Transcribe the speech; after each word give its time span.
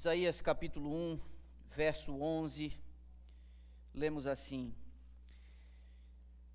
Isaías 0.00 0.40
capítulo 0.40 0.90
1, 0.90 1.20
verso 1.76 2.14
11, 2.14 2.72
lemos 3.92 4.26
assim: 4.26 4.74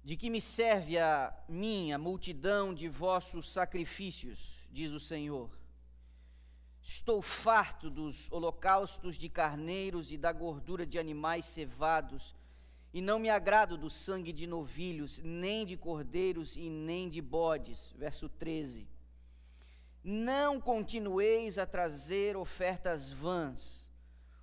De 0.04 0.18
que 0.18 0.32
me 0.32 0.42
serve 0.42 0.98
a 0.98 1.32
mim 1.48 1.92
a 1.92 2.00
multidão 2.00 2.74
de 2.74 2.88
vossos 2.88 3.54
sacrifícios, 3.54 4.68
diz 4.72 4.94
o 4.94 5.00
Senhor? 5.00 5.52
Estou 6.82 7.22
farto 7.22 7.88
dos 7.88 8.32
holocaustos 8.32 9.16
de 9.16 9.30
carneiros 9.30 10.12
e 10.12 10.18
da 10.18 10.34
gordura 10.34 10.84
de 10.84 10.98
animais 10.98 11.46
cevados, 11.46 12.34
e 12.92 13.00
não 13.00 13.20
me 13.20 13.30
agrado 13.30 13.78
do 13.78 13.92
sangue 13.92 14.34
de 14.34 14.48
novilhos, 14.48 15.20
nem 15.20 15.68
de 15.68 15.78
cordeiros 15.78 16.58
e 16.58 16.68
nem 16.68 17.08
de 17.08 17.22
bodes. 17.22 17.94
Verso 17.96 18.28
13. 18.28 18.95
Não 20.08 20.62
continueis 20.62 21.58
a 21.58 21.66
trazer 21.66 22.38
ofertas 22.38 23.10
vãs. 23.10 23.88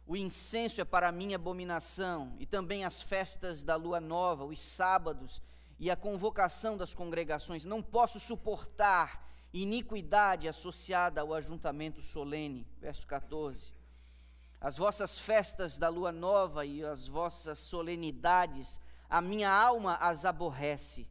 O 0.04 0.16
incenso 0.16 0.80
é 0.80 0.84
para 0.84 1.12
mim 1.12 1.34
abominação, 1.34 2.34
e 2.40 2.44
também 2.44 2.84
as 2.84 3.00
festas 3.00 3.62
da 3.62 3.76
lua 3.76 4.00
nova, 4.00 4.44
os 4.44 4.58
sábados 4.58 5.40
e 5.78 5.88
a 5.88 5.94
convocação 5.94 6.76
das 6.76 6.92
congregações. 6.94 7.64
Não 7.64 7.80
posso 7.80 8.18
suportar 8.18 9.24
iniquidade 9.54 10.48
associada 10.48 11.20
ao 11.20 11.32
ajuntamento 11.32 12.02
solene. 12.02 12.66
Verso 12.80 13.06
14. 13.06 13.72
As 14.60 14.76
vossas 14.78 15.16
festas 15.16 15.78
da 15.78 15.88
lua 15.88 16.10
nova 16.10 16.66
e 16.66 16.82
as 16.84 17.06
vossas 17.06 17.60
solenidades, 17.60 18.80
a 19.08 19.20
minha 19.20 19.48
alma 19.48 19.94
as 20.00 20.24
aborrece. 20.24 21.06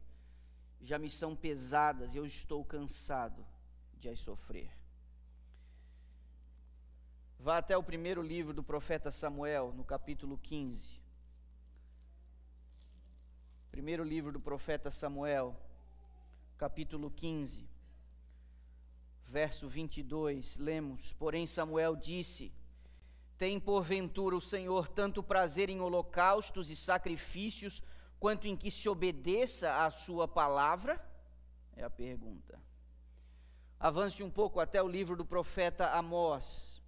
Já 0.78 0.98
me 0.98 1.08
são 1.08 1.34
pesadas 1.34 2.14
eu 2.14 2.26
estou 2.26 2.62
cansado 2.62 3.46
de 4.02 4.08
as 4.08 4.18
sofrer. 4.18 4.68
Vá 7.38 7.58
até 7.58 7.78
o 7.78 7.82
primeiro 7.84 8.20
livro 8.20 8.52
do 8.52 8.62
profeta 8.62 9.12
Samuel, 9.12 9.72
no 9.72 9.84
capítulo 9.84 10.36
15. 10.38 11.00
Primeiro 13.70 14.02
livro 14.02 14.32
do 14.32 14.40
profeta 14.40 14.90
Samuel, 14.90 15.56
capítulo 16.58 17.12
15, 17.12 17.64
verso 19.24 19.68
22, 19.68 20.56
lemos: 20.56 21.12
Porém, 21.12 21.46
Samuel 21.46 21.94
disse: 21.94 22.52
Tem 23.38 23.60
porventura 23.60 24.34
o 24.34 24.40
Senhor 24.40 24.88
tanto 24.88 25.22
prazer 25.22 25.70
em 25.70 25.80
holocaustos 25.80 26.70
e 26.70 26.74
sacrifícios, 26.74 27.80
quanto 28.18 28.48
em 28.48 28.56
que 28.56 28.68
se 28.68 28.88
obedeça 28.88 29.84
à 29.84 29.90
Sua 29.92 30.26
palavra? 30.26 31.00
É 31.76 31.84
a 31.84 31.90
pergunta. 31.90 32.71
Avance 33.82 34.22
um 34.22 34.30
pouco 34.30 34.60
até 34.60 34.80
o 34.80 34.86
livro 34.86 35.16
do 35.16 35.26
profeta 35.26 35.90
Amós. 35.90 36.80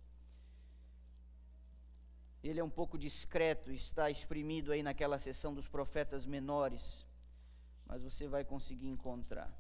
Ele 2.41 2.61
é 2.61 2.63
um 2.63 2.71
pouco 2.71 2.97
discreto, 2.97 3.73
está 3.73 4.09
exprimido 4.09 4.71
aí 4.71 4.81
naquela 4.81 5.19
seção 5.19 5.53
dos 5.53 5.67
profetas 5.67 6.25
menores, 6.25 7.05
mas 7.85 8.01
você 8.01 8.29
vai 8.29 8.45
conseguir 8.45 8.87
encontrar. 8.87 9.53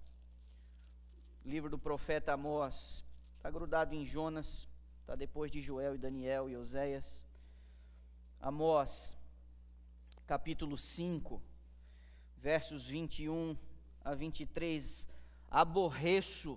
Livro 1.44 1.68
do 1.68 1.76
profeta 1.76 2.34
Amós, 2.34 3.04
está 3.36 3.50
grudado 3.50 3.96
em 3.96 4.06
Jonas, 4.06 4.68
está 5.00 5.16
depois 5.16 5.50
de 5.50 5.60
Joel 5.60 5.96
e 5.96 5.98
Daniel 5.98 6.48
e 6.48 6.56
Oséias. 6.56 7.26
Amós, 8.40 9.16
capítulo 10.24 10.78
5, 10.78 11.42
versos 12.36 12.86
21 12.86 13.56
a 14.04 14.14
23. 14.14 15.08
Aborreço 15.50 16.56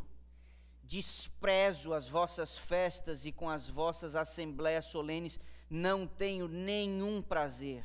desprezo 0.88 1.94
as 1.94 2.08
vossas 2.08 2.58
festas 2.58 3.26
e 3.26 3.32
com 3.32 3.50
as 3.50 3.68
vossas 3.68 4.16
assembléias 4.16 4.86
solenes 4.86 5.38
não 5.70 6.08
tenho 6.08 6.48
nenhum 6.48 7.22
prazer. 7.22 7.84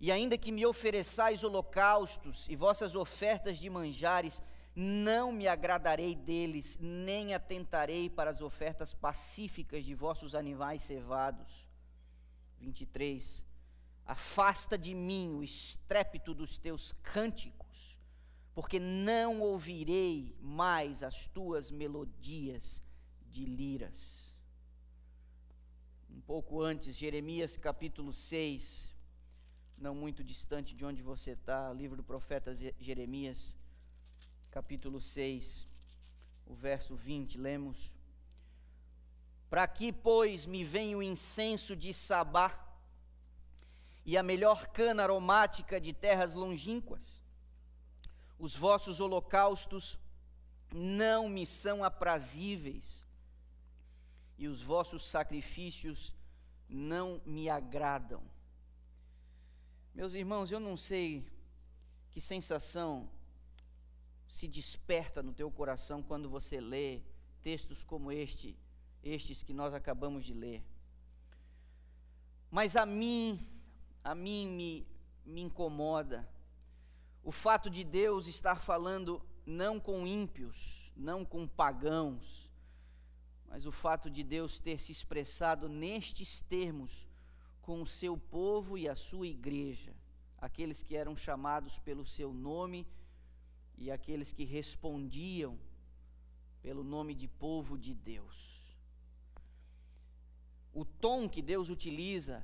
E 0.00 0.10
ainda 0.10 0.38
que 0.38 0.50
me 0.50 0.64
ofereçais 0.64 1.44
holocaustos 1.44 2.48
e 2.48 2.56
vossas 2.56 2.94
ofertas 2.94 3.58
de 3.58 3.68
manjares, 3.68 4.40
não 4.74 5.30
me 5.30 5.46
agradarei 5.46 6.14
deles, 6.14 6.78
nem 6.80 7.34
atentarei 7.34 8.08
para 8.08 8.30
as 8.30 8.40
ofertas 8.40 8.94
pacíficas 8.94 9.84
de 9.84 9.94
vossos 9.94 10.34
animais 10.34 10.82
cevados. 10.82 11.66
23. 12.60 13.44
Afasta 14.06 14.78
de 14.78 14.94
mim 14.94 15.34
o 15.34 15.42
estrépito 15.42 16.32
dos 16.32 16.56
teus 16.56 16.92
cânticos 17.02 17.57
porque 18.58 18.80
não 18.80 19.40
ouvirei 19.40 20.36
mais 20.40 21.04
as 21.04 21.28
tuas 21.28 21.70
melodias 21.70 22.82
de 23.30 23.44
liras. 23.44 24.34
Um 26.10 26.20
pouco 26.20 26.60
antes, 26.60 26.96
Jeremias 26.96 27.56
capítulo 27.56 28.12
6, 28.12 28.92
não 29.76 29.94
muito 29.94 30.24
distante 30.24 30.74
de 30.74 30.84
onde 30.84 31.04
você 31.04 31.34
está, 31.34 31.72
livro 31.72 31.96
do 31.96 32.02
profeta 32.02 32.52
Jeremias, 32.80 33.56
capítulo 34.50 35.00
6, 35.00 35.68
o 36.44 36.52
verso 36.52 36.96
20, 36.96 37.38
lemos: 37.38 37.94
Para 39.48 39.68
que, 39.68 39.92
pois, 39.92 40.46
me 40.46 40.64
vem 40.64 40.96
o 40.96 41.02
incenso 41.12 41.76
de 41.76 41.94
Sabá 41.94 42.76
e 44.04 44.16
a 44.16 44.22
melhor 44.24 44.66
cana 44.66 45.04
aromática 45.04 45.80
de 45.80 45.92
terras 45.92 46.34
longínquas? 46.34 47.17
Os 48.38 48.54
vossos 48.54 49.00
holocaustos 49.00 49.98
não 50.72 51.28
me 51.28 51.44
são 51.46 51.82
aprazíveis, 51.82 53.06
e 54.36 54.46
os 54.46 54.62
vossos 54.62 55.04
sacrifícios 55.04 56.14
não 56.68 57.20
me 57.26 57.48
agradam. 57.48 58.22
Meus 59.94 60.14
irmãos, 60.14 60.52
eu 60.52 60.60
não 60.60 60.76
sei 60.76 61.26
que 62.12 62.20
sensação 62.20 63.10
se 64.28 64.46
desperta 64.46 65.22
no 65.22 65.32
teu 65.32 65.50
coração 65.50 66.02
quando 66.02 66.28
você 66.28 66.60
lê 66.60 67.00
textos 67.42 67.82
como 67.82 68.12
este, 68.12 68.56
estes 69.02 69.42
que 69.42 69.52
nós 69.52 69.74
acabamos 69.74 70.24
de 70.24 70.34
ler. 70.34 70.62
Mas 72.50 72.76
a 72.76 72.86
mim, 72.86 73.44
a 74.04 74.14
mim 74.14 74.46
me, 74.46 74.86
me 75.24 75.40
incomoda 75.40 76.28
o 77.28 77.30
fato 77.30 77.68
de 77.68 77.84
Deus 77.84 78.26
estar 78.26 78.58
falando 78.58 79.20
não 79.44 79.78
com 79.78 80.06
ímpios, 80.06 80.90
não 80.96 81.26
com 81.26 81.46
pagãos, 81.46 82.50
mas 83.46 83.66
o 83.66 83.70
fato 83.70 84.08
de 84.08 84.22
Deus 84.22 84.58
ter 84.58 84.80
se 84.80 84.92
expressado 84.92 85.68
nestes 85.68 86.40
termos 86.40 87.06
com 87.60 87.82
o 87.82 87.86
seu 87.86 88.16
povo 88.16 88.78
e 88.78 88.88
a 88.88 88.94
sua 88.94 89.26
igreja, 89.26 89.94
aqueles 90.38 90.82
que 90.82 90.96
eram 90.96 91.14
chamados 91.14 91.78
pelo 91.78 92.02
seu 92.02 92.32
nome 92.32 92.86
e 93.76 93.90
aqueles 93.90 94.32
que 94.32 94.44
respondiam 94.44 95.58
pelo 96.62 96.82
nome 96.82 97.14
de 97.14 97.28
povo 97.28 97.76
de 97.76 97.92
Deus. 97.92 98.62
O 100.72 100.82
tom 100.82 101.28
que 101.28 101.42
Deus 101.42 101.68
utiliza 101.68 102.42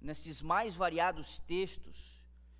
nesses 0.00 0.42
mais 0.42 0.74
variados 0.74 1.38
textos 1.38 2.17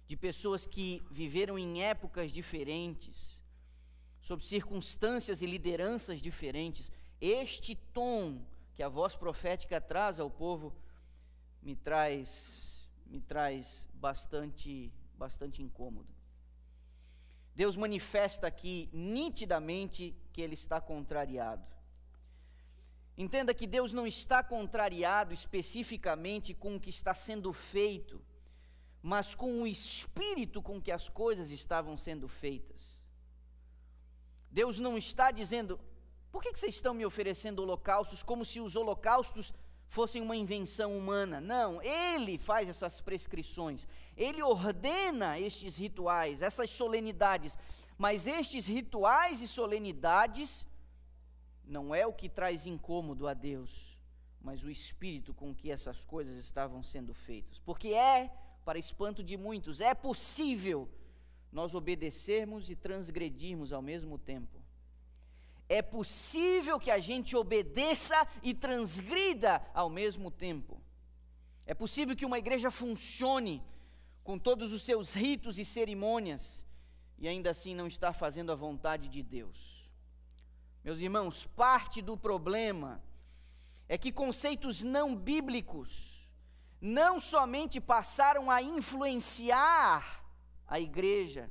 de 0.08 0.16
pessoas 0.16 0.66
que 0.66 1.02
viveram 1.10 1.58
em 1.58 1.82
épocas 1.84 2.32
diferentes, 2.32 3.38
sob 4.22 4.42
circunstâncias 4.42 5.42
e 5.42 5.46
lideranças 5.46 6.22
diferentes. 6.22 6.90
Este 7.20 7.76
tom 7.76 8.42
que 8.74 8.82
a 8.82 8.88
voz 8.88 9.14
profética 9.14 9.78
traz 9.80 10.18
ao 10.18 10.30
povo 10.30 10.74
me 11.62 11.76
traz 11.76 12.88
me 13.06 13.20
traz 13.20 13.86
bastante 13.92 14.90
bastante 15.14 15.62
incômodo. 15.62 16.08
Deus 17.54 17.76
manifesta 17.76 18.46
aqui 18.46 18.88
nitidamente 18.92 20.14
que 20.32 20.40
ele 20.40 20.54
está 20.54 20.80
contrariado. 20.80 21.66
Entenda 23.16 23.52
que 23.52 23.66
Deus 23.66 23.92
não 23.92 24.06
está 24.06 24.42
contrariado 24.44 25.34
especificamente 25.34 26.54
com 26.54 26.76
o 26.76 26.80
que 26.80 26.88
está 26.88 27.12
sendo 27.12 27.52
feito 27.52 28.22
mas 29.02 29.34
com 29.34 29.62
o 29.62 29.66
espírito 29.66 30.60
com 30.60 30.80
que 30.80 30.90
as 30.90 31.08
coisas 31.08 31.50
estavam 31.50 31.96
sendo 31.96 32.28
feitas. 32.28 33.02
Deus 34.50 34.78
não 34.78 34.96
está 34.96 35.30
dizendo, 35.30 35.78
por 36.32 36.42
que, 36.42 36.52
que 36.52 36.58
vocês 36.58 36.74
estão 36.74 36.94
me 36.94 37.06
oferecendo 37.06 37.62
holocaustos 37.62 38.22
como 38.22 38.44
se 38.44 38.60
os 38.60 38.76
holocaustos 38.76 39.52
fossem 39.88 40.20
uma 40.22 40.36
invenção 40.36 40.96
humana. 40.96 41.40
Não, 41.40 41.82
ele 41.82 42.38
faz 42.38 42.68
essas 42.68 43.00
prescrições, 43.00 43.88
ele 44.16 44.42
ordena 44.42 45.38
estes 45.38 45.76
rituais, 45.76 46.42
essas 46.42 46.70
solenidades, 46.70 47.56
mas 47.96 48.26
estes 48.26 48.66
rituais 48.66 49.40
e 49.40 49.48
solenidades 49.48 50.66
não 51.64 51.94
é 51.94 52.06
o 52.06 52.12
que 52.12 52.28
traz 52.28 52.66
incômodo 52.66 53.26
a 53.26 53.34
Deus, 53.34 53.98
mas 54.40 54.62
o 54.62 54.70
espírito 54.70 55.34
com 55.34 55.54
que 55.54 55.70
essas 55.70 56.04
coisas 56.04 56.38
estavam 56.38 56.82
sendo 56.82 57.12
feitas, 57.12 57.58
porque 57.58 57.88
é 57.88 58.30
para 58.68 58.78
espanto 58.78 59.24
de 59.24 59.34
muitos, 59.34 59.80
é 59.80 59.94
possível 59.94 60.86
nós 61.50 61.74
obedecermos 61.74 62.68
e 62.68 62.76
transgredirmos 62.76 63.72
ao 63.72 63.80
mesmo 63.80 64.18
tempo. 64.18 64.62
é 65.70 65.80
possível 65.80 66.78
que 66.78 66.90
a 66.90 66.98
gente 66.98 67.34
obedeça 67.34 68.28
e 68.42 68.52
transgrida 68.52 69.66
ao 69.72 69.88
mesmo 69.88 70.30
tempo. 70.30 70.78
É 71.64 71.72
possível 71.72 72.14
que 72.14 72.26
uma 72.26 72.38
igreja 72.38 72.70
funcione 72.70 73.62
com 74.22 74.38
todos 74.38 74.70
os 74.74 74.82
seus 74.82 75.14
ritos 75.14 75.58
e 75.58 75.64
cerimônias 75.64 76.66
e 77.18 77.26
ainda 77.26 77.48
assim 77.48 77.74
não 77.74 77.86
estar 77.86 78.12
fazendo 78.12 78.52
a 78.52 78.54
vontade 78.54 79.08
de 79.08 79.22
Deus. 79.22 79.90
Meus 80.84 81.00
irmãos, 81.00 81.46
parte 81.46 82.02
do 82.02 82.18
problema 82.18 83.02
é 83.88 83.96
que 83.96 84.12
conceitos 84.12 84.82
não 84.82 85.16
bíblicos 85.16 86.17
não 86.80 87.18
somente 87.18 87.80
passaram 87.80 88.50
a 88.50 88.62
influenciar 88.62 90.24
a 90.66 90.78
igreja, 90.78 91.50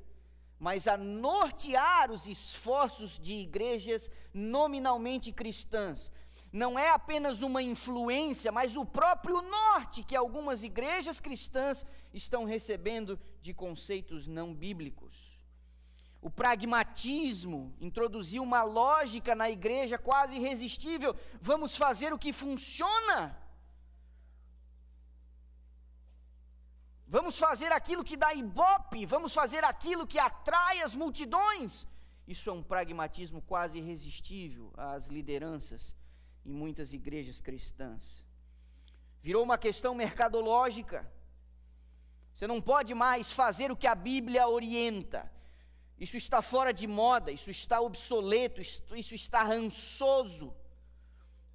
mas 0.59 0.87
a 0.87 0.97
nortear 0.97 2.11
os 2.11 2.27
esforços 2.27 3.19
de 3.19 3.33
igrejas 3.33 4.09
nominalmente 4.33 5.31
cristãs. 5.31 6.11
Não 6.51 6.79
é 6.79 6.89
apenas 6.89 7.41
uma 7.41 7.61
influência, 7.61 8.51
mas 8.51 8.77
o 8.77 8.85
próprio 8.85 9.41
norte 9.41 10.03
que 10.03 10.15
algumas 10.15 10.63
igrejas 10.63 11.19
cristãs 11.19 11.85
estão 12.13 12.45
recebendo 12.45 13.19
de 13.41 13.53
conceitos 13.53 14.27
não 14.27 14.53
bíblicos. 14.53 15.37
O 16.21 16.29
pragmatismo 16.29 17.75
introduziu 17.79 18.41
uma 18.41 18.63
lógica 18.63 19.35
na 19.35 19.49
igreja 19.49 19.97
quase 19.97 20.37
irresistível: 20.37 21.15
vamos 21.39 21.77
fazer 21.77 22.11
o 22.13 22.17
que 22.17 22.33
funciona. 22.33 23.37
Vamos 27.07 27.37
fazer 27.39 27.71
aquilo 27.71 28.03
que 28.03 28.17
dá 28.17 28.33
ibope, 28.33 29.05
vamos 29.05 29.33
fazer 29.33 29.63
aquilo 29.63 30.05
que 30.05 30.19
atrai 30.19 30.81
as 30.81 30.93
multidões. 30.93 31.87
Isso 32.27 32.49
é 32.49 32.53
um 32.53 32.61
pragmatismo 32.61 33.41
quase 33.41 33.77
irresistível 33.77 34.73
às 34.75 35.07
lideranças 35.07 35.95
em 36.45 36.51
muitas 36.51 36.91
igrejas 36.91 37.39
cristãs. 37.39 38.25
Virou 39.23 39.43
uma 39.43 39.57
questão 39.57 39.95
mercadológica. 39.95 41.09
Você 42.33 42.45
não 42.45 42.61
pode 42.61 42.93
mais 42.93 43.31
fazer 43.31 43.71
o 43.71 43.75
que 43.75 43.87
a 43.87 43.95
Bíblia 43.95 44.47
orienta. 44.47 45.31
Isso 45.99 46.17
está 46.17 46.41
fora 46.41 46.71
de 46.71 46.85
moda, 46.85 47.31
isso 47.31 47.49
está 47.49 47.81
obsoleto, 47.81 48.61
isso, 48.61 49.15
está 49.15 49.41
rançoso, 49.41 50.53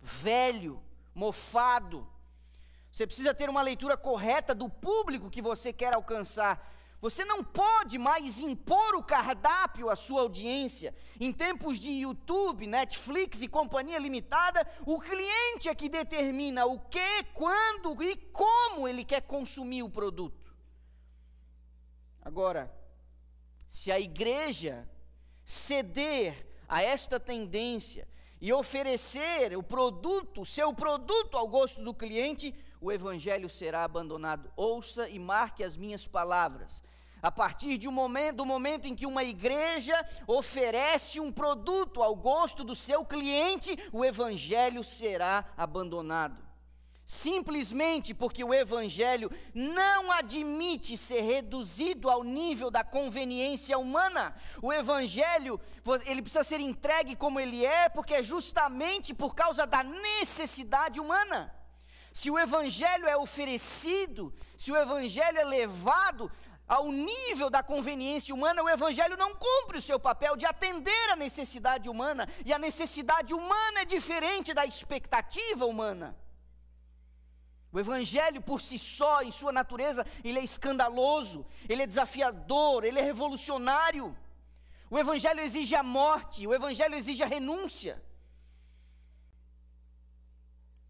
velho, 0.01 0.83
mofado. 1.15 2.09
Você 2.93 3.07
precisa 3.07 3.33
ter 3.33 3.49
uma 3.49 3.63
leitura 3.63 3.97
correta 3.97 4.55
do 4.55 4.69
público 4.69 5.31
que 5.31 5.41
você 5.41 5.73
quer 5.73 5.95
alcançar. 5.95 6.71
Você 7.01 7.25
não 7.25 7.43
pode 7.43 7.99
mais 7.99 8.39
impor 8.39 8.95
o 8.95 9.03
cardápio 9.03 9.89
à 9.89 9.97
sua 9.97 10.21
audiência. 10.21 10.95
Em 11.19 11.33
tempos 11.33 11.81
de 11.81 11.91
YouTube, 11.91 12.67
Netflix 12.67 13.41
e 13.41 13.49
companhia 13.49 13.99
limitada, 13.99 14.65
o 14.87 15.01
cliente 15.01 15.71
é 15.71 15.75
que 15.75 15.89
determina 15.89 16.67
o 16.67 16.79
que, 16.79 17.25
quando 17.33 18.01
e 18.03 18.15
como 18.15 18.87
ele 18.87 19.05
quer 19.05 19.23
consumir 19.23 19.83
o 19.83 19.91
produto. 19.91 20.55
Agora, 22.21 22.73
se 23.67 23.91
a 23.91 23.99
igreja 23.99 24.87
ceder 25.45 26.47
a 26.69 26.83
esta 26.83 27.19
tendência 27.19 28.07
e 28.41 28.53
oferecer 28.53 29.57
o 29.57 29.63
produto, 29.63 30.45
seu 30.45 30.75
produto 30.75 31.37
ao 31.37 31.49
gosto 31.49 31.83
do 31.83 31.95
cliente, 31.95 32.55
o 32.83 32.91
evangelho 32.91 33.49
será 33.49 33.85
abandonado. 33.85 34.51
Ouça 34.57 35.09
e 35.09 35.19
marque 35.19 35.63
as 35.63 35.77
minhas 35.77 36.05
palavras. 36.05 36.83
A 37.23 37.31
partir 37.31 37.79
de 37.79 37.87
um 37.87 37.93
momento, 37.93 38.39
do 38.39 38.47
momento 38.47 38.87
em 38.89 38.97
que 38.97 39.07
uma 39.07 39.23
igreja 39.23 40.05
oferece 40.27 41.21
um 41.21 41.31
produto 41.31 42.03
ao 42.03 42.17
gosto 42.17 42.65
do 42.65 42.75
seu 42.75 43.05
cliente, 43.05 43.79
o 43.93 44.05
evangelho 44.05 44.83
será 44.83 45.45
abandonado. 45.57 46.37
Simplesmente 47.07 48.13
porque 48.13 48.43
o 48.43 48.53
evangelho 48.53 49.31
não 49.55 50.11
admite 50.11 50.97
ser 50.97 51.21
reduzido 51.21 52.11
ao 52.11 52.25
nível 52.25 52.69
da 52.69 52.83
conveniência 52.83 53.79
humana. 53.79 54.35
O 54.61 54.73
evangelho, 54.73 55.61
ele 56.07 56.23
precisa 56.23 56.43
ser 56.43 56.59
entregue 56.59 57.15
como 57.15 57.39
ele 57.39 57.65
é, 57.65 57.89
porque 57.89 58.15
é 58.15 58.23
justamente 58.25 59.15
por 59.15 59.37
causa 59.37 59.65
da 59.65 59.85
necessidade 59.85 60.99
humana. 60.99 61.62
Se 62.13 62.31
o 62.31 62.39
evangelho 62.39 63.07
é 63.07 63.17
oferecido, 63.17 64.33
se 64.57 64.71
o 64.71 64.77
evangelho 64.77 65.39
é 65.39 65.45
levado 65.45 66.31
ao 66.69 66.91
nível 66.91 67.49
da 67.51 67.63
conveniência 67.63 68.35
humana, 68.35 68.63
o 68.63 68.69
evangelho 68.69 69.17
não 69.17 69.35
cumpre 69.35 69.79
o 69.79 69.83
seu 69.83 69.99
papel 69.99 70.37
de 70.37 70.47
atender 70.47 71.11
a 71.11 71.17
necessidade 71.17 71.89
humana, 71.89 72.29
e 72.45 72.53
a 72.53 72.59
necessidade 72.59 73.35
humana 73.35 73.81
é 73.81 73.85
diferente 73.85 74.55
da 74.55 74.65
expectativa 74.65 75.65
humana. 75.67 76.17
O 77.73 77.81
evangelho 77.81 78.43
por 78.43 78.61
si 78.61 78.79
só, 78.79 79.23
em 79.23 79.31
sua 79.31 79.51
natureza, 79.51 80.07
ele 80.23 80.39
é 80.39 80.45
escandaloso, 80.45 81.47
ele 81.67 81.83
é 81.83 81.87
desafiador, 81.87 82.85
ele 82.85 82.99
é 82.99 83.03
revolucionário. 83.03 84.15
O 84.91 84.99
evangelho 84.99 85.41
exige 85.41 85.75
a 85.75 85.83
morte, 85.83 86.47
o 86.47 86.55
evangelho 86.55 86.95
exige 86.95 87.23
a 87.23 87.27
renúncia. 87.27 88.03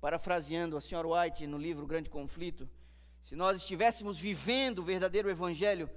Parafraseando 0.03 0.77
a 0.77 0.81
senhora 0.81 1.07
White 1.07 1.47
no 1.47 1.57
livro 1.57 1.87
Grande 1.87 2.11
Conflito, 2.11 2.69
se 3.21 3.37
nós 3.37 3.57
estivéssemos 3.57 4.19
vivendo 4.19 4.81
o 4.81 4.83
verdadeiro 4.83 5.31
evangelho, 5.31 5.89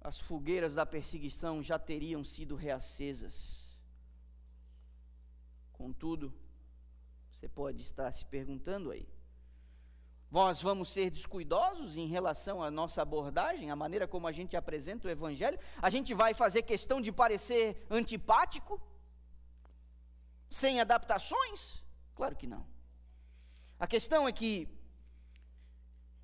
as 0.00 0.20
fogueiras 0.20 0.76
da 0.76 0.86
perseguição 0.86 1.60
já 1.60 1.76
teriam 1.76 2.22
sido 2.22 2.54
reacesas. 2.54 3.76
Contudo, 5.72 6.32
você 7.28 7.48
pode 7.48 7.82
estar 7.82 8.12
se 8.12 8.24
perguntando 8.24 8.92
aí: 8.92 9.08
nós 10.30 10.62
vamos 10.62 10.88
ser 10.88 11.10
descuidosos 11.10 11.96
em 11.96 12.06
relação 12.06 12.62
à 12.62 12.70
nossa 12.70 13.02
abordagem, 13.02 13.72
a 13.72 13.76
maneira 13.76 14.06
como 14.06 14.28
a 14.28 14.32
gente 14.32 14.56
apresenta 14.56 15.08
o 15.08 15.10
Evangelho? 15.10 15.58
A 15.82 15.90
gente 15.90 16.14
vai 16.14 16.32
fazer 16.32 16.62
questão 16.62 17.00
de 17.00 17.10
parecer 17.10 17.84
antipático? 17.90 18.80
Sem 20.48 20.80
adaptações? 20.80 21.82
Claro 22.14 22.36
que 22.36 22.46
não. 22.46 22.75
A 23.78 23.86
questão 23.86 24.26
é 24.26 24.32
que 24.32 24.68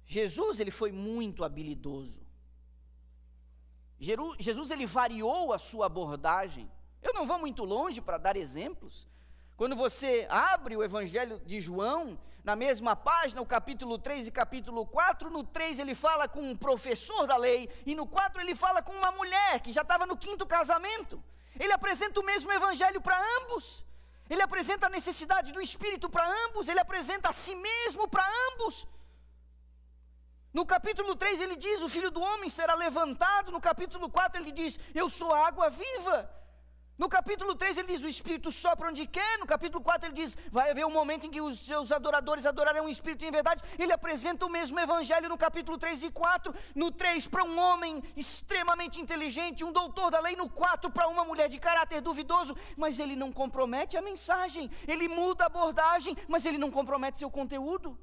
Jesus 0.06 0.60
ele 0.60 0.70
foi 0.70 0.93
muito 0.93 1.44
habilidoso. 1.44 2.20
Jesus 3.99 4.70
ele 4.70 4.87
variou 4.87 5.52
a 5.52 5.58
sua 5.58 5.87
abordagem. 5.87 6.70
Eu 7.02 7.14
não 7.14 7.26
vou 7.26 7.38
muito 7.38 7.64
longe 7.64 8.00
para 8.00 8.19
dar 8.19 8.37
exemplos. 8.37 9.06
Quando 9.56 9.76
você 9.76 10.26
abre 10.28 10.76
o 10.76 10.82
Evangelho 10.82 11.38
de 11.40 11.60
João, 11.60 12.18
na 12.42 12.56
mesma 12.56 12.97
página, 12.97 13.40
o 13.40 13.47
capítulo 13.47 13.97
3 13.99 14.26
e 14.26 14.32
capítulo 14.32 14.85
4, 14.85 15.30
no 15.30 15.44
3 15.44 15.78
ele 15.78 15.94
fala 15.94 16.26
com 16.26 16.40
um 16.40 16.56
professor 16.56 17.26
da 17.26 17.37
lei, 17.37 17.68
e 17.87 17.94
no 17.94 18.06
4 18.06 18.40
ele 18.40 18.56
fala 18.56 18.82
com 18.82 18.92
uma 18.92 19.12
mulher 19.12 19.61
que 19.61 19.73
já 19.73 19.82
estava 19.82 20.04
no 20.06 20.16
quinto 20.16 20.44
casamento. 20.47 21.23
Ele 21.59 21.73
apresenta 21.73 22.18
o 22.18 22.25
mesmo 22.25 22.50
Evangelho 22.50 23.00
para 23.00 23.23
ambos. 23.40 23.85
Ele 24.31 24.43
apresenta 24.43 24.87
a 24.87 24.91
necessidade 24.91 25.52
do 25.52 25.61
Espírito 25.61 26.09
para 26.09 26.26
ambos, 26.47 26.69
ele 26.69 26.81
apresenta 26.81 27.31
a 27.31 27.33
si 27.33 27.55
mesmo 27.55 28.09
para 28.09 28.25
ambos. 28.52 28.87
No 30.52 30.67
capítulo 30.67 31.17
3 31.17 31.41
ele 31.41 31.57
diz: 31.57 31.81
O 31.81 31.88
filho 31.88 32.11
do 32.11 32.21
homem 32.21 32.50
será 32.50 32.75
levantado. 32.75 33.50
No 33.50 33.61
capítulo 33.61 34.09
4 34.09 34.41
ele 34.41 34.52
diz: 34.52 34.79
Eu 34.95 35.09
sou 35.09 35.33
a 35.33 35.47
água 35.47 35.71
viva. 35.71 36.41
No 36.99 37.08
capítulo 37.08 37.54
3 37.54 37.78
ele 37.78 37.92
diz: 37.92 38.02
O 38.02 38.08
Espírito 38.08 38.52
sopra 38.52 38.88
onde 38.88 39.06
quer. 39.06 39.38
No 39.38 39.46
capítulo 39.46 39.82
4 39.82 40.08
ele 40.08 40.14
diz: 40.14 40.37
Vai 40.50 40.70
haver 40.70 40.84
um 40.84 40.90
momento 40.90 41.26
em 41.26 41.30
que 41.30 41.40
os 41.40 41.58
seus 41.58 41.90
adoradores 41.90 42.44
adorarão 42.44 42.84
o 42.84 42.88
Espírito 42.88 43.25
em 43.25 43.30
verdade. 43.30 43.62
Ele 43.78 43.92
apresenta 43.92 44.44
o 44.44 44.50
mesmo 44.50 44.78
evangelho 44.78 45.28
no 45.28 45.38
capítulo 45.38 45.78
3 45.78 46.02
e 46.04 46.11
4. 46.11 46.54
No 46.75 46.90
3 46.90 47.26
para 47.28 47.44
um 47.44 47.58
homem 47.58 48.02
extremamente 48.16 49.00
inteligente, 49.00 49.64
um 49.64 49.72
doutor 49.72 50.11
da 50.11 50.20
lei. 50.20 50.37
No 50.37 50.49
4 50.49 50.90
para 50.90 51.08
uma 51.08 51.25
mulher 51.25 51.49
de 51.49 51.58
caráter 51.58 52.00
duvidoso. 52.00 52.56
Mas 52.76 52.99
ele 52.99 53.16
não 53.16 53.32
compromete 53.32 53.96
a 53.96 54.02
mensagem. 54.02 54.70
Ele 54.87 55.08
muda 55.08 55.44
a 55.44 55.46
abordagem, 55.46 56.16
mas 56.28 56.44
ele 56.44 56.58
não 56.58 56.70
compromete 56.70 57.18
seu 57.18 57.30
conteúdo. 57.30 57.99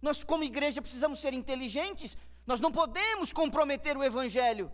Nós, 0.00 0.22
como 0.22 0.44
igreja, 0.44 0.80
precisamos 0.80 1.20
ser 1.20 1.34
inteligentes. 1.34 2.16
Nós 2.46 2.60
não 2.60 2.70
podemos 2.70 3.32
comprometer 3.32 3.96
o 3.96 4.04
evangelho 4.04 4.72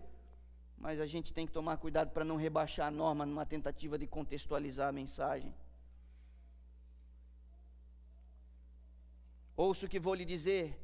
mas 0.85 1.01
a 1.01 1.07
gente 1.07 1.33
tem 1.33 1.47
que 1.47 1.53
tomar 1.53 1.79
cuidado 1.79 2.11
para 2.11 2.27
não 2.27 2.37
rebaixar 2.37 2.89
a 2.89 2.91
norma 2.91 3.25
numa 3.25 3.47
tentativa 3.47 3.97
de 3.97 4.07
contextualizar 4.07 4.87
a 4.87 4.93
mensagem. 4.93 5.55
Ouça 9.57 9.87
o 9.87 9.89
que 9.89 9.99
vou 9.99 10.15
lhe 10.15 10.27
dizer: 10.27 10.79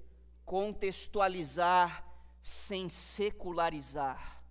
contextualizar 0.46 2.02
sem 2.42 2.88
secularizar. 2.88 4.42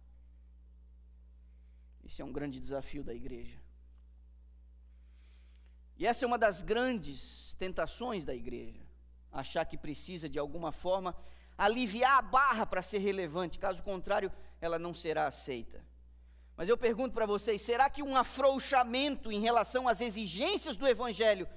Esse 2.05 2.21
é 2.21 2.25
um 2.25 2.31
grande 2.31 2.59
desafio 2.59 3.03
da 3.03 3.15
igreja. 3.15 3.59
E 5.97 6.05
essa 6.05 6.25
é 6.25 6.27
uma 6.27 6.37
das 6.37 6.61
grandes 6.61 7.55
tentações 7.55 8.23
da 8.23 8.35
igreja. 8.35 8.83
Achar 9.31 9.65
que 9.65 9.79
precisa, 9.79 10.29
de 10.29 10.37
alguma 10.37 10.71
forma, 10.71 11.15
aliviar 11.57 12.19
a 12.19 12.21
barra 12.21 12.67
para 12.67 12.83
ser 12.83 12.99
relevante, 12.99 13.57
caso 13.57 13.81
contrário, 13.81 14.31
ela 14.61 14.79
não 14.79 14.93
será 14.93 15.27
aceita. 15.27 15.83
Mas 16.55 16.67
eu 16.67 16.77
pergunto 16.77 17.13
para 17.13 17.25
vocês: 17.25 17.61
será 17.61 17.89
que 17.89 18.03
um 18.03 18.15
afrouxamento 18.15 19.31
em 19.31 19.39
relação 19.39 19.87
às 19.87 20.01
exigências 20.01 20.77
do 20.77 20.87
Evangelho 20.87 21.47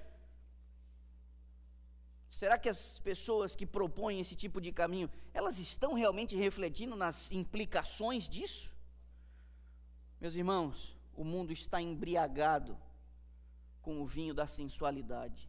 Será 2.32 2.56
que 2.56 2.70
as 2.70 2.98
pessoas 2.98 3.54
que 3.54 3.66
propõem 3.66 4.18
esse 4.18 4.34
tipo 4.34 4.58
de 4.58 4.72
caminho, 4.72 5.10
elas 5.34 5.58
estão 5.58 5.92
realmente 5.92 6.34
refletindo 6.34 6.96
nas 6.96 7.30
implicações 7.30 8.26
disso? 8.26 8.74
Meus 10.18 10.34
irmãos, 10.34 10.96
o 11.14 11.24
mundo 11.24 11.52
está 11.52 11.78
embriagado 11.78 12.78
com 13.82 14.00
o 14.00 14.06
vinho 14.06 14.32
da 14.32 14.46
sensualidade. 14.46 15.46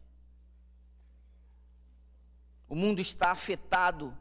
O 2.68 2.76
mundo 2.76 3.00
está 3.00 3.30
afetado 3.30 4.14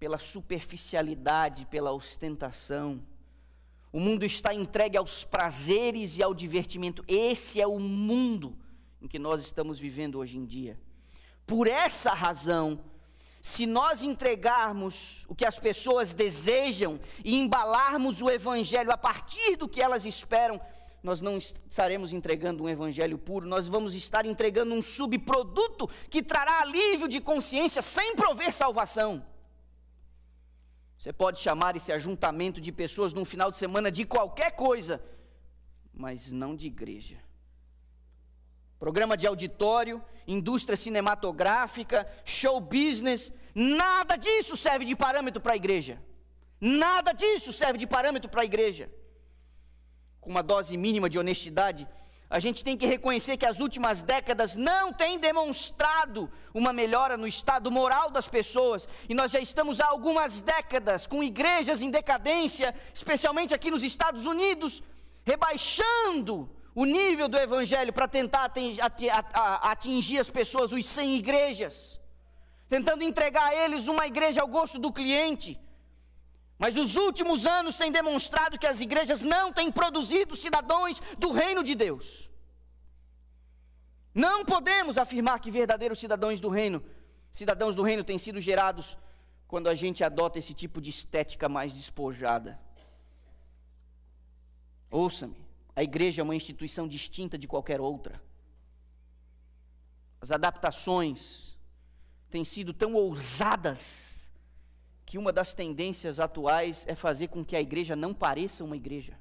pela 0.00 0.16
superficialidade, 0.16 1.66
pela 1.66 1.92
ostentação. 1.92 3.02
O 3.92 4.00
mundo 4.00 4.24
está 4.24 4.54
entregue 4.54 4.96
aos 4.96 5.24
prazeres 5.24 6.16
e 6.16 6.22
ao 6.22 6.32
divertimento. 6.32 7.04
Esse 7.06 7.60
é 7.60 7.66
o 7.66 7.78
mundo 7.78 8.56
em 9.02 9.06
que 9.06 9.18
nós 9.18 9.42
estamos 9.42 9.78
vivendo 9.78 10.18
hoje 10.18 10.38
em 10.38 10.46
dia. 10.46 10.80
Por 11.46 11.66
essa 11.66 12.14
razão, 12.14 12.80
se 13.42 13.66
nós 13.66 14.02
entregarmos 14.02 15.26
o 15.28 15.34
que 15.34 15.44
as 15.44 15.58
pessoas 15.58 16.14
desejam 16.14 16.98
e 17.22 17.36
embalarmos 17.36 18.22
o 18.22 18.30
evangelho 18.30 18.90
a 18.90 18.96
partir 18.96 19.56
do 19.56 19.68
que 19.68 19.82
elas 19.82 20.06
esperam, 20.06 20.58
nós 21.02 21.20
não 21.20 21.36
estaremos 21.36 22.12
entregando 22.12 22.64
um 22.64 22.68
evangelho 22.68 23.18
puro, 23.18 23.46
nós 23.46 23.68
vamos 23.68 23.94
estar 23.94 24.24
entregando 24.24 24.74
um 24.74 24.80
subproduto 24.80 25.88
que 26.08 26.22
trará 26.22 26.60
alívio 26.60 27.08
de 27.08 27.20
consciência 27.20 27.82
sem 27.82 28.14
prover 28.16 28.52
salvação. 28.54 29.29
Você 31.00 31.12
pode 31.12 31.40
chamar 31.40 31.72
esse 31.74 31.90
ajuntamento 31.90 32.60
de 32.60 32.70
pessoas 32.70 33.14
num 33.14 33.24
final 33.32 33.50
de 33.50 33.56
semana 33.56 33.90
de 33.90 34.04
qualquer 34.04 34.50
coisa, 34.66 35.02
mas 35.92 36.30
não 36.30 36.54
de 36.54 36.66
igreja 36.66 37.18
programa 38.80 39.14
de 39.14 39.26
auditório, 39.26 40.02
indústria 40.26 40.74
cinematográfica, 40.74 42.10
show 42.24 42.58
business, 42.58 43.30
nada 43.54 44.16
disso 44.16 44.56
serve 44.56 44.86
de 44.86 44.96
parâmetro 44.96 45.38
para 45.38 45.52
a 45.52 45.56
igreja. 45.56 46.02
Nada 46.58 47.12
disso 47.12 47.52
serve 47.52 47.78
de 47.78 47.86
parâmetro 47.86 48.30
para 48.30 48.40
a 48.40 48.44
igreja. 48.44 48.90
Com 50.18 50.30
uma 50.30 50.42
dose 50.42 50.78
mínima 50.78 51.10
de 51.10 51.18
honestidade, 51.18 51.86
a 52.30 52.38
gente 52.38 52.62
tem 52.62 52.76
que 52.76 52.86
reconhecer 52.86 53.36
que 53.36 53.44
as 53.44 53.58
últimas 53.58 54.02
décadas 54.02 54.54
não 54.54 54.92
têm 54.92 55.18
demonstrado 55.18 56.30
uma 56.54 56.72
melhora 56.72 57.16
no 57.16 57.26
estado 57.26 57.72
moral 57.72 58.08
das 58.08 58.28
pessoas, 58.28 58.86
e 59.08 59.14
nós 59.14 59.32
já 59.32 59.40
estamos 59.40 59.80
há 59.80 59.88
algumas 59.88 60.40
décadas 60.40 61.08
com 61.08 61.24
igrejas 61.24 61.82
em 61.82 61.90
decadência, 61.90 62.72
especialmente 62.94 63.52
aqui 63.52 63.68
nos 63.68 63.82
Estados 63.82 64.26
Unidos, 64.26 64.80
rebaixando 65.24 66.48
o 66.72 66.84
nível 66.84 67.28
do 67.28 67.36
evangelho 67.36 67.92
para 67.92 68.06
tentar 68.06 68.52
atingir 69.62 70.18
as 70.18 70.30
pessoas, 70.30 70.70
os 70.70 70.86
100 70.86 71.16
igrejas, 71.16 71.98
tentando 72.68 73.02
entregar 73.02 73.48
a 73.48 73.54
eles 73.64 73.88
uma 73.88 74.06
igreja 74.06 74.40
ao 74.40 74.46
gosto 74.46 74.78
do 74.78 74.92
cliente. 74.92 75.60
Mas 76.60 76.76
os 76.76 76.94
últimos 76.94 77.46
anos 77.46 77.78
têm 77.78 77.90
demonstrado 77.90 78.58
que 78.58 78.66
as 78.66 78.82
igrejas 78.82 79.22
não 79.22 79.50
têm 79.50 79.72
produzido 79.72 80.36
cidadãos 80.36 81.00
do 81.16 81.32
reino 81.32 81.64
de 81.64 81.74
Deus. 81.74 82.28
Não 84.14 84.44
podemos 84.44 84.98
afirmar 84.98 85.40
que 85.40 85.50
verdadeiros 85.50 85.98
cidadãos 85.98 86.38
do 86.38 86.50
reino, 86.50 86.84
cidadãos 87.32 87.74
do 87.74 87.82
reino 87.82 88.04
têm 88.04 88.18
sido 88.18 88.38
gerados 88.42 88.98
quando 89.48 89.68
a 89.68 89.74
gente 89.74 90.04
adota 90.04 90.38
esse 90.38 90.52
tipo 90.52 90.82
de 90.82 90.90
estética 90.90 91.48
mais 91.48 91.72
despojada. 91.72 92.60
Ouça-me. 94.90 95.42
A 95.74 95.82
igreja 95.82 96.20
é 96.20 96.24
uma 96.24 96.36
instituição 96.36 96.86
distinta 96.86 97.38
de 97.38 97.48
qualquer 97.48 97.80
outra. 97.80 98.22
As 100.20 100.30
adaptações 100.30 101.56
têm 102.28 102.44
sido 102.44 102.74
tão 102.74 102.92
ousadas 102.92 104.09
que 105.10 105.18
uma 105.18 105.32
das 105.32 105.52
tendências 105.52 106.20
atuais 106.20 106.84
é 106.86 106.94
fazer 106.94 107.26
com 107.26 107.44
que 107.44 107.56
a 107.56 107.60
igreja 107.60 107.96
não 107.96 108.14
pareça 108.14 108.62
uma 108.62 108.76
igreja. 108.76 109.18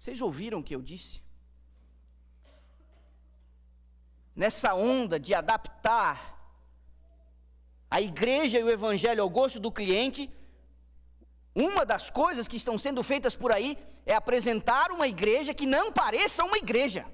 Vocês 0.00 0.20
ouviram 0.20 0.58
o 0.58 0.62
que 0.64 0.74
eu 0.74 0.82
disse? 0.82 1.22
Nessa 4.34 4.74
onda 4.74 5.20
de 5.20 5.32
adaptar 5.34 6.18
a 7.88 8.00
igreja 8.00 8.58
e 8.58 8.64
o 8.64 8.70
evangelho 8.70 9.22
ao 9.22 9.30
gosto 9.30 9.60
do 9.60 9.70
cliente, 9.70 10.28
uma 11.54 11.86
das 11.86 12.10
coisas 12.10 12.48
que 12.48 12.56
estão 12.56 12.76
sendo 12.76 13.04
feitas 13.04 13.36
por 13.36 13.52
aí 13.52 13.78
é 14.04 14.16
apresentar 14.16 14.90
uma 14.90 15.06
igreja 15.06 15.54
que 15.54 15.64
não 15.64 15.92
pareça 15.92 16.44
uma 16.44 16.58
igreja. 16.58 17.06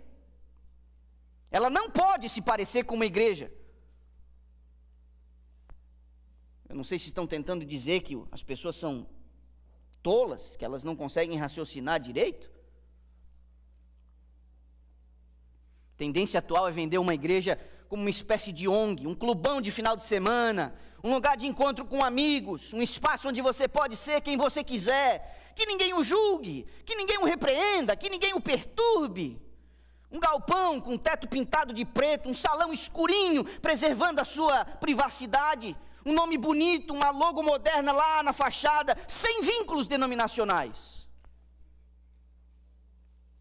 Ela 1.57 1.71
não 1.71 1.89
pode 1.89 2.29
se 2.29 2.43
parecer 2.43 2.85
com 2.85 2.95
uma 2.95 3.07
igreja. 3.07 3.51
Eu 6.69 6.77
não 6.77 6.85
sei 6.85 6.99
se 6.99 7.07
estão 7.07 7.27
tentando 7.27 7.65
dizer 7.65 8.01
que 8.01 8.15
as 8.31 8.43
pessoas 8.43 8.77
são 8.77 9.09
tolas, 10.03 10.55
que 10.55 10.67
elas 10.67 10.85
não 10.85 10.95
conseguem 10.95 11.39
raciocinar 11.39 11.99
direito. 11.99 12.51
A 15.95 15.97
tendência 15.97 16.41
atual 16.41 16.69
é 16.69 16.73
vender 16.73 16.99
uma 16.99 17.15
igreja 17.15 17.59
como 17.89 18.03
uma 18.03 18.11
espécie 18.11 18.53
de 18.53 18.69
ONG, 18.69 19.07
um 19.07 19.15
clubão 19.15 19.63
de 19.63 19.71
final 19.71 19.97
de 19.97 20.05
semana, 20.05 20.75
um 21.03 21.15
lugar 21.15 21.39
de 21.39 21.47
encontro 21.47 21.87
com 21.87 22.05
amigos, 22.05 22.75
um 22.75 22.83
espaço 22.83 23.29
onde 23.31 23.41
você 23.41 23.67
pode 23.67 23.97
ser 23.97 24.21
quem 24.21 24.37
você 24.37 24.63
quiser, 24.63 25.55
que 25.57 25.65
ninguém 25.65 25.95
o 25.95 26.05
julgue, 26.05 26.67
que 26.85 26.95
ninguém 26.95 27.17
o 27.17 27.25
repreenda, 27.25 27.97
que 27.97 28.11
ninguém 28.11 28.35
o 28.35 28.43
perturbe. 28.43 29.46
Um 30.11 30.21
galpão 30.21 30.81
com 30.81 30.97
teto 30.97 31.29
pintado 31.29 31.73
de 31.73 31.85
preto, 31.85 32.29
um 32.29 32.35
salão 32.35 32.73
escurinho, 32.73 33.45
preservando 33.61 34.21
a 34.21 34.25
sua 34.25 34.65
privacidade, 34.65 35.77
um 36.05 36.13
nome 36.13 36.39
bonito, 36.39 36.95
uma 36.95 37.11
logo 37.11 37.43
moderna 37.43 37.93
lá 37.93 38.23
na 38.23 38.33
fachada, 38.33 38.97
sem 39.09 39.43
vínculos 39.43 39.87
denominacionais. 39.87 41.09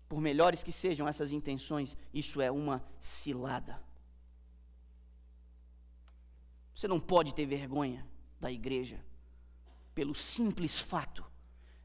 Por 0.10 0.20
melhores 0.20 0.64
que 0.64 0.72
sejam 0.72 1.08
essas 1.08 1.32
intenções, 1.32 1.96
isso 2.14 2.42
é 2.42 2.50
uma 2.50 2.84
cilada. 3.00 3.80
Você 6.74 6.88
não 6.88 7.00
pode 7.00 7.34
ter 7.34 7.46
vergonha 7.46 8.06
da 8.40 8.52
igreja, 8.52 9.04
pelo 9.94 10.14
simples 10.14 10.78
fato 10.80 11.24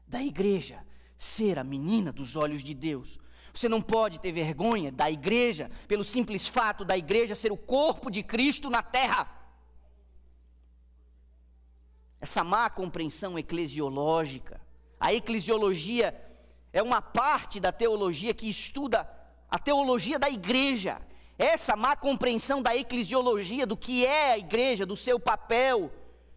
da 0.05 0.21
igreja 0.21 0.85
ser 1.17 1.57
a 1.57 1.63
menina 1.63 2.11
dos 2.11 2.35
olhos 2.35 2.63
de 2.63 2.73
Deus. 2.73 3.19
Você 3.53 3.67
não 3.67 3.81
pode 3.81 4.19
ter 4.19 4.31
vergonha 4.31 4.91
da 4.91 5.11
igreja, 5.11 5.69
pelo 5.87 6.03
simples 6.03 6.47
fato 6.47 6.85
da 6.85 6.97
igreja 6.97 7.35
ser 7.35 7.51
o 7.51 7.57
corpo 7.57 8.09
de 8.09 8.23
Cristo 8.23 8.69
na 8.69 8.81
terra. 8.81 9.29
Essa 12.19 12.43
má 12.43 12.69
compreensão 12.69 13.37
eclesiológica, 13.37 14.61
a 14.99 15.13
eclesiologia 15.13 16.15
é 16.71 16.81
uma 16.81 17.01
parte 17.01 17.59
da 17.59 17.71
teologia 17.71 18.33
que 18.33 18.47
estuda 18.47 19.09
a 19.49 19.59
teologia 19.59 20.17
da 20.17 20.29
igreja, 20.29 21.01
essa 21.37 21.75
má 21.75 21.95
compreensão 21.95 22.61
da 22.61 22.75
eclesiologia, 22.75 23.65
do 23.65 23.75
que 23.75 24.05
é 24.05 24.33
a 24.33 24.37
igreja, 24.37 24.85
do 24.85 24.95
seu 24.95 25.19
papel, 25.19 25.91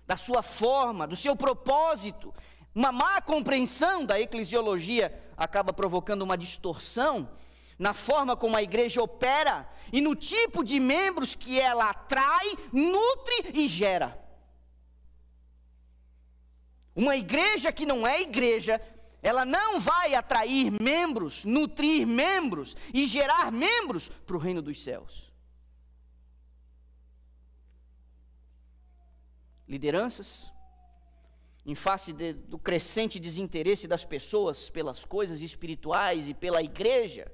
da 0.06 0.16
sua 0.16 0.42
forma, 0.42 1.06
do 1.06 1.14
seu 1.14 1.37
propósito, 1.37 2.35
uma 2.75 2.90
má 2.90 3.21
compreensão 3.21 4.04
da 4.04 4.21
eclesiologia 4.21 5.12
acaba 5.37 5.73
provocando 5.73 6.23
uma 6.23 6.37
distorção 6.37 7.28
na 7.78 7.95
forma 7.95 8.37
como 8.37 8.57
a 8.57 8.62
igreja 8.62 9.02
opera 9.02 9.69
e 9.93 10.00
no 10.00 10.14
tipo 10.14 10.64
de 10.64 10.81
membros 10.81 11.35
que 11.35 11.61
ela 11.61 11.90
atrai, 11.90 12.57
nutre 12.73 13.52
e 13.54 13.66
gera. 13.69 14.19
Uma 16.95 17.16
igreja 17.16 17.73
que 17.73 17.85
não 17.85 18.07
é 18.07 18.23
igreja 18.23 18.81
ela 19.25 19.47
não 19.47 19.81
vai 19.81 20.14
atrair 20.14 20.71
membros, 20.71 21.47
nutrir 21.47 22.07
membros 22.07 22.76
e 22.93 23.07
gerar 23.07 23.50
membros 23.50 24.11
para 24.11 24.37
o 24.37 24.38
reino 24.38 24.61
dos 24.61 24.85
céus. 24.85 25.33
Lideranças, 29.66 30.52
em 31.66 31.75
face 31.75 32.12
de, 32.12 32.35
do 32.35 32.59
crescente 32.59 33.18
desinteresse 33.18 33.88
das 33.88 34.04
pessoas 34.04 34.68
pelas 34.68 35.04
coisas 35.04 35.40
espirituais 35.40 36.28
e 36.28 36.35
pela 36.35 36.62
igreja, 36.62 37.30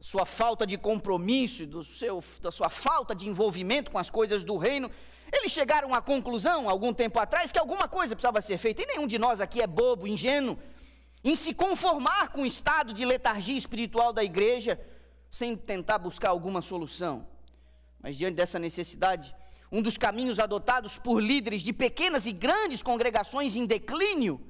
sua 0.00 0.26
falta 0.26 0.66
de 0.66 0.76
compromisso, 0.76 1.66
do 1.66 1.82
seu, 1.82 2.22
da 2.42 2.50
sua 2.50 2.68
falta 2.68 3.14
de 3.14 3.26
envolvimento 3.26 3.90
com 3.90 3.96
as 3.96 4.10
coisas 4.10 4.44
do 4.44 4.58
reino, 4.58 4.90
eles 5.32 5.50
chegaram 5.50 5.94
à 5.94 6.02
conclusão, 6.02 6.68
algum 6.68 6.92
tempo 6.92 7.18
atrás, 7.18 7.50
que 7.50 7.58
alguma 7.58 7.88
coisa 7.88 8.14
precisava 8.14 8.42
ser 8.42 8.58
feita, 8.58 8.82
e 8.82 8.86
nenhum 8.86 9.06
de 9.06 9.18
nós 9.18 9.40
aqui 9.40 9.62
é 9.62 9.66
bobo, 9.66 10.06
ingênuo, 10.06 10.58
em 11.24 11.34
se 11.34 11.54
conformar 11.54 12.28
com 12.28 12.42
o 12.42 12.46
estado 12.46 12.92
de 12.92 13.02
letargia 13.02 13.56
espiritual 13.56 14.12
da 14.12 14.22
igreja, 14.22 14.78
sem 15.30 15.56
tentar 15.56 15.96
buscar 15.98 16.28
alguma 16.28 16.60
solução. 16.60 17.26
Mas 17.98 18.14
diante 18.18 18.34
dessa 18.34 18.58
necessidade, 18.58 19.34
um 19.70 19.82
dos 19.82 19.96
caminhos 19.96 20.38
adotados 20.38 20.98
por 20.98 21.20
líderes 21.20 21.62
de 21.62 21.72
pequenas 21.72 22.26
e 22.26 22.32
grandes 22.32 22.82
congregações 22.82 23.56
em 23.56 23.66
declínio 23.66 24.40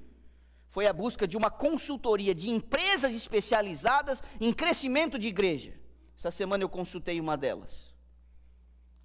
foi 0.74 0.88
a 0.88 0.92
busca 0.92 1.24
de 1.24 1.36
uma 1.36 1.52
consultoria 1.52 2.34
de 2.34 2.50
empresas 2.50 3.14
especializadas 3.14 4.20
em 4.40 4.52
crescimento 4.52 5.16
de 5.16 5.28
igreja. 5.28 5.72
Essa 6.18 6.32
semana 6.32 6.64
eu 6.64 6.68
consultei 6.68 7.20
uma 7.20 7.36
delas. 7.36 7.94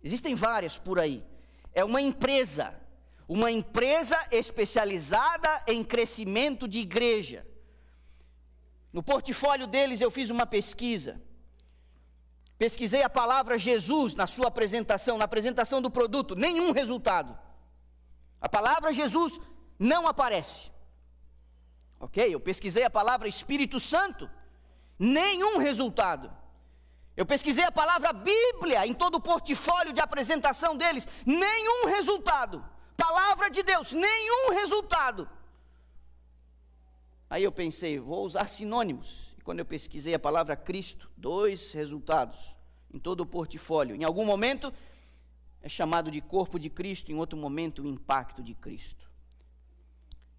Existem 0.03 0.33
várias 0.33 0.79
por 0.79 0.99
aí. 0.99 1.23
É 1.71 1.83
uma 1.83 2.01
empresa, 2.01 2.73
uma 3.27 3.51
empresa 3.51 4.17
especializada 4.31 5.63
em 5.67 5.83
crescimento 5.83 6.67
de 6.67 6.79
igreja. 6.79 7.45
No 8.91 9.03
portfólio 9.03 9.67
deles 9.67 10.01
eu 10.01 10.09
fiz 10.09 10.31
uma 10.31 10.47
pesquisa. 10.47 11.21
Pesquisei 12.59 13.01
a 13.03 13.09
palavra 13.09 13.57
Jesus 13.57 14.13
na 14.13 14.27
sua 14.27 14.49
apresentação, 14.49 15.17
na 15.17 15.23
apresentação 15.23 15.81
do 15.81 15.89
produto, 15.89 16.35
nenhum 16.35 16.73
resultado. 16.73 17.39
A 18.41 18.49
palavra 18.49 18.91
Jesus 18.91 19.39
não 19.79 20.05
aparece. 20.05 20.69
Ok? 22.01 22.35
Eu 22.35 22.39
pesquisei 22.41 22.83
a 22.83 22.89
palavra 22.89 23.29
Espírito 23.29 23.79
Santo, 23.79 24.29
nenhum 24.99 25.57
resultado. 25.57 26.29
Eu 27.15 27.25
pesquisei 27.25 27.63
a 27.63 27.71
palavra 27.71 28.11
Bíblia 28.11 28.85
em 28.85 28.93
todo 28.93 29.15
o 29.15 29.21
portfólio 29.21 29.93
de 29.93 30.01
apresentação 30.01 30.75
deles, 30.75 31.07
nenhum 31.25 31.85
resultado. 31.85 32.63
Palavra 32.97 33.49
de 33.49 33.63
Deus, 33.63 33.93
nenhum 33.93 34.51
resultado. 34.51 35.29
Aí 37.29 37.41
eu 37.41 37.53
pensei, 37.53 37.99
vou 37.99 38.25
usar 38.25 38.49
sinônimos. 38.49 39.28
Quando 39.49 39.61
eu 39.61 39.65
pesquisei 39.65 40.13
a 40.13 40.19
palavra 40.19 40.55
Cristo, 40.55 41.09
dois 41.17 41.71
resultados 41.71 42.55
em 42.93 42.99
todo 42.99 43.21
o 43.21 43.25
portfólio. 43.25 43.95
Em 43.95 44.03
algum 44.03 44.23
momento 44.23 44.71
é 45.59 45.67
chamado 45.67 46.11
de 46.11 46.21
corpo 46.21 46.59
de 46.59 46.69
Cristo, 46.69 47.11
em 47.11 47.15
outro 47.15 47.35
momento 47.35 47.81
o 47.81 47.87
impacto 47.87 48.43
de 48.43 48.53
Cristo. 48.53 49.09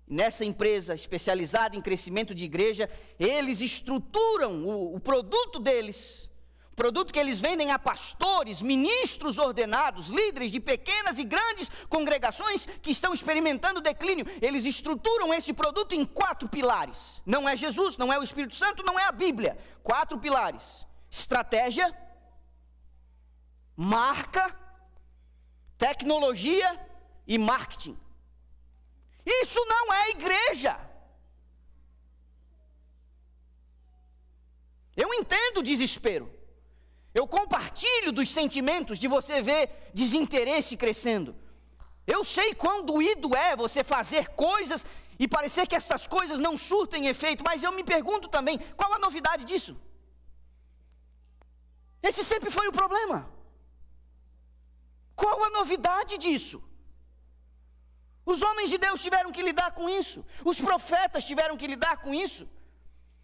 Nessa 0.07 0.45
empresa 0.45 0.95
especializada 0.95 1.75
em 1.75 1.81
crescimento 1.81 2.33
de 2.33 2.45
igreja, 2.45 2.89
eles 3.19 3.61
estruturam 3.61 4.65
o, 4.65 4.95
o 4.95 5.01
produto 5.01 5.59
deles 5.59 6.30
produto 6.81 7.13
que 7.13 7.19
eles 7.19 7.39
vendem 7.39 7.71
a 7.73 7.79
pastores, 7.79 8.63
ministros 8.63 9.37
ordenados, 9.37 10.09
líderes 10.09 10.51
de 10.51 10.59
pequenas 10.59 11.19
e 11.19 11.25
grandes 11.25 11.71
congregações 11.91 12.65
que 12.81 12.91
estão 12.91 13.13
experimentando 13.13 13.83
declínio. 13.83 14.25
Eles 14.41 14.65
estruturam 14.65 15.35
esse 15.35 15.53
produto 15.53 15.95
em 15.95 16.07
quatro 16.07 16.49
pilares. 16.49 17.21
Não 17.27 17.47
é 17.47 17.55
Jesus, 17.55 17.99
não 17.99 18.11
é 18.11 18.19
o 18.19 18.23
Espírito 18.23 18.55
Santo, 18.55 18.83
não 18.83 18.99
é 18.99 19.05
a 19.05 19.13
Bíblia. 19.13 19.59
Quatro 19.83 20.19
pilares: 20.19 20.87
estratégia, 21.11 21.95
marca, 23.77 24.59
tecnologia 25.77 26.81
e 27.27 27.37
marketing. 27.37 27.99
Isso 29.27 29.63
não 29.67 29.93
é 29.93 30.11
igreja. 30.17 30.81
Eu 34.97 35.13
entendo 35.13 35.59
o 35.59 35.63
desespero. 35.63 36.40
Eu 37.15 37.27
compartilho 37.27 38.13
dos 38.13 38.29
sentimentos 38.29 38.99
de 38.99 39.09
você 39.09 39.43
ver 39.43 39.91
desinteresse 39.93 40.77
crescendo. 40.77 41.35
Eu 42.07 42.25
sei 42.25 42.55
quão 42.55 42.85
doído 42.85 43.37
é 43.37 43.57
você 43.57 43.83
fazer 43.83 44.29
coisas 44.31 44.85
e 45.19 45.29
parecer 45.29 45.67
que 45.67 45.77
essas 45.77 46.07
coisas 46.07 46.39
não 46.39 46.57
surtem 46.57 47.07
efeito, 47.07 47.45
mas 47.45 47.63
eu 47.63 47.73
me 47.73 47.85
pergunto 47.85 48.29
também, 48.29 48.59
qual 48.77 48.93
a 48.95 48.99
novidade 48.99 49.45
disso? 49.45 49.77
Esse 52.03 52.25
sempre 52.25 52.51
foi 52.51 52.67
o 52.69 52.73
problema. 52.73 53.31
Qual 55.15 55.45
a 55.45 55.51
novidade 55.51 56.17
disso? 56.17 56.63
Os 58.25 58.41
homens 58.43 58.71
de 58.71 58.79
Deus 58.79 59.03
tiveram 59.03 59.33
que 59.33 59.43
lidar 59.43 59.73
com 59.73 59.89
isso, 59.89 60.25
os 60.45 60.61
profetas 60.61 61.25
tiveram 61.25 61.57
que 61.57 61.67
lidar 61.67 61.99
com 61.99 62.15
isso. 62.15 62.49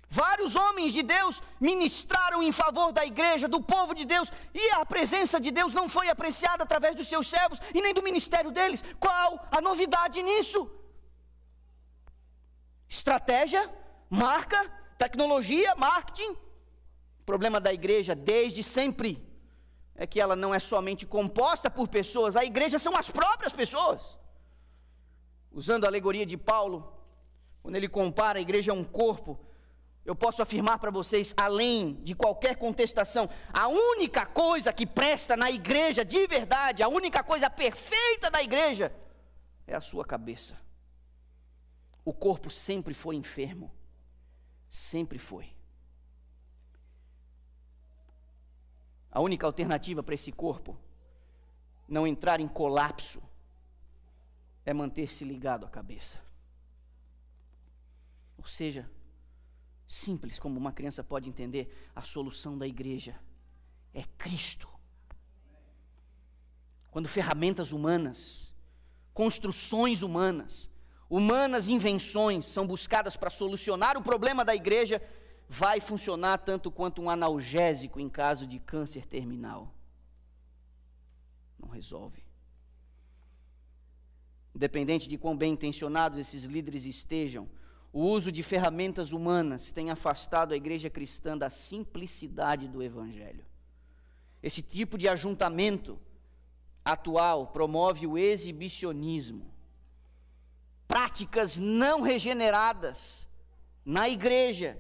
Vários 0.09 0.55
homens 0.55 0.93
de 0.93 1.03
Deus 1.03 1.43
ministraram 1.61 2.43
em 2.43 2.53
favor 2.53 2.93
da 2.93 3.05
igreja, 3.05 3.49
do 3.49 3.61
povo 3.61 3.95
de 3.95 4.05
Deus, 4.05 4.31
e 4.55 4.71
a 4.71 4.87
presença 4.87 5.41
de 5.41 5.51
Deus 5.51 5.75
não 5.75 5.89
foi 5.89 6.09
apreciada 6.09 6.63
através 6.63 6.95
dos 6.95 7.09
seus 7.09 7.29
servos 7.29 7.61
e 7.75 7.81
nem 7.81 7.93
do 7.93 8.03
ministério 8.03 8.51
deles. 8.51 8.85
Qual 9.01 9.49
a 9.51 9.61
novidade 9.61 10.23
nisso? 10.23 10.71
Estratégia, 12.89 13.69
marca, 14.09 14.71
tecnologia, 14.97 15.75
marketing. 15.75 16.31
O 17.21 17.25
problema 17.25 17.59
da 17.59 17.73
igreja 17.73 18.15
desde 18.15 18.63
sempre 18.63 19.27
é 19.97 20.07
que 20.07 20.21
ela 20.21 20.37
não 20.37 20.55
é 20.55 20.61
somente 20.61 21.05
composta 21.05 21.69
por 21.69 21.89
pessoas, 21.89 22.37
a 22.37 22.45
igreja 22.45 22.79
são 22.79 22.97
as 22.97 23.11
próprias 23.11 23.53
pessoas. 23.53 24.17
Usando 25.51 25.85
a 25.85 25.89
alegoria 25.89 26.27
de 26.27 26.37
Paulo, 26.37 26.93
quando 27.63 27.77
ele 27.77 27.89
compara 27.89 28.39
a 28.39 28.43
igreja 28.43 28.71
a 28.71 28.75
um 28.75 28.85
corpo, 28.85 29.41
eu 30.07 30.15
posso 30.15 30.41
afirmar 30.41 30.79
para 30.79 30.91
vocês, 30.91 31.35
além 31.37 31.95
de 32.05 32.15
qualquer 32.15 32.57
contestação, 32.57 33.29
a 33.53 33.67
única 33.67 34.25
coisa 34.25 34.73
que 34.73 34.87
presta 34.87 35.37
na 35.37 35.51
igreja 35.51 36.05
de 36.05 36.27
verdade, 36.29 36.81
a 36.81 36.89
única 36.89 37.25
coisa 37.25 37.51
perfeita 37.51 38.31
da 38.31 38.41
igreja, 38.41 38.95
é 39.67 39.75
a 39.75 39.81
sua 39.81 40.05
cabeça. 40.05 40.57
O 42.05 42.15
corpo 42.15 42.49
sempre 42.49 42.95
foi 42.95 43.17
enfermo, 43.17 43.75
sempre 44.69 45.19
foi. 45.19 45.53
A 49.11 49.21
única 49.21 49.45
alternativa 49.45 50.05
para 50.05 50.15
esse 50.15 50.31
corpo 50.31 50.79
não 51.89 52.07
entrar 52.07 52.39
em 52.39 52.47
colapso 52.47 53.21
é 54.65 54.73
manter-se 54.73 55.25
ligado 55.25 55.67
à 55.67 55.69
cabeça. 55.69 56.21
Ou 58.39 58.47
seja, 58.47 58.89
simples 59.87 60.39
como 60.39 60.59
uma 60.59 60.73
criança 60.73 61.05
pode 61.05 61.29
entender, 61.29 61.91
a 61.95 62.03
solução 62.03 62.59
da 62.59 62.67
igreja 62.67 63.19
é 63.95 64.03
Cristo. 64.19 64.69
Quando 66.91 67.09
ferramentas 67.09 67.73
humanas, 67.73 68.53
construções 69.13 70.03
humanas, 70.03 70.71
humanas 71.09 71.69
invenções 71.69 72.47
são 72.47 72.67
buscadas 72.67 73.17
para 73.17 73.31
solucionar 73.31 73.97
o 73.97 74.03
problema 74.03 74.45
da 74.45 74.55
igreja, 74.55 75.01
vai 75.49 75.81
funcionar 75.81 76.39
tanto 76.39 76.71
quanto 76.71 77.01
um 77.01 77.09
analgésico 77.09 78.01
em 78.01 78.09
caso 78.09 78.47
de 78.47 78.59
câncer 78.59 79.07
terminal. 79.07 79.73
Não 81.59 81.69
resolve. 81.69 82.25
Independente 84.55 85.09
de 85.09 85.19
quão 85.19 85.37
bem 85.37 85.53
intencionados 85.53 86.19
esses 86.19 86.45
líderes 86.45 86.87
estejam, 86.87 87.49
o 87.97 88.01
uso 88.01 88.31
de 88.31 88.43
ferramentas 88.43 89.11
humanas 89.11 89.73
tem 89.73 89.91
afastado 89.91 90.53
a 90.53 90.57
igreja 90.57 90.91
cristã 90.91 91.35
da 91.37 91.49
simplicidade 91.49 92.69
do 92.69 92.83
evangelho. 92.83 93.43
Esse 94.43 94.61
tipo 94.61 94.99
de 94.99 95.09
ajuntamento 95.09 95.99
atual 96.85 97.47
promove 97.47 98.07
o 98.07 98.19
exibicionismo. 98.19 99.51
Práticas 100.87 101.57
não 101.57 102.03
regeneradas 102.03 103.27
na 103.83 104.11
igreja 104.11 104.79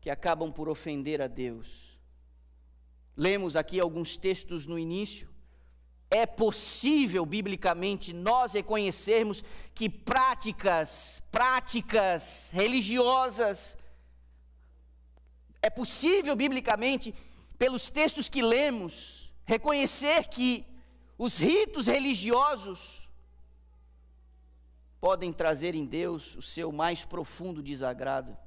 que 0.00 0.08
acabam 0.08 0.52
por 0.52 0.68
ofender 0.68 1.20
a 1.20 1.26
Deus. 1.26 1.98
Lemos 3.16 3.56
aqui 3.56 3.80
alguns 3.80 4.16
textos 4.16 4.66
no 4.66 4.78
início 4.78 5.33
é 6.14 6.24
possível 6.26 7.26
biblicamente 7.26 8.12
nós 8.12 8.52
reconhecermos 8.52 9.42
que 9.74 9.88
práticas, 9.88 11.20
práticas 11.32 12.50
religiosas, 12.52 13.76
é 15.60 15.68
possível 15.68 16.36
biblicamente, 16.36 17.12
pelos 17.58 17.90
textos 17.90 18.28
que 18.28 18.42
lemos, 18.42 19.34
reconhecer 19.44 20.28
que 20.28 20.64
os 21.18 21.38
ritos 21.38 21.86
religiosos 21.86 23.10
podem 25.00 25.32
trazer 25.32 25.74
em 25.74 25.84
Deus 25.84 26.36
o 26.36 26.42
seu 26.42 26.70
mais 26.70 27.04
profundo 27.04 27.60
desagrado. 27.60 28.38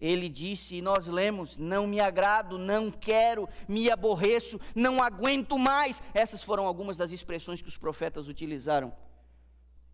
Ele 0.00 0.28
disse, 0.30 0.76
e 0.76 0.82
nós 0.82 1.06
lemos: 1.06 1.58
Não 1.58 1.86
me 1.86 2.00
agrado, 2.00 2.56
não 2.56 2.90
quero, 2.90 3.46
me 3.68 3.90
aborreço, 3.90 4.58
não 4.74 5.02
aguento 5.02 5.58
mais. 5.58 6.00
Essas 6.14 6.42
foram 6.42 6.64
algumas 6.64 6.96
das 6.96 7.12
expressões 7.12 7.60
que 7.60 7.68
os 7.68 7.76
profetas 7.76 8.26
utilizaram 8.26 8.92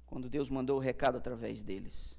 quando 0.07 0.31
Deus 0.31 0.49
mandou 0.49 0.77
o 0.77 0.81
recado 0.81 1.19
através 1.19 1.65
deles. 1.65 2.17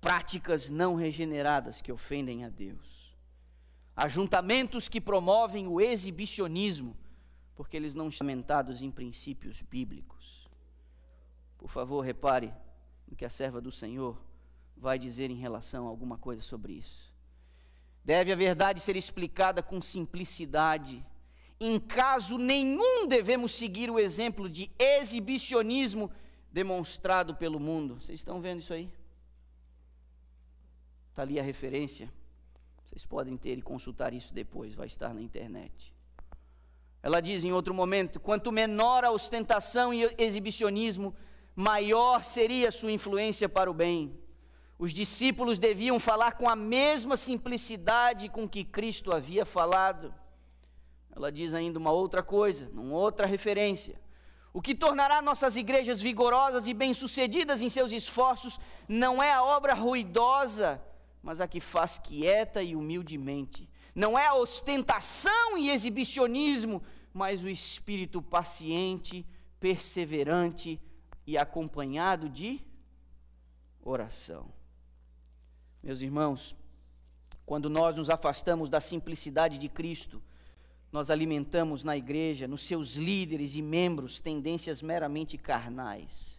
Práticas 0.00 0.68
não 0.68 0.96
regeneradas 0.96 1.80
que 1.80 1.92
ofendem 1.92 2.44
a 2.44 2.48
Deus. 2.48 3.14
Ajuntamentos 3.94 4.88
que 4.88 5.00
promovem 5.00 5.68
o 5.68 5.80
exibicionismo, 5.80 6.96
porque 7.54 7.76
eles 7.76 7.94
não 7.94 8.08
estão 8.08 8.26
fundamentados 8.26 8.82
em 8.82 8.90
princípios 8.90 9.62
bíblicos. 9.62 10.48
Por 11.58 11.68
favor, 11.68 12.00
repare 12.00 12.52
no 13.10 13.16
que 13.16 13.24
a 13.24 13.30
serva 13.30 13.60
do 13.60 13.72
Senhor 13.72 14.16
vai 14.76 14.98
dizer 14.98 15.30
em 15.30 15.36
relação 15.36 15.86
a 15.86 15.90
alguma 15.90 16.16
coisa 16.16 16.40
sobre 16.40 16.74
isso. 16.74 17.12
Deve 18.04 18.32
a 18.32 18.36
verdade 18.36 18.80
ser 18.80 18.96
explicada 18.96 19.62
com 19.62 19.82
simplicidade, 19.82 21.04
em 21.58 21.78
caso 21.78 22.38
nenhum 22.38 23.06
devemos 23.06 23.52
seguir 23.52 23.90
o 23.90 23.98
exemplo 23.98 24.48
de 24.48 24.70
exibicionismo 24.78 26.10
demonstrado 26.50 27.34
pelo 27.34 27.60
mundo. 27.60 27.96
Vocês 28.00 28.20
estão 28.20 28.40
vendo 28.40 28.60
isso 28.60 28.72
aí? 28.72 28.90
Está 31.10 31.22
ali 31.22 31.38
a 31.38 31.42
referência. 31.42 32.10
Vocês 32.86 33.04
podem 33.04 33.36
ter 33.36 33.58
e 33.58 33.62
consultar 33.62 34.14
isso 34.14 34.32
depois, 34.32 34.74
vai 34.74 34.86
estar 34.86 35.12
na 35.12 35.20
internet. 35.20 35.94
Ela 37.02 37.20
diz 37.20 37.44
em 37.44 37.52
outro 37.52 37.74
momento: 37.74 38.18
quanto 38.18 38.50
menor 38.50 39.04
a 39.04 39.10
ostentação 39.10 39.92
e 39.92 40.12
exibicionismo, 40.18 41.14
maior 41.60 42.24
seria 42.24 42.70
sua 42.70 42.90
influência 42.90 43.48
para 43.48 43.70
o 43.70 43.74
bem. 43.74 44.18
Os 44.78 44.94
discípulos 44.94 45.58
deviam 45.58 46.00
falar 46.00 46.32
com 46.32 46.48
a 46.48 46.56
mesma 46.56 47.18
simplicidade 47.18 48.30
com 48.30 48.48
que 48.48 48.64
Cristo 48.64 49.14
havia 49.14 49.44
falado. 49.44 50.12
Ela 51.14 51.30
diz 51.30 51.52
ainda 51.52 51.78
uma 51.78 51.90
outra 51.90 52.22
coisa, 52.22 52.70
uma 52.72 52.96
outra 52.96 53.26
referência. 53.26 54.00
O 54.54 54.62
que 54.62 54.74
tornará 54.74 55.20
nossas 55.20 55.54
igrejas 55.54 56.00
vigorosas 56.00 56.66
e 56.66 56.72
bem-sucedidas 56.72 57.60
em 57.60 57.68
seus 57.68 57.92
esforços 57.92 58.58
não 58.88 59.22
é 59.22 59.30
a 59.30 59.44
obra 59.44 59.74
ruidosa, 59.74 60.82
mas 61.22 61.42
a 61.42 61.46
que 61.46 61.60
faz 61.60 61.98
quieta 61.98 62.62
e 62.62 62.74
humildemente. 62.74 63.68
Não 63.94 64.18
é 64.18 64.26
a 64.26 64.34
ostentação 64.34 65.58
e 65.58 65.70
exibicionismo, 65.70 66.82
mas 67.12 67.44
o 67.44 67.50
espírito 67.50 68.22
paciente, 68.22 69.26
perseverante 69.60 70.80
e 71.30 71.38
acompanhado 71.38 72.28
de 72.28 72.60
oração. 73.84 74.52
Meus 75.80 76.00
irmãos, 76.00 76.56
quando 77.46 77.70
nós 77.70 77.94
nos 77.94 78.10
afastamos 78.10 78.68
da 78.68 78.80
simplicidade 78.80 79.56
de 79.56 79.68
Cristo, 79.68 80.20
nós 80.90 81.08
alimentamos 81.08 81.84
na 81.84 81.96
igreja, 81.96 82.48
nos 82.48 82.62
seus 82.62 82.96
líderes 82.96 83.54
e 83.54 83.62
membros, 83.62 84.18
tendências 84.18 84.82
meramente 84.82 85.38
carnais. 85.38 86.36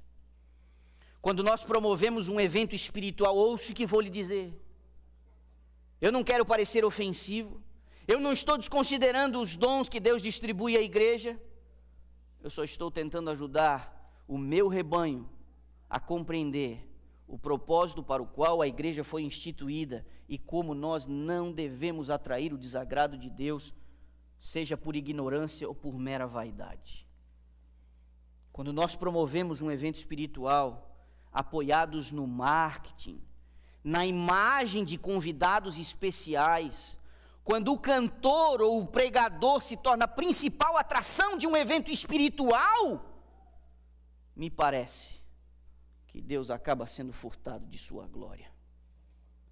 Quando 1.21 1.41
nós 1.41 1.63
promovemos 1.63 2.27
um 2.27 2.37
evento 2.37 2.75
espiritual, 2.75 3.37
ouço 3.37 3.71
o 3.71 3.75
que 3.75 3.85
vou 3.85 4.01
lhe 4.01 4.09
dizer. 4.09 4.53
Eu 6.01 6.11
não 6.11 6.21
quero 6.21 6.45
parecer 6.45 6.83
ofensivo, 6.83 7.63
eu 8.05 8.19
não 8.19 8.33
estou 8.33 8.57
desconsiderando 8.57 9.39
os 9.39 9.55
dons 9.55 9.87
que 9.87 10.01
Deus 10.01 10.21
distribui 10.21 10.75
à 10.75 10.81
igreja, 10.81 11.39
eu 12.43 12.49
só 12.49 12.65
estou 12.65 12.91
tentando 12.91 13.29
ajudar 13.29 14.00
o 14.31 14.37
meu 14.37 14.69
rebanho 14.69 15.29
a 15.89 15.99
compreender 15.99 16.89
o 17.27 17.37
propósito 17.37 18.01
para 18.01 18.23
o 18.23 18.25
qual 18.25 18.61
a 18.61 18.67
igreja 18.67 19.03
foi 19.03 19.23
instituída 19.23 20.05
e 20.29 20.37
como 20.37 20.73
nós 20.73 21.05
não 21.05 21.51
devemos 21.51 22.09
atrair 22.09 22.53
o 22.53 22.57
desagrado 22.57 23.17
de 23.17 23.29
Deus 23.29 23.73
seja 24.39 24.77
por 24.77 24.95
ignorância 24.95 25.67
ou 25.67 25.75
por 25.75 25.99
mera 25.99 26.25
vaidade. 26.25 27.05
Quando 28.53 28.71
nós 28.71 28.95
promovemos 28.95 29.61
um 29.61 29.69
evento 29.69 29.97
espiritual, 29.97 30.95
apoiados 31.29 32.09
no 32.09 32.25
marketing, 32.25 33.21
na 33.83 34.05
imagem 34.05 34.85
de 34.85 34.97
convidados 34.97 35.77
especiais, 35.77 36.97
quando 37.43 37.73
o 37.73 37.77
cantor 37.77 38.61
ou 38.61 38.79
o 38.79 38.87
pregador 38.87 39.61
se 39.61 39.75
torna 39.75 40.05
a 40.05 40.07
principal 40.07 40.77
atração 40.77 41.37
de 41.37 41.45
um 41.45 41.57
evento 41.57 41.91
espiritual, 41.91 43.10
me 44.35 44.49
parece 44.49 45.21
que 46.07 46.21
Deus 46.21 46.49
acaba 46.49 46.85
sendo 46.87 47.13
furtado 47.13 47.65
de 47.67 47.77
sua 47.77 48.07
glória. 48.07 48.51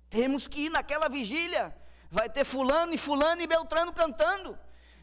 Temos 0.09 0.47
que 0.47 0.61
ir 0.65 0.69
naquela 0.69 1.07
vigília, 1.07 1.75
vai 2.09 2.29
ter 2.29 2.43
fulano 2.43 2.93
e 2.93 2.97
fulano 2.97 3.41
e 3.41 3.47
Beltrano 3.47 3.93
cantando. 3.93 4.57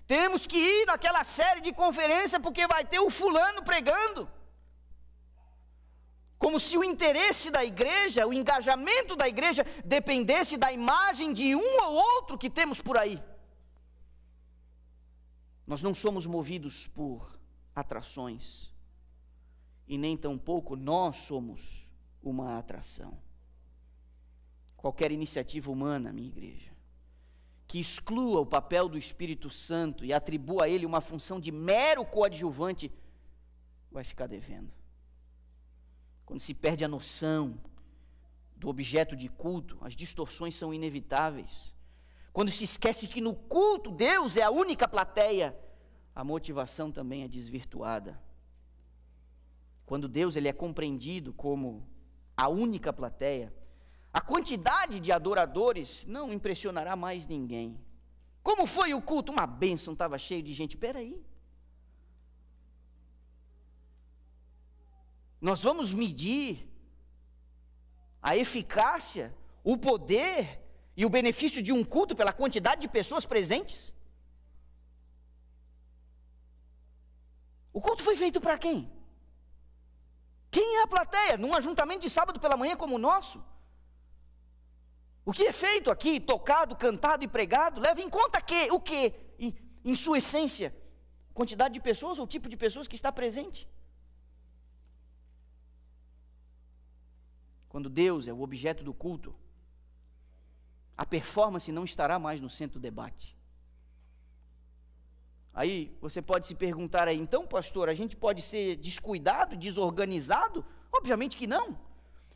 Temos 0.06 0.46
que 0.46 0.56
ir 0.58 0.86
naquela 0.86 1.24
série 1.24 1.60
de 1.60 1.72
conferência 1.72 2.38
porque 2.38 2.66
vai 2.66 2.84
ter 2.84 3.00
o 3.00 3.10
fulano 3.10 3.62
pregando. 3.62 4.28
Como 6.38 6.60
se 6.60 6.76
o 6.76 6.84
interesse 6.84 7.50
da 7.50 7.64
igreja, 7.64 8.26
o 8.26 8.32
engajamento 8.32 9.16
da 9.16 9.26
igreja 9.26 9.64
dependesse 9.84 10.56
da 10.56 10.70
imagem 10.70 11.32
de 11.32 11.56
um 11.56 11.82
ou 11.84 11.94
outro 11.94 12.36
que 12.36 12.50
temos 12.50 12.80
por 12.80 12.98
aí. 12.98 13.22
Nós 15.66 15.82
não 15.82 15.94
somos 15.94 16.26
movidos 16.26 16.86
por 16.86 17.40
atrações, 17.74 18.72
e 19.86 19.96
nem 19.96 20.16
tampouco 20.16 20.76
nós 20.76 21.16
somos 21.16 21.88
uma 22.22 22.58
atração. 22.58 23.18
Qualquer 24.76 25.12
iniciativa 25.12 25.70
humana, 25.70 26.12
minha 26.12 26.28
igreja, 26.28 26.72
que 27.66 27.80
exclua 27.80 28.40
o 28.40 28.46
papel 28.46 28.88
do 28.88 28.98
Espírito 28.98 29.50
Santo 29.50 30.04
e 30.04 30.12
atribua 30.12 30.64
a 30.64 30.68
ele 30.68 30.86
uma 30.86 31.00
função 31.00 31.40
de 31.40 31.50
mero 31.50 32.04
coadjuvante, 32.04 32.92
vai 33.90 34.04
ficar 34.04 34.26
devendo. 34.26 34.72
Quando 36.24 36.40
se 36.40 36.54
perde 36.54 36.84
a 36.84 36.88
noção 36.88 37.58
do 38.56 38.68
objeto 38.68 39.16
de 39.16 39.28
culto, 39.28 39.78
as 39.80 39.94
distorções 39.94 40.54
são 40.54 40.72
inevitáveis. 40.72 41.74
Quando 42.32 42.50
se 42.50 42.64
esquece 42.64 43.08
que 43.08 43.20
no 43.20 43.34
culto 43.34 43.90
Deus 43.90 44.36
é 44.36 44.42
a 44.42 44.50
única 44.50 44.86
plateia, 44.86 45.56
a 46.14 46.24
motivação 46.24 46.90
também 46.90 47.22
é 47.22 47.28
desvirtuada. 47.28 48.20
Quando 49.86 50.08
Deus 50.08 50.34
ele 50.34 50.48
é 50.48 50.52
compreendido 50.52 51.32
como 51.32 51.88
a 52.36 52.48
única 52.48 52.92
plateia, 52.92 53.54
a 54.12 54.20
quantidade 54.20 54.98
de 54.98 55.12
adoradores 55.12 56.04
não 56.06 56.32
impressionará 56.32 56.96
mais 56.96 57.26
ninguém. 57.26 57.80
Como 58.42 58.66
foi 58.66 58.92
o 58.92 59.00
culto? 59.00 59.30
Uma 59.30 59.46
bênção, 59.46 59.92
estava 59.92 60.18
cheio 60.18 60.42
de 60.42 60.52
gente. 60.52 60.72
Espera 60.72 60.98
aí. 60.98 61.24
Nós 65.40 65.62
vamos 65.62 65.92
medir 65.92 66.68
a 68.20 68.36
eficácia, 68.36 69.32
o 69.62 69.76
poder 69.76 70.60
e 70.96 71.06
o 71.06 71.10
benefício 71.10 71.62
de 71.62 71.72
um 71.72 71.84
culto 71.84 72.16
pela 72.16 72.32
quantidade 72.32 72.80
de 72.80 72.88
pessoas 72.88 73.26
presentes? 73.26 73.94
O 77.72 77.80
culto 77.80 78.02
foi 78.02 78.16
feito 78.16 78.40
para 78.40 78.58
quem? 78.58 78.95
Quem 80.56 80.76
é 80.78 80.82
a 80.84 80.86
plateia? 80.86 81.36
Num 81.36 81.54
ajuntamento 81.54 82.00
de 82.00 82.08
sábado 82.08 82.40
pela 82.40 82.56
manhã 82.56 82.74
como 82.74 82.94
o 82.94 82.98
nosso? 82.98 83.44
O 85.22 85.30
que 85.30 85.44
é 85.48 85.52
feito 85.52 85.90
aqui, 85.90 86.18
tocado, 86.18 86.74
cantado 86.74 87.22
e 87.22 87.28
pregado, 87.28 87.78
leva 87.78 88.00
em 88.00 88.08
conta 88.08 88.40
que, 88.40 88.70
o 88.72 88.80
que, 88.80 89.12
em, 89.84 89.94
sua 89.94 90.16
essência, 90.16 90.74
quantidade 91.34 91.74
de 91.74 91.80
pessoas 91.80 92.18
ou 92.18 92.26
tipo 92.26 92.48
de 92.48 92.56
pessoas 92.56 92.88
que 92.88 92.94
está 92.94 93.12
presente. 93.12 93.68
Quando 97.68 97.90
Deus 97.90 98.26
é 98.26 98.32
o 98.32 98.40
objeto 98.40 98.82
do 98.82 98.94
culto, 98.94 99.34
a 100.96 101.04
performance 101.04 101.70
não 101.70 101.84
estará 101.84 102.18
mais 102.18 102.40
no 102.40 102.48
centro 102.48 102.80
do 102.80 102.82
debate. 102.82 103.35
Aí 105.56 105.96
você 106.02 106.20
pode 106.20 106.46
se 106.46 106.54
perguntar 106.54 107.08
aí, 107.08 107.18
então, 107.18 107.46
pastor, 107.46 107.88
a 107.88 107.94
gente 107.94 108.14
pode 108.14 108.42
ser 108.42 108.76
descuidado, 108.76 109.56
desorganizado? 109.56 110.62
Obviamente 110.94 111.34
que 111.34 111.46
não. 111.46 111.78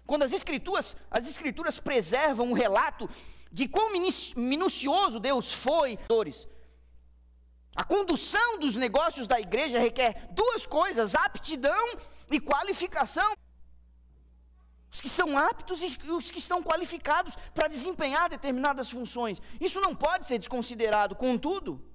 Quando 0.07 0.23
as 0.23 0.33
escrituras, 0.33 0.97
as 1.11 1.29
escrituras 1.29 1.79
preservam 1.79 2.47
um 2.47 2.55
relato 2.55 3.07
de 3.53 3.69
quão 3.69 3.93
minucioso 3.93 5.21
Deus 5.21 5.53
foi, 5.53 5.99
a 7.77 7.85
condução 7.85 8.59
dos 8.59 8.75
negócios 8.75 9.27
da 9.27 9.39
igreja 9.39 9.79
requer 9.79 10.31
duas 10.33 10.67
coisas: 10.67 11.15
aptidão 11.15 11.99
e 12.31 12.41
qualificação. 12.41 13.35
Os 14.91 14.99
que 14.99 15.11
são 15.11 15.37
aptos 15.37 15.83
e 15.83 16.11
os 16.11 16.31
que 16.31 16.39
estão 16.39 16.63
qualificados 16.63 17.37
para 17.55 17.69
desempenhar 17.69 18.31
determinadas 18.31 18.91
funções. 18.91 19.43
Isso 19.61 19.79
não 19.79 19.95
pode 19.95 20.27
ser 20.27 20.39
desconsiderado. 20.39 21.15
Contudo, 21.15 21.90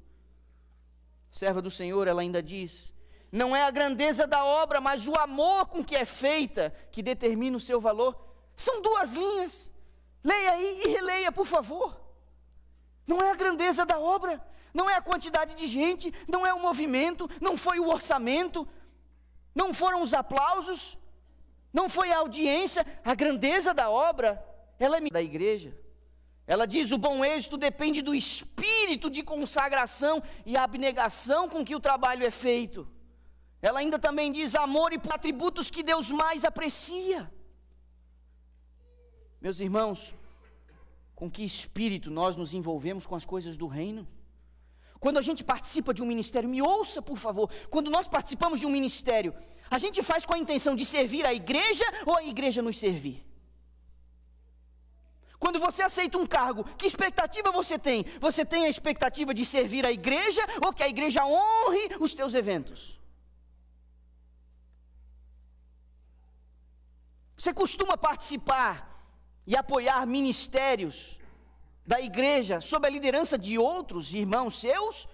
serva 1.35 1.61
do 1.61 1.69
Senhor, 1.69 2.07
ela 2.07 2.21
ainda 2.21 2.41
diz: 2.41 2.93
não 3.29 3.53
é 3.53 3.63
a 3.63 3.71
grandeza 3.71 4.25
da 4.25 4.45
obra, 4.45 4.79
mas 4.79 5.05
o 5.07 5.15
amor 5.15 5.67
com 5.67 5.83
que 5.83 5.95
é 5.95 6.05
feita 6.05 6.73
que 6.91 7.03
determina 7.03 7.57
o 7.57 7.59
seu 7.59 7.81
valor. 7.81 8.15
São 8.55 8.81
duas 8.81 9.13
linhas. 9.13 9.71
Leia 10.23 10.51
aí 10.53 10.83
e 10.85 10.87
releia, 10.87 11.31
por 11.33 11.45
favor. 11.45 11.99
Não 13.05 13.21
é 13.21 13.31
a 13.31 13.35
grandeza 13.35 13.85
da 13.85 13.99
obra, 13.99 14.41
não 14.73 14.89
é 14.89 14.95
a 14.95 15.01
quantidade 15.01 15.53
de 15.55 15.67
gente, 15.67 16.13
não 16.27 16.47
é 16.47 16.53
o 16.53 16.61
movimento, 16.61 17.29
não 17.41 17.57
foi 17.57 17.79
o 17.79 17.89
orçamento, 17.89 18.67
não 19.53 19.73
foram 19.73 20.01
os 20.01 20.13
aplausos, 20.13 20.97
não 21.71 21.87
foi 21.89 22.11
a 22.11 22.19
audiência, 22.19 22.85
a 23.03 23.13
grandeza 23.13 23.73
da 23.73 23.89
obra, 23.89 24.43
ela 24.79 24.97
é 24.97 25.09
da 25.09 25.21
igreja. 25.21 25.77
Ela 26.47 26.65
diz: 26.65 26.91
o 26.91 26.97
bom 26.97 27.23
êxito 27.25 27.57
depende 27.57 28.01
do 28.01 28.13
espírito 28.13 29.09
de 29.09 29.23
consagração 29.23 30.21
e 30.45 30.55
abnegação 30.55 31.49
com 31.49 31.65
que 31.65 31.75
o 31.75 31.79
trabalho 31.79 32.25
é 32.25 32.31
feito. 32.31 32.87
Ela 33.61 33.79
ainda 33.79 33.97
também 33.97 34.31
diz 34.31 34.53
amor 34.53 34.93
e 34.93 35.01
atributos 35.09 35.71
que 35.71 35.81
Deus 35.81 36.11
mais 36.11 36.45
aprecia. 36.45 37.31
Meus 39.41 39.59
irmãos, 39.59 40.13
com 41.15 41.29
que 41.29 41.43
espírito 41.43 42.11
nós 42.11 42.35
nos 42.35 42.53
envolvemos 42.53 43.05
com 43.07 43.15
as 43.15 43.25
coisas 43.25 43.57
do 43.57 43.67
reino? 43.67 44.07
Quando 44.99 45.17
a 45.17 45.21
gente 45.21 45.43
participa 45.43 45.93
de 45.93 46.01
um 46.01 46.05
ministério, 46.05 46.49
me 46.49 46.61
ouça 46.61 47.01
por 47.01 47.17
favor, 47.17 47.49
quando 47.69 47.91
nós 47.91 48.07
participamos 48.07 48.59
de 48.59 48.65
um 48.65 48.69
ministério, 48.69 49.35
a 49.69 49.77
gente 49.77 50.01
faz 50.01 50.25
com 50.25 50.33
a 50.33 50.39
intenção 50.39 50.75
de 50.75 50.85
servir 50.85 51.27
a 51.27 51.33
igreja 51.33 51.85
ou 52.05 52.15
a 52.17 52.23
igreja 52.23 52.61
nos 52.61 52.77
servir? 52.77 53.23
Quando 55.39 55.59
você 55.59 55.81
aceita 55.81 56.17
um 56.17 56.25
cargo, 56.25 56.63
que 56.77 56.87
expectativa 56.87 57.51
você 57.51 57.77
tem? 57.77 58.05
Você 58.19 58.45
tem 58.45 58.65
a 58.65 58.69
expectativa 58.69 59.33
de 59.33 59.45
servir 59.45 59.85
a 59.85 59.91
igreja 59.91 60.41
ou 60.63 60.73
que 60.73 60.83
a 60.83 60.87
igreja 60.87 61.25
honre 61.25 61.95
os 61.99 62.13
teus 62.13 62.33
eventos? 62.33 62.99
Você 67.37 67.53
costuma 67.53 67.97
participar 67.97 68.91
e 69.45 69.55
apoiar 69.55 70.05
ministérios 70.07 71.19
da 71.85 72.01
igreja 72.01 72.59
sob 72.61 72.87
a 72.87 72.89
liderança 72.89 73.37
de 73.37 73.57
outros 73.57 74.13
irmãos 74.13 74.59
seus? 74.59 75.07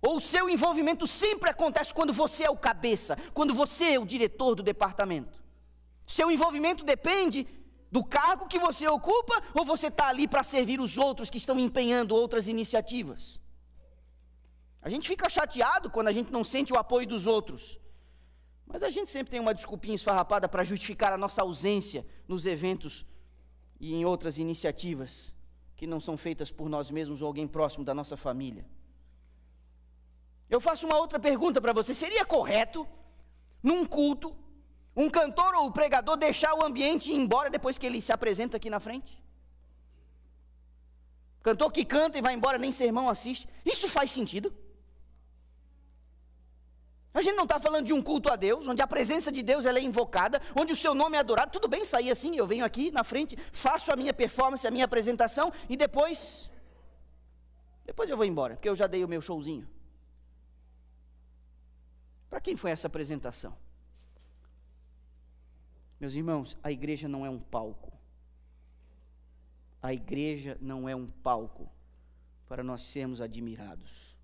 Ou 0.00 0.16
o 0.16 0.20
seu 0.20 0.50
envolvimento 0.50 1.06
sempre 1.06 1.48
acontece 1.48 1.94
quando 1.94 2.12
você 2.12 2.44
é 2.44 2.50
o 2.50 2.56
cabeça, 2.56 3.16
quando 3.32 3.54
você 3.54 3.94
é 3.94 4.00
o 4.00 4.04
diretor 4.04 4.54
do 4.54 4.62
departamento? 4.62 5.40
Seu 6.06 6.30
envolvimento 6.30 6.84
depende 6.84 7.46
do 7.92 8.02
cargo 8.02 8.48
que 8.48 8.58
você 8.58 8.88
ocupa 8.88 9.34
ou 9.54 9.66
você 9.66 9.88
está 9.88 10.08
ali 10.08 10.26
para 10.26 10.42
servir 10.42 10.80
os 10.80 10.96
outros 10.96 11.28
que 11.28 11.36
estão 11.36 11.58
empenhando 11.58 12.16
outras 12.16 12.48
iniciativas? 12.48 13.38
A 14.80 14.88
gente 14.88 15.06
fica 15.06 15.28
chateado 15.28 15.90
quando 15.90 16.08
a 16.08 16.12
gente 16.12 16.32
não 16.32 16.42
sente 16.42 16.72
o 16.72 16.78
apoio 16.78 17.06
dos 17.06 17.26
outros. 17.26 17.78
Mas 18.66 18.82
a 18.82 18.88
gente 18.88 19.10
sempre 19.10 19.30
tem 19.30 19.40
uma 19.40 19.52
desculpinha 19.52 19.94
esfarrapada 19.94 20.48
para 20.48 20.64
justificar 20.64 21.12
a 21.12 21.18
nossa 21.18 21.42
ausência 21.42 22.06
nos 22.26 22.46
eventos 22.46 23.04
e 23.78 23.94
em 23.94 24.06
outras 24.06 24.38
iniciativas 24.38 25.34
que 25.76 25.86
não 25.86 26.00
são 26.00 26.16
feitas 26.16 26.50
por 26.50 26.70
nós 26.70 26.90
mesmos 26.90 27.20
ou 27.20 27.26
alguém 27.26 27.46
próximo 27.46 27.84
da 27.84 27.92
nossa 27.92 28.16
família. 28.16 28.64
Eu 30.48 30.60
faço 30.60 30.86
uma 30.86 30.96
outra 30.96 31.20
pergunta 31.20 31.60
para 31.60 31.74
você: 31.74 31.92
seria 31.92 32.24
correto, 32.24 32.88
num 33.62 33.84
culto, 33.84 34.34
um 34.94 35.08
cantor 35.08 35.54
ou 35.54 35.70
pregador 35.70 36.16
deixar 36.16 36.54
o 36.54 36.64
ambiente 36.64 37.10
e 37.10 37.14
ir 37.14 37.18
embora 37.18 37.48
depois 37.48 37.78
que 37.78 37.86
ele 37.86 38.00
se 38.00 38.12
apresenta 38.12 38.56
aqui 38.56 38.68
na 38.68 38.80
frente? 38.80 39.22
Cantor 41.42 41.72
que 41.72 41.84
canta 41.84 42.18
e 42.18 42.22
vai 42.22 42.34
embora, 42.34 42.58
nem 42.58 42.70
sermão 42.70 43.08
assiste. 43.08 43.48
Isso 43.64 43.88
faz 43.88 44.10
sentido? 44.10 44.54
A 47.14 47.20
gente 47.20 47.36
não 47.36 47.42
está 47.44 47.60
falando 47.60 47.86
de 47.86 47.92
um 47.92 48.00
culto 48.00 48.32
a 48.32 48.36
Deus, 48.36 48.66
onde 48.66 48.80
a 48.80 48.86
presença 48.86 49.30
de 49.30 49.42
Deus 49.42 49.66
ela 49.66 49.78
é 49.78 49.82
invocada, 49.82 50.40
onde 50.58 50.72
o 50.72 50.76
seu 50.76 50.94
nome 50.94 51.16
é 51.16 51.20
adorado. 51.20 51.52
Tudo 51.52 51.68
bem 51.68 51.84
sair 51.84 52.10
assim, 52.10 52.36
eu 52.36 52.46
venho 52.46 52.64
aqui 52.64 52.90
na 52.90 53.04
frente, 53.04 53.36
faço 53.50 53.92
a 53.92 53.96
minha 53.96 54.14
performance, 54.14 54.66
a 54.66 54.70
minha 54.70 54.84
apresentação 54.84 55.52
e 55.68 55.76
depois. 55.76 56.50
Depois 57.84 58.08
eu 58.08 58.16
vou 58.16 58.24
embora, 58.24 58.54
porque 58.54 58.68
eu 58.68 58.74
já 58.74 58.86
dei 58.86 59.04
o 59.04 59.08
meu 59.08 59.20
showzinho. 59.20 59.68
Para 62.30 62.40
quem 62.40 62.56
foi 62.56 62.70
essa 62.70 62.86
apresentação? 62.86 63.54
Meus 66.02 66.16
irmãos, 66.16 66.56
a 66.64 66.72
igreja 66.72 67.06
não 67.06 67.24
é 67.24 67.30
um 67.30 67.38
palco. 67.38 67.92
A 69.80 69.94
igreja 69.94 70.58
não 70.60 70.88
é 70.88 70.96
um 70.96 71.06
palco 71.06 71.70
para 72.48 72.64
nós 72.64 72.82
sermos 72.82 73.20
admirados. 73.20 74.16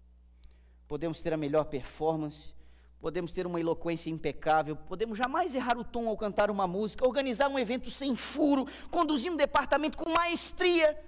Podemos 0.89 1.23
ter 1.23 1.33
a 1.33 1.37
melhor 1.37 1.67
performance, 1.67 2.53
podemos 3.01 3.31
ter 3.31 3.47
uma 3.47 3.61
eloquência 3.61 4.11
impecável, 4.11 4.75
podemos 4.75 5.17
jamais 5.17 5.55
errar 5.55 5.79
o 5.79 5.85
tom 5.85 6.09
ao 6.09 6.17
cantar 6.17 6.51
uma 6.51 6.67
música, 6.67 7.07
organizar 7.07 7.49
um 7.49 7.61
evento 7.61 7.93
sem 7.93 8.17
furo, 8.17 8.67
conduzir 8.91 9.31
um 9.31 9.37
departamento 9.37 9.97
com 9.97 10.11
maestria, 10.11 11.01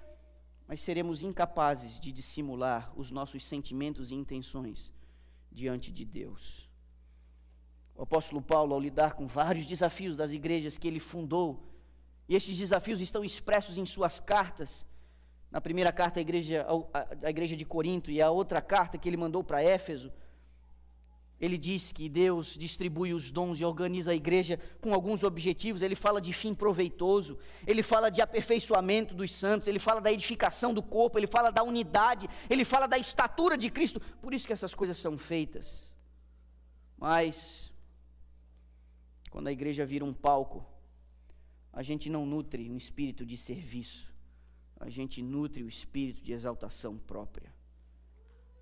mas 0.69 0.79
seremos 0.79 1.21
incapazes 1.21 1.99
de 1.99 2.13
dissimular 2.13 2.93
os 2.95 3.11
nossos 3.11 3.45
sentimentos 3.45 4.09
e 4.09 4.15
intenções 4.15 4.93
diante 5.51 5.91
de 5.91 6.05
Deus. 6.05 6.70
O 7.95 8.03
apóstolo 8.03 8.41
Paulo, 8.41 8.73
ao 8.73 8.79
lidar 8.79 9.13
com 9.13 9.27
vários 9.27 9.65
desafios 9.65 10.17
das 10.17 10.31
igrejas 10.31 10.77
que 10.77 10.87
ele 10.87 10.99
fundou, 10.99 11.67
e 12.27 12.35
estes 12.35 12.57
desafios 12.57 13.01
estão 13.01 13.23
expressos 13.23 13.77
em 13.77 13.85
suas 13.85 14.19
cartas, 14.19 14.85
na 15.51 15.59
primeira 15.59 15.91
carta 15.91 16.19
à 16.19 16.21
igreja, 16.21 16.65
à 17.21 17.29
igreja 17.29 17.55
de 17.55 17.65
Corinto 17.65 18.09
e 18.09 18.21
a 18.21 18.31
outra 18.31 18.61
carta 18.61 18.97
que 18.97 19.09
ele 19.09 19.17
mandou 19.17 19.43
para 19.43 19.61
Éfeso, 19.61 20.11
ele 21.41 21.57
diz 21.57 21.91
que 21.91 22.07
Deus 22.07 22.55
distribui 22.55 23.13
os 23.15 23.31
dons 23.31 23.59
e 23.59 23.65
organiza 23.65 24.11
a 24.11 24.15
igreja 24.15 24.59
com 24.79 24.93
alguns 24.93 25.23
objetivos. 25.23 25.81
Ele 25.81 25.95
fala 25.95 26.21
de 26.21 26.31
fim 26.31 26.53
proveitoso, 26.53 27.35
ele 27.65 27.81
fala 27.81 28.11
de 28.11 28.21
aperfeiçoamento 28.21 29.15
dos 29.15 29.33
santos, 29.33 29.67
ele 29.67 29.79
fala 29.79 29.99
da 29.99 30.13
edificação 30.13 30.71
do 30.71 30.83
corpo, 30.83 31.17
ele 31.17 31.25
fala 31.25 31.51
da 31.51 31.63
unidade, 31.63 32.29
ele 32.47 32.63
fala 32.63 32.87
da 32.87 32.97
estatura 32.97 33.57
de 33.57 33.71
Cristo. 33.71 33.99
Por 34.21 34.35
isso 34.35 34.45
que 34.45 34.53
essas 34.53 34.75
coisas 34.75 34.97
são 34.97 35.17
feitas. 35.17 35.91
Mas, 36.95 37.70
quando 39.31 39.47
a 39.47 39.51
igreja 39.51 39.85
vira 39.85 40.03
um 40.03 40.13
palco, 40.13 40.63
a 41.71 41.81
gente 41.81 42.09
não 42.09 42.25
nutre 42.25 42.69
um 42.69 42.75
espírito 42.75 43.25
de 43.25 43.37
serviço, 43.37 44.13
a 44.77 44.89
gente 44.89 45.21
nutre 45.21 45.63
o 45.63 45.69
espírito 45.69 46.21
de 46.21 46.33
exaltação 46.33 46.97
própria. 46.97 47.51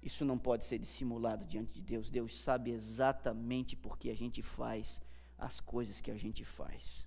Isso 0.01 0.23
não 0.23 0.37
pode 0.37 0.63
ser 0.63 0.77
dissimulado 0.77 1.43
diante 1.43 1.73
de 1.73 1.81
Deus. 1.81 2.09
Deus 2.09 2.39
sabe 2.39 2.71
exatamente 2.71 3.75
por 3.75 3.97
que 3.97 4.09
a 4.09 4.15
gente 4.15 4.41
faz 4.43 5.01
as 5.37 5.59
coisas 5.59 5.99
que 5.99 6.11
a 6.11 6.15
gente 6.15 6.45
faz. 6.45 7.05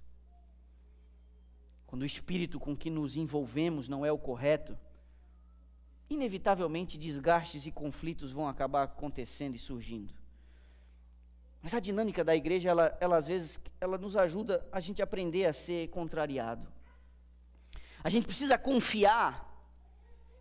Quando 1.86 2.02
o 2.02 2.06
espírito 2.06 2.58
com 2.58 2.76
que 2.76 2.90
nos 2.90 3.16
envolvemos 3.16 3.88
não 3.88 4.04
é 4.04 4.10
o 4.10 4.18
correto, 4.18 4.76
inevitavelmente 6.10 6.98
desgastes 6.98 7.64
e 7.64 7.70
conflitos 7.70 8.32
vão 8.32 8.48
acabar 8.48 8.82
acontecendo 8.82 9.54
e 9.54 9.58
surgindo. 9.58 10.21
Mas 11.62 11.74
a 11.74 11.80
dinâmica 11.80 12.24
da 12.24 12.34
igreja, 12.34 12.70
ela, 12.70 12.96
ela 13.00 13.16
às 13.16 13.28
vezes, 13.28 13.60
ela 13.80 13.96
nos 13.96 14.16
ajuda 14.16 14.66
a 14.72 14.80
gente 14.80 15.00
aprender 15.00 15.46
a 15.46 15.52
ser 15.52 15.88
contrariado. 15.88 16.66
A 18.02 18.10
gente 18.10 18.26
precisa 18.26 18.58
confiar 18.58 19.48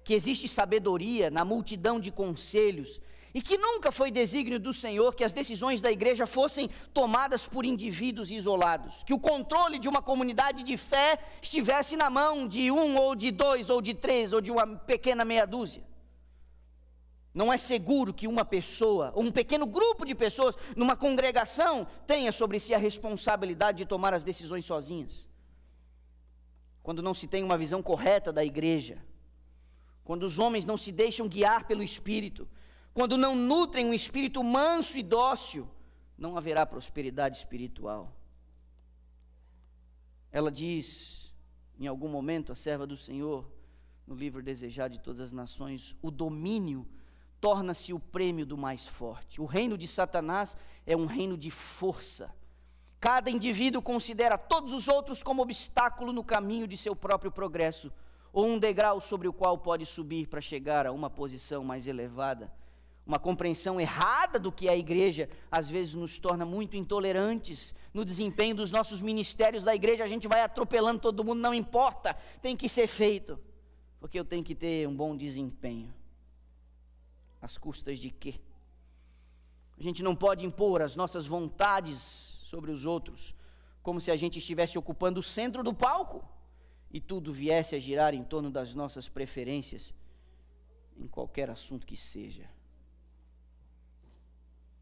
que 0.04 0.16
existe 0.16 0.48
sabedoria 0.48 1.30
na 1.30 1.46
multidão 1.46 2.00
de 2.00 2.12
conselhos 2.12 3.00
e 3.36 3.42
que 3.42 3.56
nunca 3.56 3.92
foi 3.92 4.10
desígnio 4.10 4.60
do 4.60 4.74
Senhor 4.74 5.14
que 5.14 5.24
as 5.24 5.32
decisões 5.32 5.80
da 5.80 5.92
igreja 5.92 6.26
fossem 6.26 6.70
tomadas 6.92 7.48
por 7.48 7.66
indivíduos 7.66 8.32
isolados, 8.32 9.04
que 9.04 9.14
o 9.14 9.20
controle 9.20 9.78
de 9.78 9.88
uma 9.88 10.02
comunidade 10.02 10.64
de 10.64 10.76
fé 10.76 11.20
estivesse 11.40 11.96
na 11.96 12.10
mão 12.10 12.48
de 12.48 12.72
um 12.72 12.98
ou 12.98 13.16
de 13.16 13.30
dois 13.30 13.70
ou 13.70 13.80
de 13.80 13.94
três 13.94 14.34
ou 14.34 14.42
de 14.42 14.52
uma 14.52 14.66
pequena 14.66 15.24
meia 15.24 15.46
dúzia. 15.46 15.84
Não 17.34 17.52
é 17.52 17.58
seguro 17.58 18.14
que 18.14 18.28
uma 18.28 18.44
pessoa, 18.44 19.12
ou 19.16 19.24
um 19.24 19.32
pequeno 19.32 19.66
grupo 19.66 20.06
de 20.06 20.14
pessoas, 20.14 20.56
numa 20.76 20.96
congregação, 20.96 21.88
tenha 22.06 22.32
sobre 22.32 22.60
si 22.60 22.74
a 22.74 22.78
responsabilidade 22.78 23.80
de 23.80 23.86
tomar 23.86 24.14
as 24.14 24.24
decisões 24.24 24.66
sozinhas. 24.66 25.30
Quando 26.84 27.02
não 27.02 27.14
se 27.14 27.28
tem 27.28 27.44
uma 27.44 27.58
visão 27.58 27.82
correta 27.82 28.34
da 28.34 28.44
igreja, 28.44 29.02
quando 30.04 30.24
os 30.24 30.40
homens 30.40 30.66
não 30.66 30.76
se 30.76 30.92
deixam 30.92 31.28
guiar 31.28 31.66
pelo 31.66 31.84
Espírito, 31.84 32.50
quando 32.94 33.18
não 33.18 33.34
nutrem 33.34 33.86
um 33.86 33.94
espírito 33.94 34.44
manso 34.44 34.98
e 34.98 35.04
dócil, 35.04 35.70
não 36.18 36.38
haverá 36.38 36.66
prosperidade 36.66 37.38
espiritual. 37.38 38.14
Ela 40.32 40.52
diz, 40.52 41.34
em 41.80 41.88
algum 41.88 42.10
momento, 42.10 42.52
a 42.52 42.56
serva 42.56 42.86
do 42.86 42.98
Senhor, 42.98 43.50
no 44.06 44.16
livro 44.16 44.44
Desejado 44.44 44.96
de 44.96 45.00
Todas 45.00 45.22
as 45.22 45.32
Nações, 45.32 45.96
o 46.02 46.12
domínio 46.12 46.86
torna-se 47.42 47.92
o 47.92 48.00
prêmio 48.00 48.46
do 48.46 48.56
mais 48.56 48.86
forte. 48.86 49.42
O 49.42 49.46
reino 49.46 49.76
de 49.76 49.88
Satanás 49.88 50.56
é 50.86 50.96
um 50.96 51.08
reino 51.08 51.36
de 51.36 51.50
força. 51.50 52.32
Cada 53.00 53.32
indivíduo 53.32 53.82
considera 53.82 54.38
todos 54.38 54.72
os 54.72 54.88
outros 54.88 55.24
como 55.24 55.42
obstáculo 55.42 56.14
no 56.14 56.24
caminho 56.24 56.68
de 56.68 56.78
seu 56.78 56.96
próprio 56.96 57.32
progresso 57.32 57.92
ou 58.32 58.46
um 58.46 58.60
degrau 58.60 59.02
sobre 59.02 59.28
o 59.28 59.34
qual 59.34 59.58
pode 59.58 59.88
subir 59.88 60.28
para 60.28 60.40
chegar 60.40 60.86
a 60.86 60.92
uma 60.92 61.10
posição 61.10 61.64
mais 61.64 61.88
elevada. 61.88 62.54
Uma 63.04 63.18
compreensão 63.18 63.82
errada 63.82 64.38
do 64.38 64.52
que 64.52 64.68
é 64.68 64.74
a 64.74 64.78
igreja 64.78 65.28
às 65.52 65.68
vezes 65.68 65.96
nos 65.96 66.20
torna 66.20 66.46
muito 66.46 66.78
intolerantes 66.78 67.74
no 67.92 68.06
desempenho 68.06 68.56
dos 68.56 68.70
nossos 68.72 69.02
ministérios 69.02 69.64
da 69.64 69.74
igreja. 69.74 70.04
A 70.04 70.08
gente 70.08 70.28
vai 70.28 70.42
atropelando 70.42 71.02
todo 71.02 71.24
mundo, 71.24 71.40
não 71.40 71.56
importa, 71.56 72.16
tem 72.40 72.56
que 72.56 72.70
ser 72.70 72.86
feito, 72.86 73.40
porque 74.00 74.20
eu 74.20 74.24
tenho 74.24 74.44
que 74.44 74.54
ter 74.54 74.88
um 74.88 74.96
bom 74.96 75.18
desempenho. 75.18 75.92
Às 77.42 77.58
custas 77.58 77.98
de 78.00 78.10
quê? 78.10 78.36
A 79.78 79.84
gente 79.84 80.04
não 80.04 80.16
pode 80.16 80.46
impor 80.46 80.82
as 80.82 80.96
nossas 80.96 81.26
vontades 81.26 82.00
sobre 82.46 82.70
os 82.70 82.86
outros, 82.86 83.34
como 83.82 84.00
se 84.00 84.12
a 84.12 84.16
gente 84.16 84.38
estivesse 84.38 84.78
ocupando 84.78 85.20
o 85.20 85.24
centro 85.24 85.64
do 85.64 85.74
palco 85.74 86.24
e 86.92 87.00
tudo 87.00 87.34
viesse 87.34 87.76
a 87.76 87.80
girar 87.80 88.14
em 88.14 88.24
torno 88.24 88.52
das 88.52 88.76
nossas 88.76 89.10
preferências, 89.10 89.94
em 90.98 91.08
qualquer 91.08 91.50
assunto 91.50 91.88
que 91.88 91.98
seja. 91.98 92.48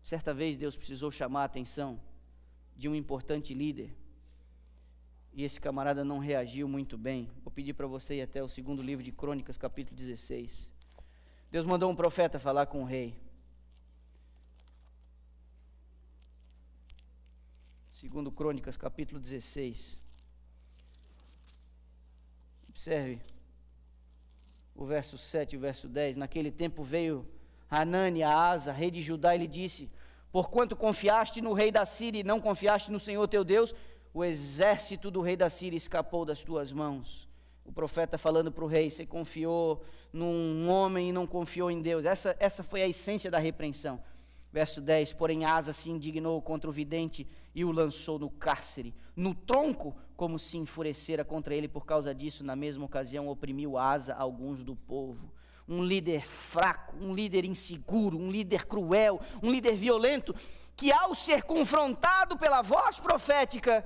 Certa 0.02 0.34
vez 0.34 0.58
Deus 0.58 0.76
precisou 0.76 1.12
chamar 1.12 1.44
a 1.44 1.46
atenção 1.46 2.02
de 2.76 2.90
um 2.90 2.96
importante 2.96 3.54
líder, 3.54 3.96
e 5.32 5.44
esse 5.44 5.62
camarada 5.62 6.04
não 6.04 6.18
reagiu 6.18 6.68
muito 6.68 6.98
bem. 6.98 7.30
Vou 7.44 7.52
pedir 7.52 7.74
para 7.74 7.88
você 7.88 8.16
ir 8.16 8.22
até 8.22 8.44
o 8.44 8.50
segundo 8.50 8.82
livro 8.82 9.04
de 9.04 9.12
Crônicas, 9.12 9.58
capítulo 9.58 9.96
16. 9.96 10.79
Deus 11.52 11.66
mandou 11.66 11.90
um 11.90 11.96
profeta 11.96 12.38
falar 12.38 12.68
com 12.68 12.82
o 12.84 12.86
rei. 12.86 13.20
Segundo 17.92 18.32
Crônicas, 18.32 18.78
capítulo 18.78 19.20
16. 19.20 20.00
Observe 22.70 23.20
o 24.76 24.86
verso 24.86 25.18
7 25.18 25.54
e 25.54 25.58
o 25.58 25.60
verso 25.60 25.88
10. 25.88 26.16
Naquele 26.16 26.52
tempo 26.52 26.84
veio 26.84 27.28
Hanani 27.70 28.24
a 28.24 28.30
Asa, 28.30 28.72
rei 28.72 28.92
de 28.92 29.02
Judá, 29.02 29.36
e 29.36 29.40
lhe 29.40 29.48
disse: 29.48 29.90
Porquanto 30.32 30.76
confiaste 30.76 31.42
no 31.42 31.54
rei 31.54 31.72
da 31.72 31.86
Síria 31.86 32.22
e 32.22 32.24
não 32.24 32.40
confiaste 32.40 32.92
no 32.92 33.00
Senhor 33.00 33.28
teu 33.28 33.44
Deus, 33.44 33.74
o 34.14 34.24
exército 34.24 35.12
do 35.12 35.22
rei 35.22 35.36
da 35.36 35.50
Síria 35.50 35.78
escapou 35.78 36.26
das 36.26 36.44
tuas 36.44 36.72
mãos. 36.72 37.29
O 37.70 37.72
profeta 37.72 38.18
falando 38.18 38.52
para 38.52 38.64
o 38.64 38.68
rei: 38.68 38.90
Você 38.90 39.06
confiou 39.06 39.86
num 40.12 40.68
homem 40.68 41.10
e 41.10 41.14
não 41.14 41.28
confiou 41.28 41.70
em 41.70 41.84
Deus. 41.84 42.04
Essa, 42.04 42.36
essa 42.40 42.64
foi 42.64 42.82
a 42.82 42.88
essência 42.88 43.30
da 43.30 43.38
repreensão. 43.38 44.02
Verso 44.52 44.82
10: 44.82 45.14
Porém, 45.14 45.46
Asa 45.46 45.72
se 45.72 45.92
indignou 45.92 46.42
contra 46.42 46.68
o 46.68 46.74
vidente 46.74 47.28
e 47.54 47.64
o 47.64 47.72
lançou 47.72 48.18
no 48.18 48.28
cárcere, 48.28 48.96
no 49.16 49.36
tronco, 49.36 49.96
como 50.18 50.40
se 50.40 50.58
enfurecera 50.58 51.24
contra 51.24 51.54
ele 51.54 51.68
por 51.68 51.86
causa 51.86 52.12
disso. 52.12 52.44
Na 52.44 52.56
mesma 52.56 52.86
ocasião, 52.86 53.28
oprimiu 53.28 53.78
Asa 53.78 54.16
alguns 54.16 54.64
do 54.64 54.76
povo. 54.76 55.32
Um 55.68 55.84
líder 55.84 56.26
fraco, 56.26 56.96
um 57.00 57.14
líder 57.14 57.46
inseguro, 57.46 58.18
um 58.18 58.32
líder 58.32 58.66
cruel, 58.66 59.22
um 59.44 59.52
líder 59.52 59.76
violento, 59.76 60.34
que 60.76 60.92
ao 60.92 61.14
ser 61.14 61.44
confrontado 61.44 62.36
pela 62.36 62.64
voz 62.64 63.00
profética, 63.00 63.86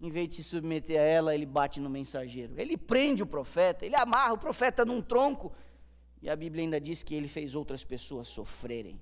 em 0.00 0.10
vez 0.10 0.28
de 0.28 0.36
se 0.36 0.44
submeter 0.44 1.00
a 1.00 1.04
ela, 1.04 1.34
ele 1.34 1.46
bate 1.46 1.80
no 1.80 1.90
mensageiro. 1.90 2.54
Ele 2.56 2.76
prende 2.76 3.22
o 3.22 3.26
profeta, 3.26 3.84
ele 3.84 3.96
amarra 3.96 4.34
o 4.34 4.38
profeta 4.38 4.84
num 4.84 5.00
tronco. 5.02 5.52
E 6.22 6.28
a 6.28 6.36
Bíblia 6.36 6.64
ainda 6.64 6.80
diz 6.80 7.02
que 7.02 7.14
ele 7.14 7.28
fez 7.28 7.54
outras 7.54 7.84
pessoas 7.84 8.28
sofrerem 8.28 9.00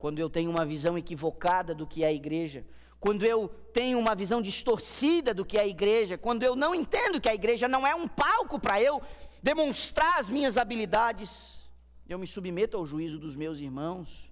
quando 0.00 0.18
eu 0.18 0.30
tenho 0.30 0.50
uma 0.50 0.64
visão 0.64 0.96
equivocada 0.96 1.74
do 1.74 1.86
que 1.86 2.02
é 2.02 2.06
a 2.06 2.12
igreja, 2.12 2.64
quando 2.98 3.22
eu 3.22 3.48
tenho 3.70 3.98
uma 3.98 4.14
visão 4.14 4.40
distorcida 4.40 5.34
do 5.34 5.44
que 5.44 5.58
é 5.58 5.60
a 5.60 5.66
igreja, 5.66 6.16
quando 6.16 6.42
eu 6.42 6.56
não 6.56 6.74
entendo 6.74 7.20
que 7.20 7.28
a 7.28 7.34
igreja 7.34 7.68
não 7.68 7.86
é 7.86 7.94
um 7.94 8.08
palco 8.08 8.58
para 8.58 8.80
eu 8.80 9.02
demonstrar 9.42 10.18
as 10.18 10.26
minhas 10.26 10.56
habilidades, 10.56 11.68
eu 12.08 12.18
me 12.18 12.26
submeto 12.26 12.78
ao 12.78 12.86
juízo 12.86 13.18
dos 13.18 13.36
meus 13.36 13.60
irmãos, 13.60 14.30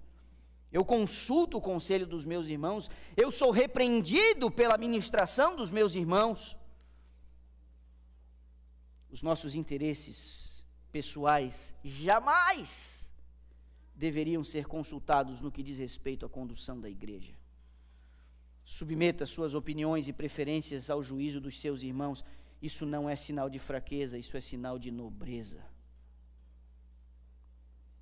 eu 0.71 0.85
consulto 0.85 1.57
o 1.57 1.61
conselho 1.61 2.05
dos 2.05 2.25
meus 2.25 2.47
irmãos, 2.47 2.89
eu 3.17 3.31
sou 3.31 3.49
repreendido 3.51 4.51
pela 4.51 4.77
ministração 4.77 5.55
dos 5.55 5.71
meus 5.71 5.95
irmãos. 5.95 6.55
Os 9.09 9.23
nossos 9.23 9.55
interesses 9.55 10.63
pessoais 10.91 11.73
jamais 11.83 13.11
deveriam 13.95 14.43
ser 14.43 14.65
consultados 14.65 15.41
no 15.41 15.51
que 15.51 15.63
diz 15.63 15.79
respeito 15.79 16.25
à 16.25 16.29
condução 16.29 16.79
da 16.79 16.89
igreja. 16.89 17.33
Submeta 18.63 19.25
suas 19.25 19.55
opiniões 19.55 20.07
e 20.07 20.13
preferências 20.13 20.91
ao 20.91 21.01
juízo 21.01 21.41
dos 21.41 21.59
seus 21.59 21.81
irmãos. 21.81 22.23
Isso 22.61 22.85
não 22.85 23.09
é 23.09 23.15
sinal 23.15 23.49
de 23.49 23.57
fraqueza, 23.57 24.19
isso 24.19 24.37
é 24.37 24.41
sinal 24.41 24.77
de 24.77 24.91
nobreza. 24.91 25.65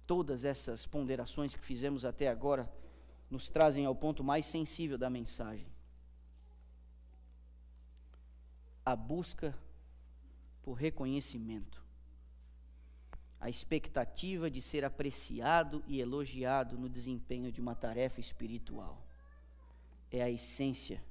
Todas 0.08 0.43
essas 0.43 0.88
ponderações 0.88 1.54
que 1.54 1.62
fizemos 1.62 2.06
até 2.06 2.28
agora 2.28 2.72
nos 3.30 3.50
trazem 3.50 3.86
ao 3.86 3.93
ponto 3.93 4.24
mais 4.24 4.46
sensível 4.46 4.98
da 4.98 5.10
mensagem. 5.10 5.67
A 8.84 8.96
busca 8.96 9.56
por 10.63 10.74
reconhecimento 10.74 11.86
a 13.39 13.50
expectativa 13.50 14.50
de 14.50 14.62
ser 14.62 14.84
apreciado 14.84 15.84
e 15.88 16.00
elogiado 16.00 16.78
no 16.78 16.89
desempenho 16.89 17.52
de 17.52 17.62
uma 17.62 17.76
tarefa 17.76 18.20
espiritual. 18.20 19.06
É 20.12 20.24
a 20.24 20.30
essência 20.30 21.04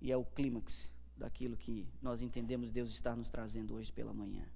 e 0.00 0.12
é 0.12 0.16
o 0.16 0.24
clímax 0.24 0.90
daquilo 1.16 1.56
que 1.56 1.88
nós 2.00 2.22
entendemos 2.22 2.70
Deus 2.70 2.90
estar 2.90 3.16
nos 3.16 3.28
trazendo 3.28 3.74
hoje 3.74 3.92
pela 3.92 4.12
manhã. 4.12 4.46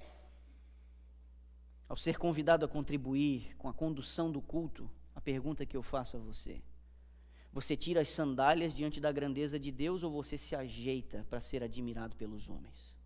Ao 1.94 1.96
ser 1.96 2.18
convidado 2.18 2.64
a 2.64 2.68
contribuir 2.68 3.54
com 3.57 3.68
a 3.68 3.72
condução 3.72 4.28
do 4.28 4.42
culto, 4.42 4.90
a 5.14 5.20
pergunta 5.20 5.64
que 5.64 5.76
eu 5.76 5.83
faço 5.83 6.16
a 6.16 6.20
você: 6.20 6.61
você 7.52 7.76
tira 7.76 8.00
as 8.00 8.09
sandálias 8.09 8.74
diante 8.74 9.00
da 9.00 9.12
grandeza 9.12 9.61
de 9.61 9.70
Deus 9.70 10.02
ou 10.02 10.11
você 10.11 10.37
se 10.37 10.57
ajeita 10.57 11.24
para 11.30 11.40
ser 11.40 11.62
admirado 11.62 12.16
pelos 12.16 12.48
homens? 12.48 12.96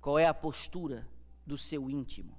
Qual 0.00 0.18
é 0.18 0.26
a 0.26 0.32
postura 0.32 1.06
do 1.46 1.58
seu 1.58 1.90
íntimo? 1.90 2.34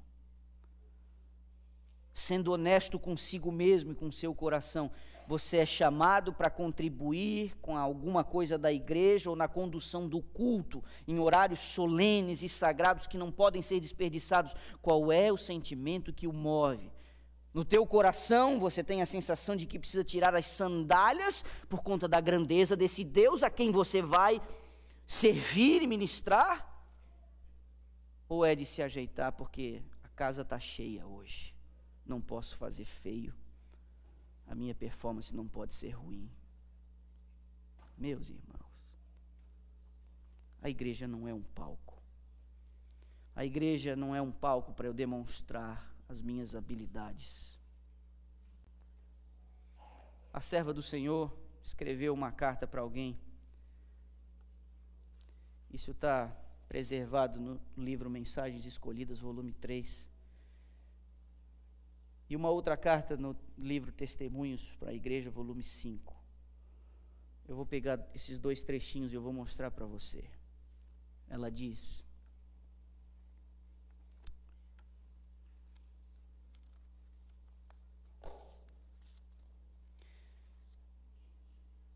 Sendo 2.12 2.54
honesto 2.54 2.98
consigo 2.98 3.52
mesmo 3.52 3.92
e 3.92 3.96
com 3.96 4.10
seu 4.10 4.34
coração, 4.34 4.92
você 5.28 5.58
é 5.58 5.66
chamado 5.66 6.34
para 6.34 6.50
contribuir 6.50 7.56
com 7.62 7.78
alguma 7.78 8.24
coisa 8.24 8.58
da 8.58 8.72
igreja 8.72 9.30
ou 9.30 9.36
na 9.36 9.48
condução 9.48 10.08
do 10.08 10.22
culto, 10.22 10.84
em 11.08 11.20
horários 11.20 11.60
solenes 11.60 12.42
e 12.44 12.50
sagrados 12.50 13.08
que 13.08 13.18
não 13.18 13.32
podem 13.32 13.62
ser 13.62 13.80
desperdiçados. 13.80 14.56
Qual 14.82 15.12
é 15.12 15.32
o 15.32 15.38
sentimento 15.38 16.14
que 16.14 16.28
o 16.28 16.34
move? 16.34 16.92
No 17.54 17.64
teu 17.64 17.86
coração 17.86 18.60
você 18.60 18.84
tem 18.84 19.02
a 19.02 19.06
sensação 19.06 19.56
de 19.56 19.68
que 19.68 19.78
precisa 19.78 20.04
tirar 20.04 20.34
as 20.34 20.48
sandálias 20.48 21.46
por 21.70 21.84
conta 21.84 22.08
da 22.08 22.20
grandeza 22.20 22.76
desse 22.76 23.04
Deus 23.04 23.44
a 23.44 23.50
quem 23.50 23.72
você 23.72 24.02
vai 24.02 24.42
servir 25.06 25.82
e 25.82 25.88
ministrar? 25.88 26.70
Ou 28.28 28.44
é 28.44 28.56
de 28.56 28.66
se 28.66 28.82
ajeitar 28.82 29.32
porque 29.34 29.84
a 30.04 30.08
casa 30.10 30.42
está 30.42 30.60
cheia 30.60 31.06
hoje, 31.06 31.56
não 32.06 32.20
posso 32.20 32.58
fazer 32.58 32.86
feio, 32.86 33.34
a 34.48 34.56
minha 34.56 34.76
performance 34.76 35.36
não 35.36 35.48
pode 35.48 35.74
ser 35.74 35.92
ruim. 35.92 36.30
Meus 37.98 38.30
irmãos, 38.30 38.64
a 40.62 40.70
igreja 40.70 41.08
não 41.08 41.28
é 41.28 41.34
um 41.34 41.42
palco. 41.42 42.02
A 43.36 43.46
igreja 43.46 43.96
não 43.96 44.16
é 44.16 44.22
um 44.22 44.32
palco 44.32 44.74
para 44.74 44.88
eu 44.88 44.94
demonstrar 44.94 45.92
as 46.08 46.22
minhas 46.22 46.56
habilidades. 46.56 47.60
A 50.32 50.42
serva 50.42 50.74
do 50.74 50.82
Senhor 50.82 51.36
escreveu 51.64 52.14
uma 52.14 52.32
carta 52.32 52.68
para 52.68 52.82
alguém. 52.82 53.20
Isso 55.72 55.92
está 55.92 56.28
preservado 56.68 57.40
no 57.40 57.60
livro 57.78 58.10
Mensagens 58.10 58.66
Escolhidas, 58.66 59.20
volume 59.20 59.54
3. 59.54 60.10
E 62.30 62.36
uma 62.36 62.50
outra 62.50 62.76
carta 62.78 63.16
no 63.18 63.36
livro 63.58 63.92
Testemunhos 63.92 64.76
para 64.76 64.92
a 64.92 64.94
Igreja, 64.94 65.30
volume 65.30 65.64
5. 65.64 66.16
Eu 67.48 67.56
vou 67.56 67.66
pegar 67.66 68.00
esses 68.14 68.38
dois 68.38 68.64
trechinhos 68.64 69.12
e 69.12 69.16
eu 69.16 69.22
vou 69.22 69.34
mostrar 69.34 69.70
para 69.70 69.86
você. 69.86 70.24
Ela 71.30 71.52
diz: 71.52 72.04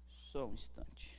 Só 0.10 0.48
um 0.48 0.54
instante. 0.54 1.18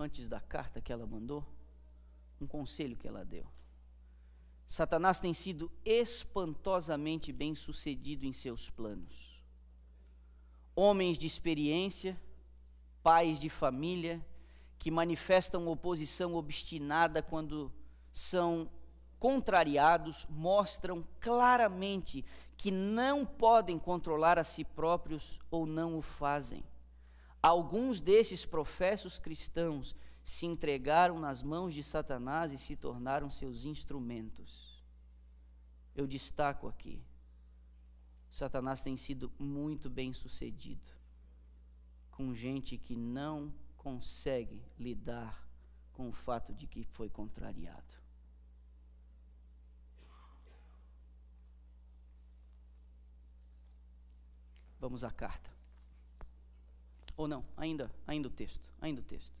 antes 0.00 0.28
da 0.28 0.40
carta 0.40 0.80
que 0.80 0.92
ela 0.92 1.06
mandou, 1.06 1.46
um 2.40 2.46
conselho 2.46 2.96
que 2.96 3.06
ela 3.06 3.24
deu. 3.24 3.46
Satanás 4.70 5.18
tem 5.18 5.34
sido 5.34 5.68
espantosamente 5.84 7.32
bem 7.32 7.56
sucedido 7.56 8.24
em 8.24 8.32
seus 8.32 8.70
planos. 8.70 9.42
Homens 10.76 11.18
de 11.18 11.26
experiência, 11.26 12.16
pais 13.02 13.40
de 13.40 13.50
família, 13.50 14.24
que 14.78 14.88
manifestam 14.88 15.66
oposição 15.66 16.36
obstinada 16.36 17.20
quando 17.20 17.72
são 18.12 18.70
contrariados, 19.18 20.24
mostram 20.30 21.04
claramente 21.18 22.24
que 22.56 22.70
não 22.70 23.26
podem 23.26 23.76
controlar 23.76 24.38
a 24.38 24.44
si 24.44 24.62
próprios 24.62 25.40
ou 25.50 25.66
não 25.66 25.98
o 25.98 26.00
fazem. 26.00 26.62
Alguns 27.42 28.00
desses 28.00 28.46
professos 28.46 29.18
cristãos 29.18 29.96
se 30.24 30.46
entregaram 30.46 31.18
nas 31.18 31.42
mãos 31.42 31.74
de 31.74 31.82
Satanás 31.82 32.52
e 32.52 32.58
se 32.58 32.76
tornaram 32.76 33.30
seus 33.30 33.64
instrumentos. 33.64 34.82
Eu 35.94 36.06
destaco 36.06 36.68
aqui: 36.68 37.02
Satanás 38.30 38.82
tem 38.82 38.96
sido 38.96 39.32
muito 39.38 39.90
bem 39.90 40.12
sucedido 40.12 40.92
com 42.10 42.34
gente 42.34 42.76
que 42.76 42.94
não 42.94 43.52
consegue 43.76 44.62
lidar 44.78 45.48
com 45.92 46.08
o 46.08 46.12
fato 46.12 46.54
de 46.54 46.66
que 46.66 46.84
foi 46.84 47.08
contrariado. 47.08 47.94
Vamos 54.78 55.04
à 55.04 55.10
carta. 55.10 55.50
Ou 57.16 57.28
não, 57.28 57.44
ainda, 57.56 57.90
ainda 58.06 58.28
o 58.28 58.30
texto, 58.30 58.66
ainda 58.80 59.00
o 59.00 59.04
texto. 59.04 59.32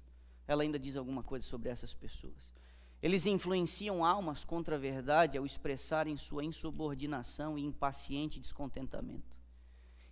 Ela 0.50 0.64
ainda 0.64 0.80
diz 0.80 0.96
alguma 0.96 1.22
coisa 1.22 1.46
sobre 1.46 1.68
essas 1.68 1.94
pessoas. 1.94 2.52
Eles 3.00 3.24
influenciam 3.24 4.04
almas 4.04 4.42
contra 4.42 4.74
a 4.74 4.78
verdade 4.80 5.38
ao 5.38 5.46
expressarem 5.46 6.16
sua 6.16 6.44
insubordinação 6.44 7.56
e 7.56 7.64
impaciente 7.64 8.40
descontentamento. 8.40 9.38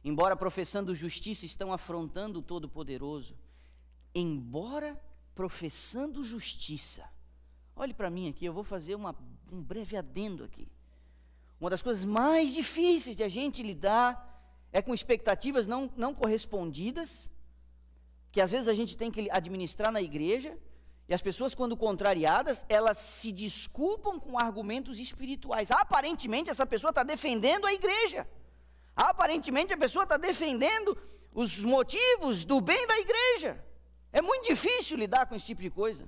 Embora 0.05 0.37
professando 0.37 0.95
justiça, 0.95 1.45
estão 1.45 1.73
afrontando 1.73 2.39
o 2.39 2.43
Todo-Poderoso. 2.43 3.37
Embora 4.15 4.97
professando 5.35 6.23
justiça. 6.23 7.05
Olhe 7.75 7.93
para 7.93 8.09
mim 8.09 8.29
aqui, 8.29 8.45
eu 8.45 8.53
vou 8.53 8.63
fazer 8.63 8.95
uma, 8.95 9.17
um 9.51 9.61
breve 9.61 9.97
adendo 9.97 10.45
aqui. 10.45 10.69
Uma 11.61 11.69
das 11.69 11.83
coisas 11.83 12.05
mais 12.05 12.55
difíceis 12.55 13.17
de 13.17 13.25
a 13.25 13.29
gente 13.29 13.61
lidar 13.61 14.25
é 14.71 14.81
com 14.81 14.95
expectativas 14.95 15.67
não, 15.67 15.93
não 15.97 16.15
correspondidas, 16.15 17.29
que 18.31 18.41
às 18.41 18.51
vezes 18.51 18.69
a 18.69 18.75
gente 18.75 18.97
tem 18.97 19.11
que 19.11 19.31
administrar 19.31 19.91
na 19.91 20.03
igreja, 20.03 20.57
e 21.09 21.15
as 21.15 21.23
pessoas, 21.23 21.55
quando 21.55 21.75
contrariadas, 21.75 22.67
elas 22.69 22.99
se 22.99 23.33
desculpam 23.33 24.21
com 24.21 24.39
argumentos 24.39 24.99
espirituais. 24.99 25.71
Aparentemente, 25.71 26.51
essa 26.51 26.67
pessoa 26.67 26.91
está 26.91 27.03
defendendo 27.03 27.67
a 27.67 27.73
igreja. 27.73 28.29
Aparentemente, 28.95 29.73
a 29.73 29.79
pessoa 29.79 30.03
está 30.03 30.19
defendendo 30.19 30.97
os 31.33 31.65
motivos 31.65 32.45
do 32.45 32.61
bem 32.61 32.87
da 32.87 32.99
igreja. 32.99 33.65
É 34.13 34.21
muito 34.21 34.49
difícil 34.49 34.99
lidar 34.99 35.25
com 35.27 35.35
esse 35.35 35.47
tipo 35.47 35.63
de 35.63 35.71
coisa. 35.71 36.07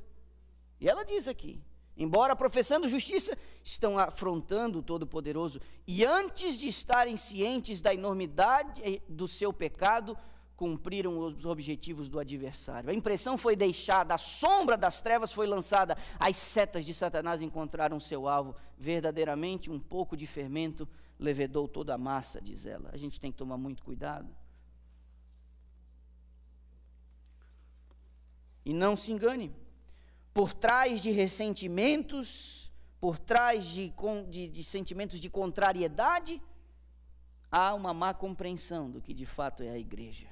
E 0.78 0.86
ela 0.86 1.02
diz 1.02 1.26
aqui: 1.26 1.62
embora 1.96 2.36
professando 2.36 2.88
justiça, 2.88 3.36
estão 3.64 3.98
afrontando 3.98 4.80
o 4.80 4.82
Todo-Poderoso. 4.82 5.60
E 5.86 6.04
antes 6.04 6.58
de 6.58 6.68
estarem 6.68 7.16
cientes 7.16 7.80
da 7.80 7.94
enormidade 7.94 9.02
do 9.08 9.26
seu 9.26 9.50
pecado, 9.50 10.16
cumpriram 10.60 11.16
os 11.16 11.46
objetivos 11.46 12.06
do 12.06 12.20
adversário. 12.20 12.90
A 12.90 12.94
impressão 12.94 13.38
foi 13.38 13.56
deixada, 13.56 14.14
a 14.14 14.18
sombra 14.18 14.76
das 14.76 15.00
trevas 15.00 15.32
foi 15.32 15.46
lançada, 15.46 15.96
as 16.18 16.36
setas 16.36 16.84
de 16.84 16.92
Satanás 16.92 17.40
encontraram 17.40 17.98
seu 17.98 18.28
alvo. 18.28 18.54
Verdadeiramente, 18.76 19.70
um 19.70 19.80
pouco 19.80 20.14
de 20.14 20.26
fermento 20.26 20.86
levedou 21.18 21.66
toda 21.66 21.94
a 21.94 21.98
massa, 21.98 22.42
diz 22.42 22.66
ela. 22.66 22.90
A 22.92 22.98
gente 22.98 23.18
tem 23.18 23.32
que 23.32 23.38
tomar 23.38 23.56
muito 23.56 23.82
cuidado. 23.82 24.28
E 28.62 28.74
não 28.74 28.94
se 28.96 29.12
engane, 29.12 29.50
por 30.34 30.52
trás 30.52 31.00
de 31.00 31.10
ressentimentos, 31.10 32.70
por 33.00 33.18
trás 33.18 33.64
de, 33.64 33.94
de, 34.28 34.46
de 34.46 34.62
sentimentos 34.62 35.18
de 35.18 35.30
contrariedade, 35.30 36.38
há 37.50 37.72
uma 37.72 37.94
má 37.94 38.12
compreensão 38.12 38.90
do 38.90 39.00
que 39.00 39.14
de 39.14 39.24
fato 39.24 39.62
é 39.62 39.70
a 39.70 39.78
igreja. 39.78 40.28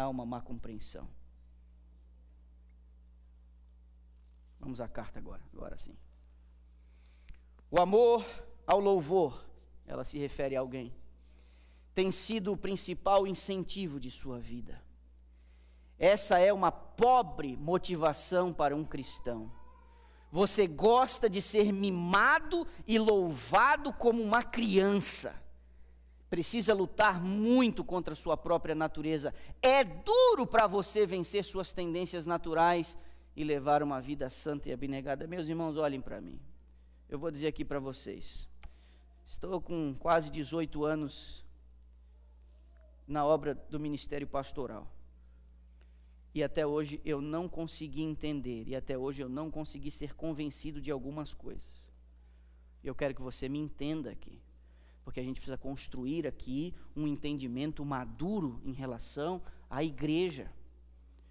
Há 0.00 0.08
uma 0.08 0.26
má 0.26 0.40
compreensão. 0.40 1.08
Vamos 4.58 4.80
à 4.80 4.88
carta 4.88 5.18
agora, 5.18 5.42
agora 5.52 5.76
sim. 5.76 5.96
O 7.70 7.80
amor 7.80 8.24
ao 8.66 8.80
louvor, 8.80 9.44
ela 9.86 10.04
se 10.04 10.18
refere 10.18 10.56
a 10.56 10.60
alguém, 10.60 10.94
tem 11.94 12.10
sido 12.10 12.52
o 12.52 12.56
principal 12.56 13.26
incentivo 13.26 13.98
de 13.98 14.10
sua 14.10 14.38
vida. 14.38 14.82
Essa 15.98 16.38
é 16.38 16.52
uma 16.52 16.72
pobre 16.72 17.56
motivação 17.56 18.52
para 18.52 18.74
um 18.74 18.84
cristão. 18.84 19.52
Você 20.32 20.66
gosta 20.66 21.28
de 21.28 21.42
ser 21.42 21.72
mimado 21.72 22.66
e 22.86 22.98
louvado 22.98 23.92
como 23.92 24.22
uma 24.22 24.42
criança 24.42 25.34
precisa 26.30 26.72
lutar 26.72 27.20
muito 27.20 27.84
contra 27.84 28.12
a 28.12 28.16
sua 28.16 28.36
própria 28.36 28.74
natureza. 28.74 29.34
É 29.60 29.82
duro 29.82 30.46
para 30.46 30.68
você 30.68 31.04
vencer 31.04 31.44
suas 31.44 31.72
tendências 31.72 32.24
naturais 32.24 32.96
e 33.34 33.42
levar 33.42 33.82
uma 33.82 34.00
vida 34.00 34.30
santa 34.30 34.68
e 34.68 34.72
abnegada. 34.72 35.26
Meus 35.26 35.48
irmãos, 35.48 35.76
olhem 35.76 36.00
para 36.00 36.20
mim. 36.20 36.40
Eu 37.08 37.18
vou 37.18 37.32
dizer 37.32 37.48
aqui 37.48 37.64
para 37.64 37.80
vocês. 37.80 38.48
Estou 39.26 39.60
com 39.60 39.94
quase 39.98 40.30
18 40.30 40.84
anos 40.84 41.44
na 43.08 43.26
obra 43.26 43.54
do 43.54 43.80
ministério 43.80 44.26
pastoral. 44.26 44.88
E 46.32 46.44
até 46.44 46.64
hoje 46.64 47.00
eu 47.04 47.20
não 47.20 47.48
consegui 47.48 48.02
entender, 48.02 48.68
e 48.68 48.76
até 48.76 48.96
hoje 48.96 49.20
eu 49.20 49.28
não 49.28 49.50
consegui 49.50 49.90
ser 49.90 50.14
convencido 50.14 50.80
de 50.80 50.92
algumas 50.92 51.34
coisas. 51.34 51.90
Eu 52.84 52.94
quero 52.94 53.16
que 53.16 53.20
você 53.20 53.48
me 53.48 53.58
entenda 53.58 54.10
aqui 54.12 54.40
porque 55.04 55.20
a 55.20 55.22
gente 55.22 55.36
precisa 55.36 55.56
construir 55.56 56.26
aqui 56.26 56.74
um 56.94 57.06
entendimento 57.06 57.84
maduro 57.84 58.60
em 58.64 58.72
relação 58.72 59.42
à 59.68 59.82
igreja. 59.82 60.50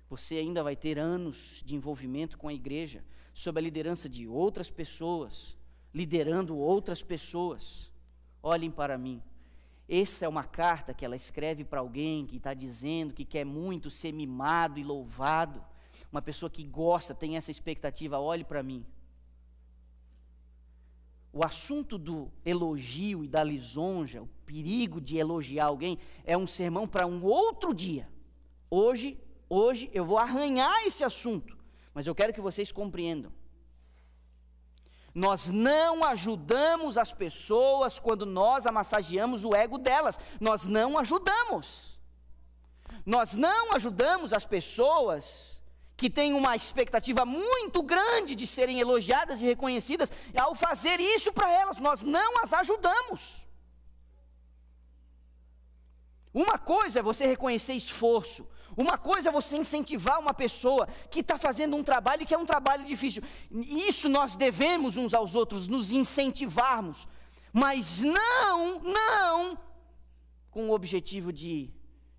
Você 0.09 0.35
ainda 0.35 0.63
vai 0.63 0.75
ter 0.75 0.97
anos 0.97 1.61
de 1.65 1.75
envolvimento 1.75 2.37
com 2.37 2.47
a 2.47 2.53
igreja, 2.53 3.03
sob 3.33 3.59
a 3.59 3.63
liderança 3.63 4.09
de 4.09 4.27
outras 4.27 4.71
pessoas, 4.71 5.57
liderando 5.93 6.57
outras 6.57 7.03
pessoas. 7.03 7.91
Olhem 8.41 8.71
para 8.71 8.97
mim. 8.97 9.21
Essa 9.87 10.25
é 10.25 10.27
uma 10.27 10.43
carta 10.43 10.93
que 10.93 11.05
ela 11.05 11.15
escreve 11.15 11.63
para 11.63 11.79
alguém 11.79 12.25
que 12.25 12.37
está 12.37 12.53
dizendo 12.53 13.13
que 13.13 13.25
quer 13.25 13.45
muito 13.45 13.89
ser 13.89 14.11
mimado 14.11 14.79
e 14.79 14.83
louvado. 14.83 15.63
Uma 16.11 16.21
pessoa 16.21 16.49
que 16.49 16.63
gosta, 16.63 17.13
tem 17.13 17.37
essa 17.37 17.51
expectativa. 17.51 18.19
Olhe 18.19 18.43
para 18.43 18.61
mim 18.61 18.85
o 21.31 21.43
assunto 21.43 21.97
do 21.97 22.31
elogio 22.43 23.23
e 23.23 23.27
da 23.27 23.43
lisonja, 23.43 24.21
o 24.21 24.29
perigo 24.45 24.99
de 24.99 25.17
elogiar 25.17 25.65
alguém, 25.65 25.97
é 26.23 26.35
um 26.35 26.47
sermão 26.47 26.87
para 26.87 27.05
um 27.05 27.23
outro 27.23 27.73
dia. 27.73 28.09
Hoje, 28.69 29.19
hoje 29.47 29.89
eu 29.93 30.05
vou 30.05 30.17
arranhar 30.17 30.85
esse 30.85 31.03
assunto, 31.03 31.57
mas 31.93 32.07
eu 32.07 32.15
quero 32.15 32.33
que 32.33 32.41
vocês 32.41 32.71
compreendam. 32.71 33.31
Nós 35.13 35.49
não 35.49 36.03
ajudamos 36.03 36.97
as 36.97 37.11
pessoas 37.13 37.99
quando 37.99 38.25
nós 38.25 38.65
amassageamos 38.65 39.43
o 39.43 39.55
ego 39.55 39.77
delas. 39.77 40.19
Nós 40.39 40.65
não 40.65 40.97
ajudamos. 40.97 41.99
Nós 43.05 43.33
não 43.33 43.73
ajudamos 43.73 44.33
as 44.33 44.45
pessoas 44.45 45.58
que 45.99 46.09
têm 46.09 46.33
uma 46.33 46.55
expectativa 46.55 47.25
muito 47.25 47.83
grande 47.83 48.33
de 48.33 48.47
serem 48.47 48.79
elogiadas 48.79 49.41
e 49.41 49.45
reconhecidas, 49.45 50.09
ao 50.33 50.55
fazer 50.55 50.97
isso 51.01 51.33
para 51.33 51.51
elas, 51.53 51.77
nós 51.77 52.01
não 52.01 52.41
as 52.41 52.53
ajudamos. 52.53 53.45
Uma 56.33 56.57
coisa 56.57 56.99
é 56.99 57.01
você 57.01 57.25
reconhecer 57.27 57.73
esforço, 57.73 58.47
uma 58.77 58.97
coisa 58.97 59.27
é 59.27 59.31
você 59.31 59.57
incentivar 59.57 60.21
uma 60.21 60.33
pessoa 60.33 60.87
que 61.11 61.19
está 61.19 61.37
fazendo 61.37 61.75
um 61.75 61.83
trabalho 61.83 62.25
que 62.25 62.33
é 62.33 62.37
um 62.37 62.45
trabalho 62.45 62.85
difícil. 62.85 63.21
Isso 63.51 64.07
nós 64.07 64.37
devemos 64.37 64.95
uns 64.95 65.13
aos 65.13 65.35
outros, 65.35 65.67
nos 65.67 65.91
incentivarmos, 65.91 67.09
mas 67.51 67.99
não, 67.99 68.79
não, 68.79 69.59
com 70.49 70.69
o 70.69 70.73
objetivo 70.73 71.33
de, 71.33 71.73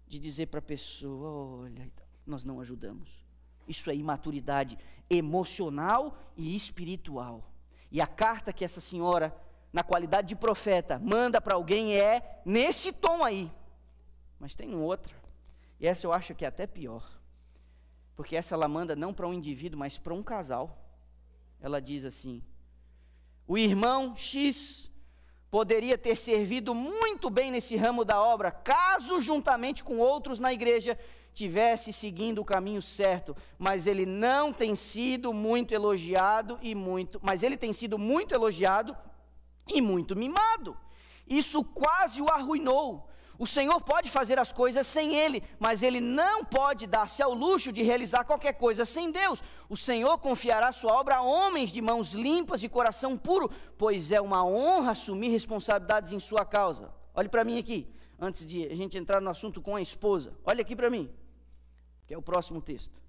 de 0.07 0.19
dizer 0.19 0.49
para 0.49 0.59
a 0.59 0.63
pessoa: 0.75 1.63
olha, 1.63 1.91
nós 2.27 2.45
não 2.45 2.61
ajudamos. 2.61 3.30
Isso 3.71 3.89
é 3.89 3.95
imaturidade 3.95 4.77
emocional 5.09 6.19
e 6.37 6.57
espiritual. 6.57 7.49
E 7.89 8.01
a 8.01 8.07
carta 8.07 8.53
que 8.53 8.65
essa 8.65 8.81
senhora, 8.81 9.33
na 9.73 9.85
qualidade 9.85 10.27
de 10.27 10.35
profeta, 10.35 10.99
manda 10.99 11.41
para 11.41 11.55
alguém 11.55 11.97
é 11.97 12.43
nesse 12.45 12.93
tom 12.93 13.25
aí. 13.25 13.49
Mas 14.41 14.57
tem 14.57 14.75
outra. 14.75 15.15
E 15.79 15.87
essa 15.87 16.05
eu 16.05 16.13
acho 16.13 16.35
que 16.35 16.45
é 16.45 16.49
até 16.49 16.67
pior. 16.67 17.09
Porque 18.17 18.35
essa 18.35 18.57
ela 18.57 18.67
manda 18.67 18.97
não 18.97 19.15
para 19.15 19.29
um 19.29 19.33
indivíduo, 19.33 19.79
mas 19.79 19.97
para 19.97 20.15
um 20.15 20.23
casal. 20.23 20.77
Ela 21.61 21.81
diz 21.81 22.05
assim: 22.05 22.43
O 23.47 23.57
irmão 23.57 24.17
X 24.17 24.91
poderia 25.49 25.97
ter 25.97 26.17
servido 26.17 26.75
muito 26.75 27.31
bem 27.31 27.53
nesse 27.53 27.77
ramo 27.77 28.05
da 28.05 28.21
obra, 28.21 28.51
caso 28.51 29.21
juntamente 29.21 29.85
com 29.85 29.99
outros 29.99 30.41
na 30.41 30.53
igreja 30.53 30.99
tivesse 31.33 31.93
seguindo 31.93 32.41
o 32.41 32.45
caminho 32.45 32.83
certo, 32.83 33.37
mas 33.59 33.87
ele 33.87 34.05
não 34.05 34.53
tem 34.53 34.75
sido 34.75 35.33
muito 35.33 35.73
elogiado 35.73 36.59
e 36.63 36.75
muito, 36.75 37.21
mas 37.23 37.43
ele 37.43 37.57
tem 37.57 37.73
sido 37.73 37.99
muito 37.99 38.35
elogiado 38.35 38.97
e 39.67 39.81
muito 39.81 40.17
mimado. 40.17 40.77
Isso 41.27 41.65
quase 41.65 42.21
o 42.21 42.29
arruinou. 42.29 43.09
O 43.39 43.47
Senhor 43.47 43.81
pode 43.81 44.11
fazer 44.11 44.39
as 44.39 44.53
coisas 44.53 44.87
sem 44.87 45.15
ele, 45.15 45.43
mas 45.59 45.83
ele 45.83 45.99
não 45.99 46.45
pode 46.45 46.87
dar-se 46.87 47.23
ao 47.23 47.33
luxo 47.33 47.73
de 47.73 47.83
realizar 47.83 48.23
qualquer 48.25 48.53
coisa 48.53 48.85
sem 48.85 49.11
Deus. 49.11 49.43
O 49.67 49.79
Senhor 49.79 50.19
confiará 50.19 50.73
sua 50.73 50.93
obra 50.93 51.17
a 51.17 51.23
homens 51.23 51.73
de 51.73 51.81
mãos 51.81 52.13
limpas 52.13 52.63
e 52.63 52.69
coração 52.69 53.17
puro, 53.17 53.51
pois 53.79 54.13
é 54.13 54.21
uma 54.21 54.45
honra 54.45 54.91
assumir 54.91 55.31
responsabilidades 55.31 56.13
em 56.13 56.21
sua 56.21 56.45
causa. 56.45 56.93
Olhe 57.15 57.31
para 57.31 57.43
mim 57.43 57.59
aqui, 57.59 57.89
antes 58.21 58.45
de 58.45 58.67
a 58.67 58.75
gente 58.75 58.99
entrar 58.99 59.23
no 59.23 59.31
assunto 59.31 59.63
com 59.63 59.75
a 59.75 59.81
esposa. 59.81 60.35
Olhe 60.45 60.61
aqui 60.61 60.77
para 60.77 60.91
mim 60.91 61.11
que 62.11 62.15
é 62.15 62.19
o 62.19 62.23
próximo 62.31 62.61
texto. 62.61 63.01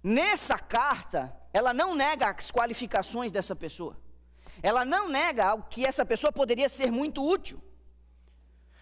Nessa 0.00 0.56
carta, 0.56 1.36
ela 1.52 1.74
não 1.74 1.96
nega 1.96 2.30
as 2.30 2.52
qualificações 2.52 3.32
dessa 3.32 3.56
pessoa. 3.56 3.96
ela 4.62 4.84
não 4.84 5.08
nega 5.08 5.60
que 5.62 5.84
essa 5.84 6.04
pessoa 6.06 6.32
poderia 6.32 6.68
ser 6.68 6.92
muito 6.92 7.28
útil. 7.28 7.60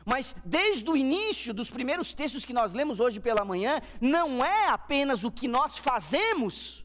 Mas 0.04 0.36
desde 0.44 0.90
o 0.90 0.98
início 0.98 1.54
dos 1.54 1.70
primeiros 1.70 2.12
textos 2.12 2.44
que 2.44 2.52
nós 2.52 2.74
lemos 2.74 3.00
hoje 3.00 3.20
pela 3.20 3.42
manhã, 3.42 3.80
não 3.98 4.44
é 4.44 4.68
apenas 4.68 5.24
o 5.24 5.32
que 5.32 5.48
nós 5.48 5.78
fazemos 5.78 6.84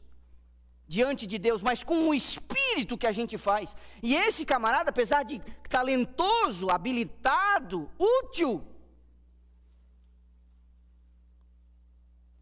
diante 0.88 1.26
de 1.26 1.38
Deus, 1.38 1.60
mas 1.60 1.84
com 1.84 2.08
o 2.08 2.14
espírito 2.14 2.96
que 2.96 3.06
a 3.06 3.12
gente 3.12 3.36
faz. 3.36 3.76
E 4.02 4.16
esse 4.16 4.46
camarada, 4.46 4.88
apesar 4.88 5.22
de 5.22 5.38
talentoso, 5.68 6.70
habilitado, 6.70 7.90
útil, 7.98 8.73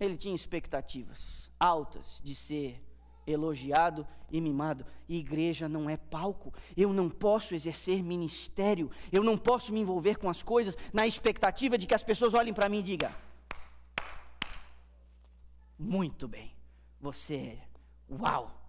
ele 0.05 0.17
tinha 0.17 0.35
expectativas 0.35 1.51
altas 1.59 2.21
de 2.25 2.35
ser 2.35 2.83
elogiado 3.27 4.07
e 4.31 4.41
mimado. 4.41 4.85
E 5.09 5.19
igreja 5.19 5.69
não 5.69 5.89
é 5.89 5.97
palco. 5.97 6.53
Eu 6.77 6.93
não 6.93 7.09
posso 7.09 7.55
exercer 7.55 8.03
ministério. 8.03 8.91
Eu 9.11 9.23
não 9.23 9.39
posso 9.39 9.73
me 9.73 9.81
envolver 9.81 10.17
com 10.17 10.29
as 10.29 10.43
coisas 10.43 10.77
na 10.93 11.07
expectativa 11.07 11.79
de 11.79 11.87
que 11.87 11.95
as 11.95 12.03
pessoas 12.03 12.35
olhem 12.35 12.53
para 12.53 12.69
mim 12.69 12.79
e 12.79 12.83
digam: 12.83 13.13
Muito 15.79 16.27
bem, 16.27 16.55
você 17.01 17.37
é. 17.37 17.59
Uau! 18.11 18.62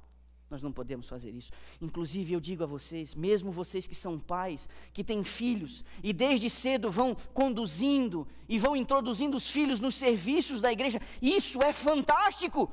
Nós 0.50 0.62
não 0.62 0.72
podemos 0.72 1.10
fazer 1.10 1.32
isso. 1.32 1.52
Inclusive, 1.82 2.34
eu 2.34 2.40
digo 2.40 2.64
a 2.64 2.68
vocês, 2.68 3.16
mesmo 3.16 3.52
vocês 3.52 3.88
que 3.88 3.96
são 3.96 4.20
pais, 4.20 4.70
que 4.94 5.04
têm 5.04 5.24
filhos, 5.24 5.84
e 6.04 6.14
desde 6.14 6.50
cedo 6.50 6.92
vão 6.92 7.16
conduzindo 7.34 8.28
e 8.48 8.60
vão 8.60 8.76
introduzindo 8.76 9.36
os 9.36 9.50
filhos 9.50 9.80
nos 9.80 9.96
serviços 9.96 10.62
da 10.62 10.72
igreja, 10.72 11.02
isso 11.22 11.62
é 11.62 11.74
fantástico 11.74 12.72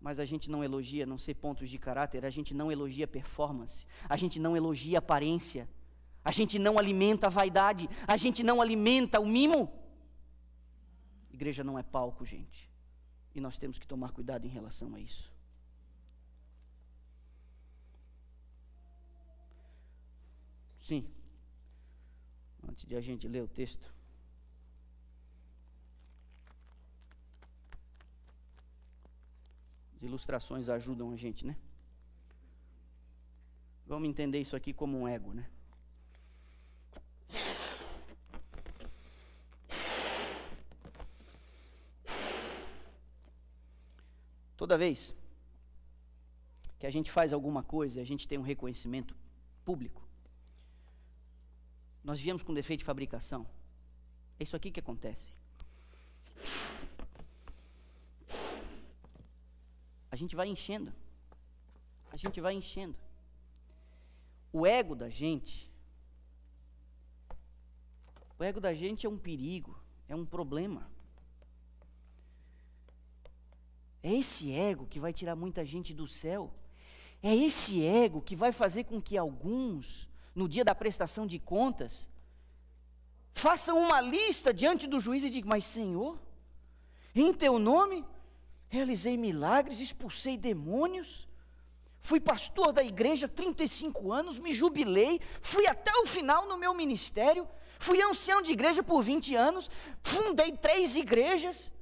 mas 0.00 0.18
a 0.18 0.24
gente 0.24 0.50
não 0.50 0.62
elogia 0.62 1.04
não 1.04 1.18
sei 1.18 1.34
pontos 1.34 1.68
de 1.68 1.78
caráter, 1.78 2.24
a 2.24 2.30
gente 2.30 2.54
não 2.54 2.70
elogia 2.70 3.06
performance, 3.06 3.84
a 4.08 4.16
gente 4.16 4.38
não 4.38 4.56
elogia 4.56 4.98
aparência, 4.98 5.68
a 6.24 6.30
gente 6.30 6.58
não 6.58 6.78
alimenta 6.78 7.26
a 7.26 7.30
vaidade, 7.30 7.88
a 8.06 8.16
gente 8.16 8.42
não 8.42 8.60
alimenta 8.60 9.20
o 9.20 9.26
mimo. 9.26 9.72
Igreja 11.32 11.64
não 11.64 11.78
é 11.78 11.82
palco, 11.82 12.24
gente. 12.24 12.70
E 13.34 13.40
nós 13.40 13.58
temos 13.58 13.78
que 13.78 13.86
tomar 13.86 14.12
cuidado 14.12 14.46
em 14.46 14.50
relação 14.50 14.94
a 14.94 15.00
isso. 15.00 15.32
Sim. 20.88 21.06
Antes 22.66 22.86
de 22.86 22.96
a 22.96 23.00
gente 23.02 23.28
ler 23.28 23.42
o 23.42 23.46
texto. 23.46 23.92
As 29.94 30.02
ilustrações 30.02 30.70
ajudam 30.70 31.10
a 31.10 31.16
gente, 31.16 31.44
né? 31.44 31.58
Vamos 33.86 34.08
entender 34.08 34.40
isso 34.40 34.56
aqui 34.56 34.72
como 34.72 34.98
um 34.98 35.06
ego, 35.06 35.34
né? 35.34 35.50
Toda 44.56 44.78
vez 44.78 45.14
que 46.78 46.86
a 46.86 46.90
gente 46.90 47.10
faz 47.10 47.34
alguma 47.34 47.62
coisa 47.62 47.98
e 47.98 48.00
a 48.00 48.06
gente 48.06 48.26
tem 48.26 48.38
um 48.38 48.42
reconhecimento 48.42 49.14
público, 49.66 50.07
nós 52.02 52.20
viemos 52.20 52.42
com 52.42 52.54
defeito 52.54 52.80
de 52.80 52.84
fabricação. 52.84 53.46
É 54.38 54.44
isso 54.44 54.56
aqui 54.56 54.70
que 54.70 54.80
acontece. 54.80 55.32
a 60.10 60.16
gente 60.16 60.34
vai 60.34 60.48
enchendo. 60.48 60.92
A 62.10 62.16
gente 62.16 62.40
vai 62.40 62.54
enchendo. 62.54 62.96
O 64.52 64.66
ego 64.66 64.94
da 64.94 65.10
gente, 65.10 65.70
o 68.38 68.42
ego 68.42 68.60
da 68.60 68.72
gente 68.72 69.04
é 69.04 69.08
um 69.08 69.18
perigo, 69.18 69.78
é 70.08 70.16
um 70.16 70.24
problema. 70.24 70.90
É 74.02 74.12
esse 74.12 74.52
ego 74.52 74.86
que 74.86 74.98
vai 74.98 75.12
tirar 75.12 75.36
muita 75.36 75.64
gente 75.64 75.92
do 75.92 76.06
céu. 76.06 76.52
É 77.22 77.34
esse 77.34 77.84
ego 77.84 78.22
que 78.22 78.34
vai 78.34 78.52
fazer 78.52 78.84
com 78.84 79.02
que 79.02 79.18
alguns, 79.18 80.08
no 80.38 80.48
dia 80.48 80.64
da 80.64 80.74
prestação 80.74 81.26
de 81.26 81.38
contas, 81.40 82.08
façam 83.32 83.76
uma 83.76 84.00
lista 84.00 84.54
diante 84.54 84.86
do 84.86 85.00
juiz 85.00 85.24
e 85.24 85.30
digam: 85.30 85.50
Mas, 85.50 85.64
Senhor, 85.64 86.16
em 87.14 87.34
teu 87.34 87.58
nome 87.58 88.06
realizei 88.68 89.16
milagres, 89.16 89.80
expulsei 89.80 90.36
demônios, 90.36 91.26
fui 91.98 92.20
pastor 92.20 92.72
da 92.72 92.84
igreja 92.84 93.26
35 93.26 94.12
anos, 94.12 94.38
me 94.38 94.54
jubilei, 94.54 95.20
fui 95.40 95.66
até 95.66 95.90
o 96.02 96.06
final 96.06 96.46
no 96.46 96.56
meu 96.56 96.72
ministério, 96.72 97.48
fui 97.80 98.00
ancião 98.00 98.40
de 98.40 98.52
igreja 98.52 98.82
por 98.82 99.02
20 99.02 99.34
anos, 99.34 99.68
fundei 100.02 100.52
três 100.52 100.94
igrejas, 100.94 101.72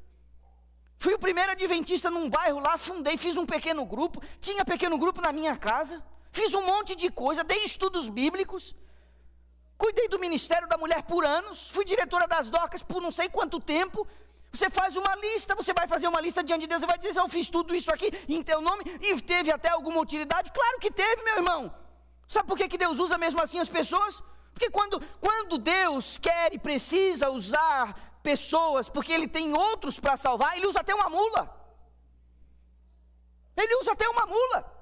fui 0.96 1.12
o 1.12 1.18
primeiro 1.18 1.52
adventista 1.52 2.08
num 2.08 2.30
bairro 2.30 2.60
lá, 2.60 2.78
fundei, 2.78 3.18
fiz 3.18 3.36
um 3.36 3.44
pequeno 3.44 3.84
grupo, 3.84 4.22
tinha 4.40 4.64
pequeno 4.64 4.96
grupo 4.96 5.20
na 5.20 5.32
minha 5.32 5.56
casa, 5.56 6.02
fiz 6.38 6.52
um 6.60 6.64
monte 6.72 6.94
de 7.02 7.08
coisa, 7.22 7.42
dei 7.52 7.62
estudos 7.70 8.08
bíblicos, 8.18 8.62
cuidei 9.82 10.06
do 10.14 10.18
ministério 10.26 10.68
da 10.72 10.76
mulher 10.82 11.02
por 11.10 11.24
anos, 11.24 11.70
fui 11.74 11.84
diretora 11.92 12.26
das 12.34 12.50
docas 12.56 12.82
por 12.90 13.00
não 13.06 13.12
sei 13.18 13.28
quanto 13.36 13.58
tempo, 13.58 14.06
você 14.52 14.68
faz 14.70 14.96
uma 14.96 15.14
lista, 15.16 15.54
você 15.54 15.72
vai 15.78 15.86
fazer 15.94 16.08
uma 16.12 16.20
lista 16.26 16.42
diante 16.48 16.62
de 16.62 16.70
Deus 16.72 16.82
e 16.82 16.86
vai 16.86 16.98
dizer: 16.98 17.18
Eu 17.18 17.28
fiz 17.28 17.48
tudo 17.56 17.74
isso 17.74 17.90
aqui 17.94 18.08
em 18.28 18.42
teu 18.42 18.60
nome 18.68 18.82
e 19.00 19.20
teve 19.20 19.50
até 19.50 19.70
alguma 19.70 20.00
utilidade? 20.00 20.50
Claro 20.58 20.78
que 20.78 20.90
teve, 20.90 21.22
meu 21.24 21.36
irmão. 21.40 21.60
Sabe 22.34 22.48
por 22.48 22.56
que, 22.58 22.68
que 22.68 22.78
Deus 22.84 22.98
usa 22.98 23.18
mesmo 23.18 23.40
assim 23.42 23.58
as 23.58 23.68
pessoas? 23.68 24.22
Porque 24.54 24.70
quando, 24.70 25.00
quando 25.20 25.58
Deus 25.58 26.16
quer 26.16 26.54
e 26.54 26.58
precisa 26.58 27.28
usar 27.30 28.18
pessoas, 28.22 28.88
porque 28.88 29.12
Ele 29.12 29.28
tem 29.28 29.52
outros 29.52 30.00
para 30.00 30.16
salvar, 30.16 30.56
Ele 30.56 30.66
usa 30.66 30.80
até 30.80 30.94
uma 30.94 31.10
mula. 31.10 31.42
Ele 33.56 33.74
usa 33.80 33.92
até 33.92 34.08
uma 34.08 34.26
mula. 34.26 34.75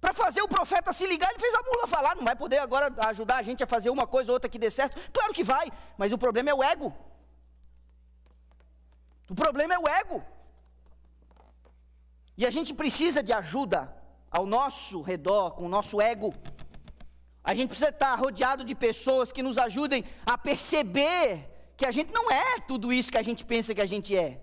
Para 0.00 0.12
fazer 0.12 0.42
o 0.42 0.48
profeta 0.48 0.92
se 0.92 1.06
ligar, 1.06 1.30
ele 1.30 1.38
fez 1.38 1.54
a 1.54 1.62
mula 1.62 1.86
falar. 1.86 2.14
Não 2.16 2.24
vai 2.24 2.36
poder 2.36 2.58
agora 2.58 2.94
ajudar 3.08 3.36
a 3.38 3.42
gente 3.42 3.62
a 3.62 3.66
fazer 3.66 3.90
uma 3.90 4.06
coisa 4.06 4.30
ou 4.30 4.34
outra 4.34 4.48
que 4.48 4.58
dê 4.58 4.70
certo? 4.70 5.00
Claro 5.12 5.32
que 5.32 5.42
vai, 5.42 5.72
mas 5.96 6.12
o 6.12 6.18
problema 6.18 6.50
é 6.50 6.54
o 6.54 6.62
ego. 6.62 6.94
O 9.28 9.34
problema 9.34 9.74
é 9.74 9.78
o 9.78 9.88
ego. 9.88 10.24
E 12.36 12.46
a 12.46 12.50
gente 12.50 12.74
precisa 12.74 13.22
de 13.22 13.32
ajuda 13.32 13.92
ao 14.30 14.44
nosso 14.44 15.00
redor, 15.00 15.52
com 15.52 15.64
o 15.64 15.68
nosso 15.68 16.00
ego. 16.00 16.34
A 17.42 17.54
gente 17.54 17.70
precisa 17.70 17.90
estar 17.90 18.14
rodeado 18.16 18.64
de 18.64 18.74
pessoas 18.74 19.32
que 19.32 19.42
nos 19.42 19.56
ajudem 19.56 20.04
a 20.26 20.36
perceber 20.36 21.48
que 21.76 21.86
a 21.86 21.90
gente 21.90 22.12
não 22.12 22.30
é 22.30 22.60
tudo 22.60 22.92
isso 22.92 23.10
que 23.10 23.18
a 23.18 23.22
gente 23.22 23.44
pensa 23.44 23.74
que 23.74 23.80
a 23.80 23.86
gente 23.86 24.16
é. 24.16 24.40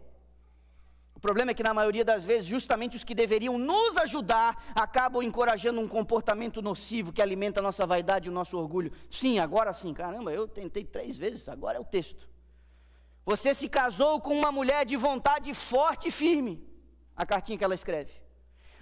Problema 1.23 1.51
é 1.51 1.53
que, 1.53 1.63
na 1.63 1.73
maioria 1.73 2.03
das 2.03 2.25
vezes, 2.25 2.45
justamente 2.45 2.97
os 2.97 3.03
que 3.05 3.15
deveriam 3.15 3.57
nos 3.57 3.95
ajudar 3.95 4.61
acabam 4.75 5.23
encorajando 5.23 5.79
um 5.79 5.87
comportamento 5.87 6.61
nocivo 6.61 7.13
que 7.13 7.21
alimenta 7.21 7.61
a 7.61 7.63
nossa 7.63 7.85
vaidade 7.85 8.27
e 8.27 8.29
o 8.29 8.33
nosso 8.33 8.57
orgulho. 8.59 8.91
Sim, 9.09 9.39
agora 9.39 9.71
sim, 9.71 9.93
caramba, 9.93 10.33
eu 10.33 10.49
tentei 10.49 10.83
três 10.83 11.15
vezes, 11.15 11.47
agora 11.47 11.77
é 11.77 11.79
o 11.79 11.85
texto. 11.85 12.27
Você 13.25 13.55
se 13.55 13.69
casou 13.69 14.19
com 14.19 14.37
uma 14.37 14.51
mulher 14.51 14.85
de 14.85 14.97
vontade 14.97 15.53
forte 15.53 16.09
e 16.09 16.11
firme. 16.11 16.61
A 17.15 17.25
cartinha 17.25 17.57
que 17.57 17.63
ela 17.63 17.73
escreve. 17.73 18.11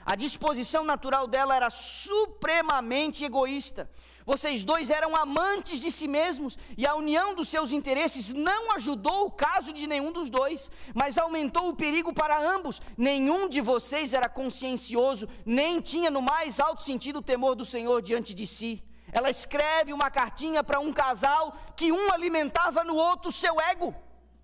A 0.04 0.16
disposição 0.16 0.84
natural 0.84 1.28
dela 1.28 1.56
era 1.56 1.70
supremamente 1.70 3.24
egoísta. 3.24 3.88
Vocês 4.26 4.64
dois 4.64 4.90
eram 4.90 5.16
amantes 5.16 5.80
de 5.80 5.92
si 5.92 6.08
mesmos 6.08 6.58
e 6.78 6.86
a 6.86 6.96
união 6.96 7.34
dos 7.34 7.50
seus 7.50 7.72
interesses 7.72 8.32
não 8.32 8.72
ajudou 8.74 9.26
o 9.26 9.32
caso 9.32 9.74
de 9.74 9.88
nenhum 9.88 10.12
dos 10.12 10.30
dois, 10.30 10.70
mas 10.94 11.18
aumentou 11.18 11.70
o 11.70 11.76
perigo 11.76 12.14
para 12.14 12.40
ambos. 12.56 12.82
Nenhum 12.98 13.50
de 13.50 13.62
vocês 13.62 14.14
era 14.14 14.30
consciencioso, 14.30 15.28
nem 15.46 15.82
tinha 15.82 16.12
no 16.12 16.22
mais 16.22 16.60
alto 16.60 16.84
sentido 16.84 17.20
o 17.20 17.24
temor 17.24 17.56
do 17.56 17.66
Senhor 17.66 18.02
diante 18.02 18.34
de 18.34 18.46
si. 18.46 18.84
Ela 19.12 19.30
escreve 19.30 19.92
uma 19.92 20.10
cartinha 20.10 20.64
para 20.64 20.80
um 20.80 20.94
casal 20.94 21.58
que 21.76 21.92
um 21.92 22.12
alimentava 22.12 22.84
no 22.84 22.96
outro 22.96 23.32
seu 23.32 23.60
ego. 23.60 23.94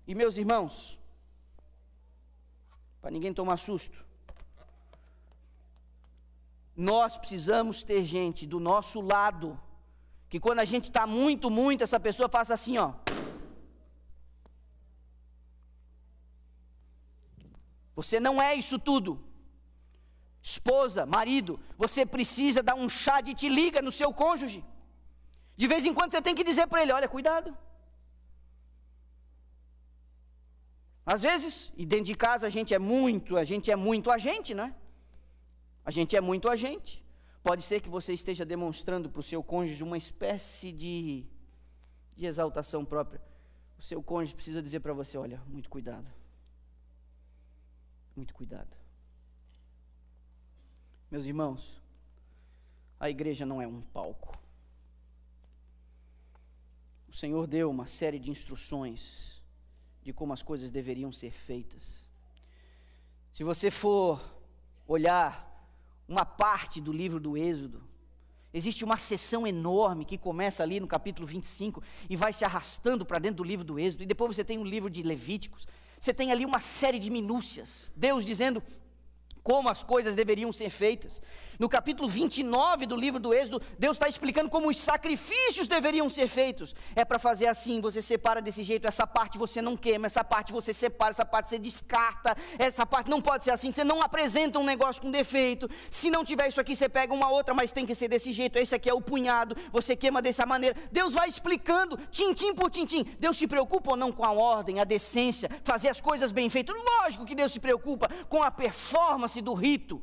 E 0.06 0.14
meus 0.14 0.36
irmãos, 0.36 1.00
para 3.00 3.10
ninguém 3.10 3.32
tomar 3.32 3.58
susto, 3.58 4.04
nós 6.76 7.16
precisamos 7.16 7.82
ter 7.82 8.04
gente 8.04 8.46
do 8.46 8.60
nosso 8.60 9.00
lado, 9.00 9.58
que 10.28 10.38
quando 10.38 10.58
a 10.58 10.64
gente 10.64 10.88
está 10.90 11.06
muito, 11.06 11.50
muito, 11.50 11.82
essa 11.82 11.98
pessoa 11.98 12.28
passa 12.28 12.54
assim, 12.54 12.76
ó. 12.78 12.92
Você 17.96 18.20
não 18.20 18.40
é 18.40 18.54
isso 18.54 18.78
tudo. 18.78 19.10
Esposa, 20.40 21.04
marido, 21.04 21.58
você 21.76 22.06
precisa 22.06 22.62
dar 22.62 22.74
um 22.74 22.88
chá 22.88 23.20
de 23.20 23.34
te 23.34 23.48
liga 23.48 23.82
no 23.82 23.90
seu 23.90 24.12
cônjuge. 24.12 24.64
De 25.56 25.66
vez 25.66 25.84
em 25.84 25.92
quando 25.92 26.12
você 26.12 26.22
tem 26.22 26.34
que 26.34 26.44
dizer 26.44 26.66
para 26.68 26.82
ele: 26.82 26.92
olha, 26.92 27.08
cuidado. 27.08 27.56
Às 31.04 31.22
vezes, 31.22 31.72
e 31.76 31.84
dentro 31.86 32.04
de 32.04 32.14
casa 32.14 32.46
a 32.46 32.50
gente 32.50 32.72
é 32.72 32.78
muito, 32.78 33.36
a 33.36 33.44
gente 33.44 33.70
é 33.70 33.76
muito 33.76 34.10
a 34.10 34.18
gente, 34.18 34.54
né? 34.54 34.74
A 35.84 35.90
gente 35.90 36.14
é 36.14 36.20
muito 36.20 36.48
a 36.50 36.54
gente. 36.54 37.02
Pode 37.42 37.62
ser 37.62 37.80
que 37.80 37.88
você 37.88 38.12
esteja 38.12 38.44
demonstrando 38.44 39.08
para 39.08 39.20
o 39.20 39.22
seu 39.22 39.42
cônjuge 39.42 39.82
uma 39.82 39.96
espécie 39.96 40.72
de, 40.72 41.24
de 42.16 42.26
exaltação 42.26 42.84
própria. 42.84 43.20
O 43.78 43.82
seu 43.82 44.02
cônjuge 44.02 44.34
precisa 44.34 44.62
dizer 44.62 44.80
para 44.80 44.92
você: 44.92 45.16
olha, 45.16 45.40
muito 45.46 45.70
cuidado. 45.70 46.06
Muito 48.16 48.34
cuidado. 48.34 48.76
Meus 51.10 51.24
irmãos, 51.24 51.80
a 52.98 53.08
igreja 53.08 53.46
não 53.46 53.62
é 53.62 53.66
um 53.66 53.80
palco. 53.80 54.36
O 57.08 57.12
Senhor 57.12 57.46
deu 57.46 57.70
uma 57.70 57.86
série 57.86 58.18
de 58.18 58.30
instruções 58.30 59.40
de 60.02 60.12
como 60.12 60.32
as 60.32 60.42
coisas 60.42 60.70
deveriam 60.70 61.10
ser 61.10 61.30
feitas. 61.30 62.06
Se 63.32 63.44
você 63.44 63.70
for 63.70 64.20
olhar 64.86 65.47
uma 66.08 66.24
parte 66.24 66.80
do 66.80 66.90
livro 66.90 67.20
do 67.20 67.36
Êxodo, 67.36 67.82
existe 68.52 68.84
uma 68.84 68.96
sessão 68.96 69.46
enorme 69.46 70.04
que 70.04 70.16
começa 70.16 70.62
ali 70.62 70.80
no 70.80 70.86
capítulo 70.86 71.26
25 71.26 71.82
e 72.08 72.16
vai 72.16 72.32
se 72.32 72.44
arrastando 72.44 73.04
para 73.04 73.18
dentro 73.18 73.38
do 73.38 73.44
livro 73.44 73.64
do 73.64 73.78
Êxodo, 73.78 74.02
e 74.02 74.06
depois 74.06 74.34
você 74.34 74.42
tem 74.42 74.58
o 74.58 74.64
livro 74.64 74.88
de 74.88 75.02
Levíticos. 75.02 75.66
Você 76.00 76.14
tem 76.14 76.32
ali 76.32 76.46
uma 76.46 76.60
série 76.60 76.98
de 76.98 77.10
minúcias. 77.10 77.92
Deus 77.94 78.24
dizendo 78.24 78.62
como 79.48 79.70
as 79.70 79.82
coisas 79.82 80.14
deveriam 80.14 80.52
ser 80.52 80.68
feitas. 80.68 81.22
No 81.58 81.70
capítulo 81.70 82.06
29 82.06 82.84
do 82.84 82.94
livro 82.94 83.18
do 83.18 83.32
Êxodo, 83.32 83.62
Deus 83.78 83.96
está 83.96 84.06
explicando 84.06 84.50
como 84.50 84.68
os 84.68 84.78
sacrifícios 84.78 85.66
deveriam 85.66 86.06
ser 86.10 86.28
feitos. 86.28 86.74
É 86.94 87.02
para 87.02 87.18
fazer 87.18 87.46
assim: 87.46 87.80
você 87.80 88.02
separa 88.02 88.42
desse 88.42 88.62
jeito, 88.62 88.86
essa 88.86 89.06
parte 89.06 89.38
você 89.38 89.62
não 89.62 89.74
queima, 89.74 90.04
essa 90.04 90.22
parte 90.22 90.52
você 90.52 90.74
separa, 90.74 91.12
essa 91.12 91.24
parte 91.24 91.48
você 91.48 91.58
descarta, 91.58 92.36
essa 92.58 92.84
parte 92.84 93.08
não 93.08 93.22
pode 93.22 93.42
ser 93.44 93.50
assim. 93.50 93.72
Você 93.72 93.82
não 93.82 94.02
apresenta 94.02 94.58
um 94.58 94.64
negócio 94.64 95.00
com 95.00 95.10
defeito. 95.10 95.66
Se 95.90 96.10
não 96.10 96.26
tiver 96.26 96.48
isso 96.48 96.60
aqui, 96.60 96.76
você 96.76 96.86
pega 96.86 97.14
uma 97.14 97.30
outra, 97.30 97.54
mas 97.54 97.72
tem 97.72 97.86
que 97.86 97.94
ser 97.94 98.08
desse 98.08 98.32
jeito. 98.32 98.58
Esse 98.58 98.74
aqui 98.74 98.90
é 98.90 98.94
o 98.94 99.00
punhado, 99.00 99.56
você 99.72 99.96
queima 99.96 100.20
dessa 100.20 100.44
maneira. 100.44 100.76
Deus 100.92 101.14
vai 101.14 101.26
explicando, 101.26 101.96
tintim 102.10 102.54
por 102.54 102.70
tintim. 102.70 103.02
Deus 103.18 103.38
se 103.38 103.46
preocupa 103.46 103.92
ou 103.92 103.96
não 103.96 104.12
com 104.12 104.26
a 104.26 104.30
ordem, 104.30 104.78
a 104.78 104.84
decência, 104.84 105.48
fazer 105.64 105.88
as 105.88 106.02
coisas 106.02 106.32
bem 106.32 106.50
feitas? 106.50 106.76
Lógico 107.00 107.24
que 107.24 107.34
Deus 107.34 107.50
se 107.50 107.58
preocupa 107.58 108.10
com 108.28 108.42
a 108.42 108.50
performance 108.50 109.37
do 109.42 109.54
rito. 109.54 110.02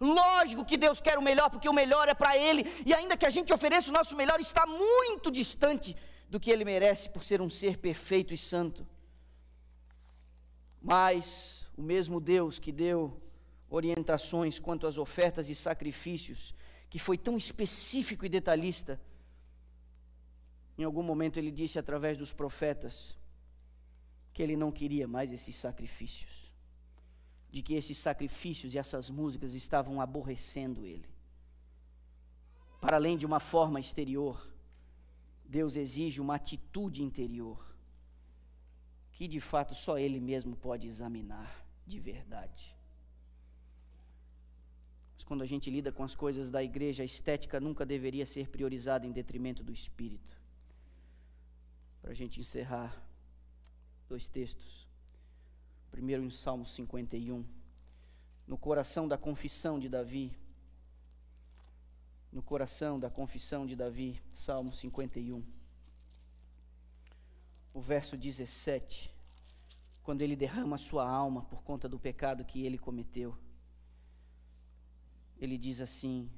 Lógico 0.00 0.64
que 0.64 0.76
Deus 0.76 1.00
quer 1.00 1.18
o 1.18 1.22
melhor, 1.22 1.48
porque 1.48 1.68
o 1.68 1.72
melhor 1.72 2.08
é 2.08 2.14
para 2.14 2.36
Ele, 2.36 2.64
e 2.84 2.92
ainda 2.92 3.16
que 3.16 3.26
a 3.26 3.30
gente 3.30 3.52
ofereça 3.52 3.90
o 3.90 3.92
nosso 3.92 4.16
melhor, 4.16 4.40
está 4.40 4.66
muito 4.66 5.30
distante 5.30 5.96
do 6.28 6.40
que 6.40 6.50
Ele 6.50 6.64
merece 6.64 7.08
por 7.08 7.22
ser 7.22 7.40
um 7.40 7.48
ser 7.48 7.78
perfeito 7.78 8.34
e 8.34 8.36
santo. 8.36 8.86
Mas 10.82 11.66
o 11.76 11.82
mesmo 11.82 12.20
Deus 12.20 12.58
que 12.58 12.72
deu 12.72 13.20
orientações 13.70 14.58
quanto 14.58 14.86
às 14.86 14.98
ofertas 14.98 15.48
e 15.48 15.54
sacrifícios, 15.54 16.54
que 16.90 16.98
foi 16.98 17.16
tão 17.16 17.36
específico 17.36 18.26
e 18.26 18.28
detalhista, 18.28 19.00
em 20.76 20.84
algum 20.84 21.02
momento 21.02 21.38
ele 21.38 21.50
disse 21.50 21.78
através 21.78 22.18
dos 22.18 22.32
profetas 22.32 23.16
que 24.32 24.42
ele 24.42 24.56
não 24.56 24.70
queria 24.70 25.06
mais 25.06 25.32
esses 25.32 25.56
sacrifícios 25.56 26.43
de 27.54 27.62
que 27.62 27.74
esses 27.74 27.96
sacrifícios 27.96 28.74
e 28.74 28.78
essas 28.78 29.08
músicas 29.08 29.54
estavam 29.54 30.00
aborrecendo 30.00 30.84
ele. 30.84 31.08
Para 32.80 32.96
além 32.96 33.16
de 33.16 33.24
uma 33.24 33.38
forma 33.38 33.78
exterior, 33.78 34.52
Deus 35.44 35.76
exige 35.76 36.20
uma 36.20 36.34
atitude 36.34 37.00
interior, 37.00 37.64
que 39.12 39.28
de 39.28 39.40
fato 39.40 39.72
só 39.72 39.96
Ele 39.96 40.18
mesmo 40.18 40.56
pode 40.56 40.88
examinar 40.88 41.64
de 41.86 42.00
verdade. 42.00 42.74
Mas 45.14 45.22
quando 45.22 45.42
a 45.42 45.46
gente 45.46 45.70
lida 45.70 45.92
com 45.92 46.02
as 46.02 46.16
coisas 46.16 46.50
da 46.50 46.60
igreja, 46.60 47.04
a 47.04 47.06
estética 47.06 47.60
nunca 47.60 47.86
deveria 47.86 48.26
ser 48.26 48.48
priorizada 48.48 49.06
em 49.06 49.12
detrimento 49.12 49.62
do 49.62 49.72
espírito. 49.72 50.36
Para 52.02 52.10
a 52.10 52.14
gente 52.14 52.40
encerrar, 52.40 53.00
dois 54.08 54.28
textos. 54.28 54.88
Primeiro 55.94 56.24
em 56.24 56.30
Salmo 56.30 56.66
51, 56.66 57.44
no 58.48 58.58
coração 58.58 59.06
da 59.06 59.16
confissão 59.16 59.78
de 59.78 59.88
Davi. 59.88 60.36
No 62.32 62.42
coração 62.42 62.98
da 62.98 63.08
confissão 63.08 63.64
de 63.64 63.76
Davi, 63.76 64.20
Salmo 64.32 64.74
51. 64.74 65.40
O 67.72 67.80
verso 67.80 68.16
17, 68.16 69.08
quando 70.02 70.22
ele 70.22 70.34
derrama 70.34 70.78
sua 70.78 71.08
alma 71.08 71.44
por 71.44 71.62
conta 71.62 71.88
do 71.88 71.96
pecado 71.96 72.44
que 72.44 72.66
ele 72.66 72.76
cometeu. 72.76 73.38
Ele 75.38 75.56
diz 75.56 75.80
assim: 75.80 76.28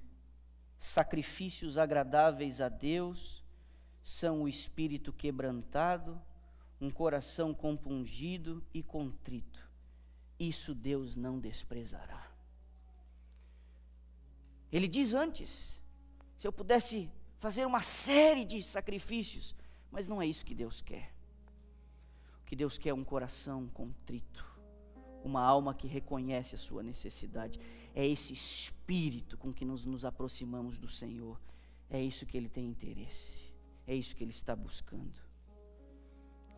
Sacrifícios 0.78 1.78
agradáveis 1.78 2.60
a 2.60 2.68
Deus 2.68 3.42
são 4.02 4.42
o 4.42 4.48
espírito 4.48 5.14
quebrantado 5.14 6.20
um 6.80 6.90
coração 6.90 7.54
compungido 7.54 8.62
e 8.72 8.82
contrito. 8.82 9.66
Isso 10.38 10.74
Deus 10.74 11.16
não 11.16 11.38
desprezará. 11.38 12.30
Ele 14.70 14.86
diz 14.86 15.14
antes: 15.14 15.80
se 16.36 16.46
eu 16.46 16.52
pudesse 16.52 17.10
fazer 17.38 17.64
uma 17.64 17.82
série 17.82 18.44
de 18.44 18.62
sacrifícios, 18.62 19.54
mas 19.90 20.06
não 20.06 20.20
é 20.20 20.26
isso 20.26 20.44
que 20.44 20.54
Deus 20.54 20.80
quer. 20.80 21.14
O 22.42 22.44
que 22.44 22.56
Deus 22.56 22.78
quer 22.78 22.90
é 22.90 22.94
um 22.94 23.04
coração 23.04 23.66
contrito, 23.68 24.44
uma 25.24 25.40
alma 25.42 25.74
que 25.74 25.86
reconhece 25.86 26.54
a 26.54 26.58
sua 26.58 26.82
necessidade. 26.82 27.58
É 27.94 28.06
esse 28.06 28.32
espírito 28.32 29.38
com 29.38 29.52
que 29.52 29.64
nos, 29.64 29.86
nos 29.86 30.04
aproximamos 30.04 30.76
do 30.76 30.88
Senhor. 30.88 31.40
É 31.88 32.00
isso 32.00 32.26
que 32.26 32.36
Ele 32.36 32.48
tem 32.48 32.66
interesse. 32.66 33.40
É 33.86 33.94
isso 33.94 34.14
que 34.14 34.22
Ele 34.22 34.30
está 34.30 34.54
buscando. 34.54 35.25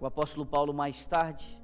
O 0.01 0.07
apóstolo 0.07 0.47
Paulo, 0.47 0.73
mais 0.73 1.05
tarde, 1.05 1.61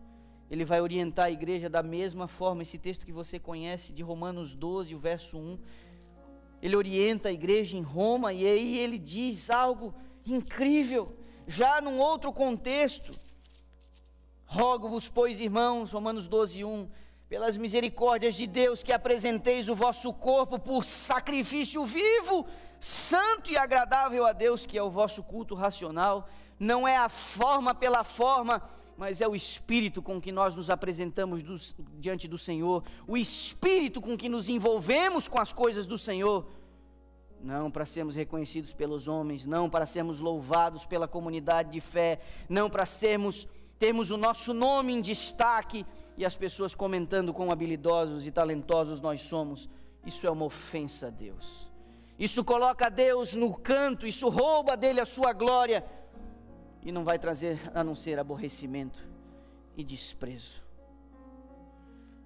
ele 0.51 0.64
vai 0.64 0.80
orientar 0.80 1.26
a 1.26 1.30
igreja 1.30 1.70
da 1.70 1.85
mesma 1.85 2.26
forma. 2.26 2.62
Esse 2.62 2.76
texto 2.76 3.07
que 3.07 3.12
você 3.12 3.39
conhece, 3.39 3.93
de 3.93 4.03
Romanos 4.03 4.55
12, 4.55 4.93
o 4.93 4.99
verso 4.99 5.39
1. 5.39 5.57
Ele 6.61 6.74
orienta 6.74 7.28
a 7.28 7.32
igreja 7.32 7.76
em 7.76 7.82
Roma 7.82 8.32
e 8.32 8.45
aí 8.45 8.78
ele 8.78 8.99
diz 8.99 9.51
algo 9.51 9.95
incrível, 10.26 11.16
já 11.47 11.80
num 11.80 12.01
outro 12.01 12.32
contexto. 12.32 13.12
Rogo-vos, 14.47 15.09
pois, 15.09 15.41
irmãos, 15.41 15.93
Romanos 15.93 16.26
12, 16.26 16.64
1, 16.64 16.89
pelas 17.28 17.57
misericórdias 17.57 18.35
de 18.35 18.49
Deus, 18.49 18.82
que 18.82 18.93
apresenteis 18.93 19.68
o 19.68 19.76
vosso 19.76 20.12
corpo 20.12 20.59
por 20.59 20.85
sacrifício 20.85 21.85
vivo, 21.85 22.49
santo 22.80 23.53
e 23.53 23.57
agradável 23.57 24.26
a 24.26 24.32
Deus, 24.32 24.66
que 24.66 24.76
é 24.76 24.82
o 24.82 24.91
vosso 24.91 25.22
culto 25.22 25.55
racional 25.55 26.28
não 26.59 26.86
é 26.86 26.96
a 26.96 27.09
forma 27.09 27.74
pela 27.74 28.05
forma, 28.05 28.62
mas 28.96 29.20
é 29.20 29.28
o 29.28 29.34
espírito 29.34 30.00
com 30.00 30.20
que 30.20 30.30
nós 30.30 30.55
nos 30.55 30.70
apresentamos 30.70 31.42
diante 31.98 32.28
do 32.28 32.38
Senhor, 32.38 32.84
o 33.07 33.16
espírito 33.16 34.00
com 34.00 34.16
que 34.16 34.28
nos 34.28 34.48
envolvemos 34.48 35.26
com 35.28 35.40
as 35.40 35.52
coisas 35.52 35.86
do 35.86 35.98
Senhor. 35.98 36.46
Não 37.40 37.70
para 37.70 37.84
sermos 37.84 38.14
reconhecidos 38.14 38.72
pelos 38.72 39.07
homens, 39.07 39.44
não 39.44 39.68
para 39.68 39.84
sermos 39.84 40.20
louvados 40.20 40.86
pela 40.86 41.07
comunidade 41.07 41.72
de 41.72 41.80
fé, 41.80 42.20
não 42.48 42.70
para 42.70 42.86
sermos 42.86 43.46
termos 43.78 44.11
o 44.11 44.16
nosso 44.16 44.55
nome 44.55 44.94
em 44.94 45.00
destaque 45.00 45.84
e 46.16 46.24
as 46.24 46.36
pessoas 46.36 46.74
comentando 46.74 47.34
quão 47.34 47.50
habilidosos 47.50 48.26
e 48.26 48.30
talentosos 48.30 49.00
nós 49.00 49.20
somos. 49.20 49.68
Isso 50.07 50.26
é 50.26 50.30
uma 50.30 50.44
ofensa 50.44 51.09
a 51.09 51.11
Deus. 51.11 51.70
Isso 52.18 52.44
coloca 52.44 52.88
Deus 52.88 53.34
no 53.34 53.52
canto, 53.52 54.07
isso 54.07 54.28
rouba 54.28 54.76
dele 54.76 55.00
a 55.00 55.07
sua 55.07 55.32
glória 55.32 55.84
e 56.85 56.93
não 56.93 57.03
vai 57.03 57.18
trazer 57.18 57.59
a 57.74 57.82
não 57.82 57.95
ser 57.95 58.18
aborrecimento 58.18 59.09
e 59.76 59.82
desprezo. 59.82 60.62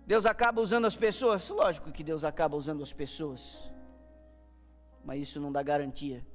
Deus 0.05 0.27
acaba 0.27 0.61
usando 0.61 0.87
as 0.87 0.97
pessoas? 0.97 1.49
Lógico 1.49 1.93
que 1.93 2.03
Deus 2.03 2.25
acaba 2.25 2.57
usando 2.57 2.83
as 2.83 2.93
pessoas, 2.93 3.71
mas 5.05 5.23
isso 5.23 5.41
não 5.41 5.53
dá 5.53 5.63
garantia 5.63 6.27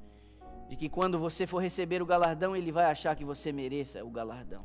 de 0.69 0.77
que 0.77 0.87
quando 0.87 1.19
você 1.19 1.45
for 1.45 1.57
receber 1.57 2.01
o 2.01 2.05
galardão, 2.05 2.55
Ele 2.55 2.71
vai 2.71 2.85
achar 2.85 3.15
que 3.15 3.25
você 3.25 3.51
mereça 3.51 4.03
o 4.03 4.09
galardão. 4.09 4.63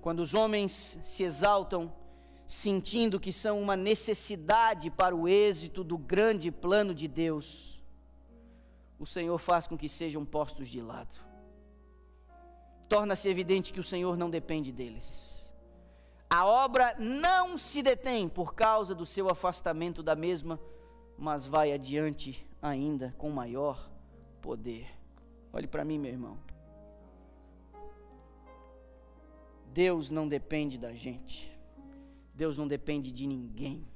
Quando 0.00 0.20
os 0.20 0.34
homens 0.34 0.98
se 1.02 1.22
exaltam, 1.22 1.92
sentindo 2.46 3.18
que 3.18 3.32
são 3.32 3.60
uma 3.60 3.76
necessidade 3.76 4.90
para 4.90 5.14
o 5.14 5.26
êxito 5.26 5.82
do 5.82 5.96
grande 5.96 6.50
plano 6.50 6.94
de 6.94 7.08
Deus, 7.08 7.82
o 8.98 9.06
Senhor 9.06 9.38
faz 9.38 9.66
com 9.66 9.78
que 9.78 9.88
sejam 9.88 10.24
postos 10.24 10.68
de 10.68 10.82
lado 10.82 11.31
torna-se 12.92 13.26
evidente 13.26 13.72
que 13.72 13.80
o 13.80 13.82
Senhor 13.82 14.18
não 14.18 14.28
depende 14.28 14.70
deles. 14.70 15.50
A 16.28 16.44
obra 16.44 16.94
não 16.98 17.56
se 17.56 17.82
detém 17.82 18.28
por 18.28 18.54
causa 18.54 18.94
do 18.94 19.06
seu 19.06 19.30
afastamento 19.30 20.02
da 20.02 20.14
mesma, 20.14 20.60
mas 21.16 21.46
vai 21.46 21.72
adiante 21.72 22.46
ainda 22.60 23.14
com 23.16 23.30
maior 23.30 23.90
poder. 24.42 24.86
Olhe 25.54 25.66
para 25.66 25.86
mim, 25.86 25.98
meu 25.98 26.12
irmão. 26.12 26.38
Deus 29.72 30.10
não 30.10 30.28
depende 30.28 30.76
da 30.76 30.92
gente. 30.92 31.50
Deus 32.34 32.58
não 32.58 32.68
depende 32.68 33.10
de 33.10 33.26
ninguém. 33.26 33.86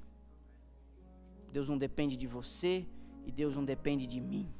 Deus 1.53 1.69
não 1.69 1.77
depende 1.77 2.17
de 2.17 2.27
você 2.27 2.87
e 3.27 3.31
Deus 3.31 3.55
não 3.55 3.65
depende 3.65 4.07
de 4.07 4.23
mim. 4.23 4.51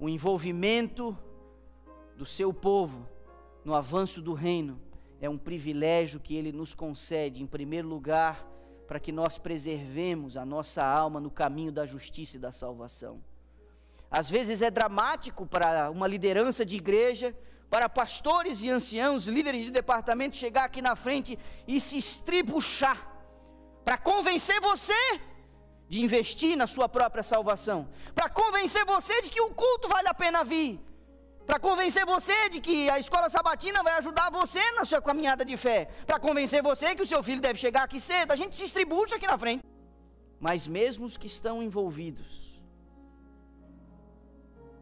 O 0.00 0.08
envolvimento 0.08 1.14
do 2.16 2.24
seu 2.24 2.50
povo 2.50 3.12
no 3.64 3.74
avanço 3.74 4.20
do 4.20 4.34
reino 4.34 4.80
é 5.20 5.28
um 5.28 5.38
privilégio 5.38 6.20
que 6.20 6.34
ele 6.36 6.52
nos 6.52 6.74
concede, 6.74 7.42
em 7.42 7.46
primeiro 7.46 7.88
lugar, 7.88 8.46
para 8.86 9.00
que 9.00 9.10
nós 9.10 9.38
preservemos 9.38 10.36
a 10.36 10.44
nossa 10.44 10.84
alma 10.84 11.18
no 11.18 11.30
caminho 11.30 11.72
da 11.72 11.86
justiça 11.86 12.36
e 12.36 12.40
da 12.40 12.52
salvação. 12.52 13.22
Às 14.10 14.28
vezes 14.28 14.60
é 14.60 14.70
dramático 14.70 15.46
para 15.46 15.90
uma 15.90 16.06
liderança 16.06 16.64
de 16.64 16.76
igreja, 16.76 17.34
para 17.70 17.88
pastores 17.88 18.60
e 18.60 18.68
anciãos, 18.68 19.26
líderes 19.26 19.64
de 19.64 19.70
departamento, 19.70 20.36
chegar 20.36 20.64
aqui 20.64 20.82
na 20.82 20.94
frente 20.94 21.38
e 21.66 21.80
se 21.80 21.96
estribuchar 21.96 23.10
para 23.84 23.98
convencer 23.98 24.60
você 24.60 25.20
de 25.88 26.00
investir 26.00 26.56
na 26.56 26.66
sua 26.66 26.88
própria 26.88 27.22
salvação, 27.22 27.88
para 28.14 28.28
convencer 28.28 28.84
você 28.84 29.22
de 29.22 29.30
que 29.30 29.40
o 29.40 29.50
culto 29.50 29.88
vale 29.88 30.08
a 30.08 30.14
pena 30.14 30.44
vir, 30.44 30.80
para 31.46 31.58
convencer 31.58 32.04
você 32.06 32.48
de 32.48 32.60
que 32.60 32.88
a 32.88 32.98
escola 32.98 33.28
sabatina 33.28 33.82
vai 33.82 33.94
ajudar 33.98 34.30
você 34.30 34.60
na 34.72 34.84
sua 34.84 35.00
caminhada 35.00 35.44
de 35.44 35.56
fé, 35.56 35.88
para 36.06 36.18
convencer 36.18 36.62
você 36.62 36.94
que 36.94 37.02
o 37.02 37.06
seu 37.06 37.22
filho 37.22 37.40
deve 37.40 37.58
chegar 37.58 37.82
aqui 37.82 38.00
cedo. 38.00 38.32
A 38.32 38.36
gente 38.36 38.56
se 38.56 38.62
distribui 38.62 39.04
aqui 39.12 39.26
na 39.26 39.38
frente. 39.38 39.62
Mas 40.40 40.66
mesmo 40.66 41.04
os 41.04 41.16
que 41.16 41.26
estão 41.26 41.62
envolvidos, 41.62 42.60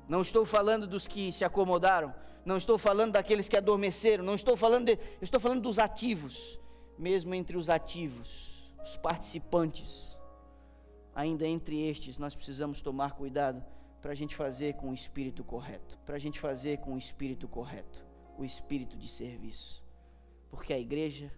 não 0.08 0.20
estou 0.20 0.44
falando 0.44 0.86
dos 0.86 1.06
que 1.06 1.32
se 1.32 1.44
acomodaram, 1.44 2.14
não 2.44 2.56
estou 2.56 2.78
falando 2.78 3.12
daqueles 3.12 3.48
que 3.48 3.56
adormeceram, 3.56 4.24
não 4.24 4.34
estou 4.34 4.56
falando 4.56 4.86
de, 4.86 4.98
estou 5.20 5.40
falando 5.40 5.62
dos 5.62 5.78
ativos, 5.78 6.60
mesmo 6.98 7.34
entre 7.34 7.56
os 7.56 7.68
ativos, 7.68 8.50
os 8.84 8.96
participantes, 8.96 10.18
ainda 11.14 11.46
entre 11.46 11.88
estes 11.88 12.18
nós 12.18 12.34
precisamos 12.34 12.80
tomar 12.80 13.12
cuidado 13.12 13.64
para 14.02 14.10
a 14.10 14.14
gente 14.16 14.34
fazer 14.34 14.74
com 14.74 14.90
o 14.90 14.94
espírito 14.94 15.44
correto, 15.44 15.96
para 16.04 16.16
a 16.16 16.18
gente 16.18 16.40
fazer 16.40 16.78
com 16.78 16.94
o 16.94 16.98
espírito 16.98 17.46
correto, 17.46 18.04
o 18.36 18.44
espírito 18.44 18.96
de 18.96 19.06
serviço. 19.06 19.80
Porque 20.50 20.72
a 20.72 20.78
igreja, 20.78 21.30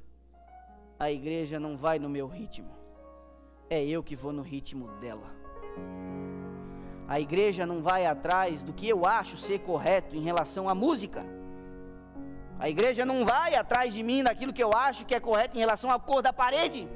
a 0.99 1.13
igreja 1.13 1.61
não 1.61 1.77
vai 1.77 1.99
no 1.99 2.09
meu 2.09 2.27
ritmo, 2.27 2.75
é 3.69 3.85
eu 3.85 4.03
que 4.03 4.17
vou 4.17 4.33
no 4.33 4.41
ritmo 4.41 4.89
dela. 4.99 5.31
A 7.07 7.21
igreja 7.21 7.67
não 7.67 7.83
vai 7.83 8.07
atrás 8.07 8.63
do 8.63 8.73
que 8.73 8.89
eu 8.89 9.05
acho 9.05 9.37
ser 9.37 9.59
correto 9.59 10.17
em 10.17 10.23
relação 10.23 10.67
à 10.67 10.75
música. 10.75 11.23
A 12.59 12.71
igreja 12.71 13.05
não 13.05 13.27
vai 13.27 13.55
atrás 13.55 13.93
de 13.93 14.03
mim 14.03 14.25
daquilo 14.25 14.55
que 14.55 14.65
eu 14.65 14.73
acho 14.73 15.05
que 15.05 15.15
é 15.15 15.21
correto 15.21 15.55
em 15.55 15.61
relação 15.61 15.91
à 15.91 15.99
cor 15.99 16.23
da 16.23 16.33
parede. 16.33 16.89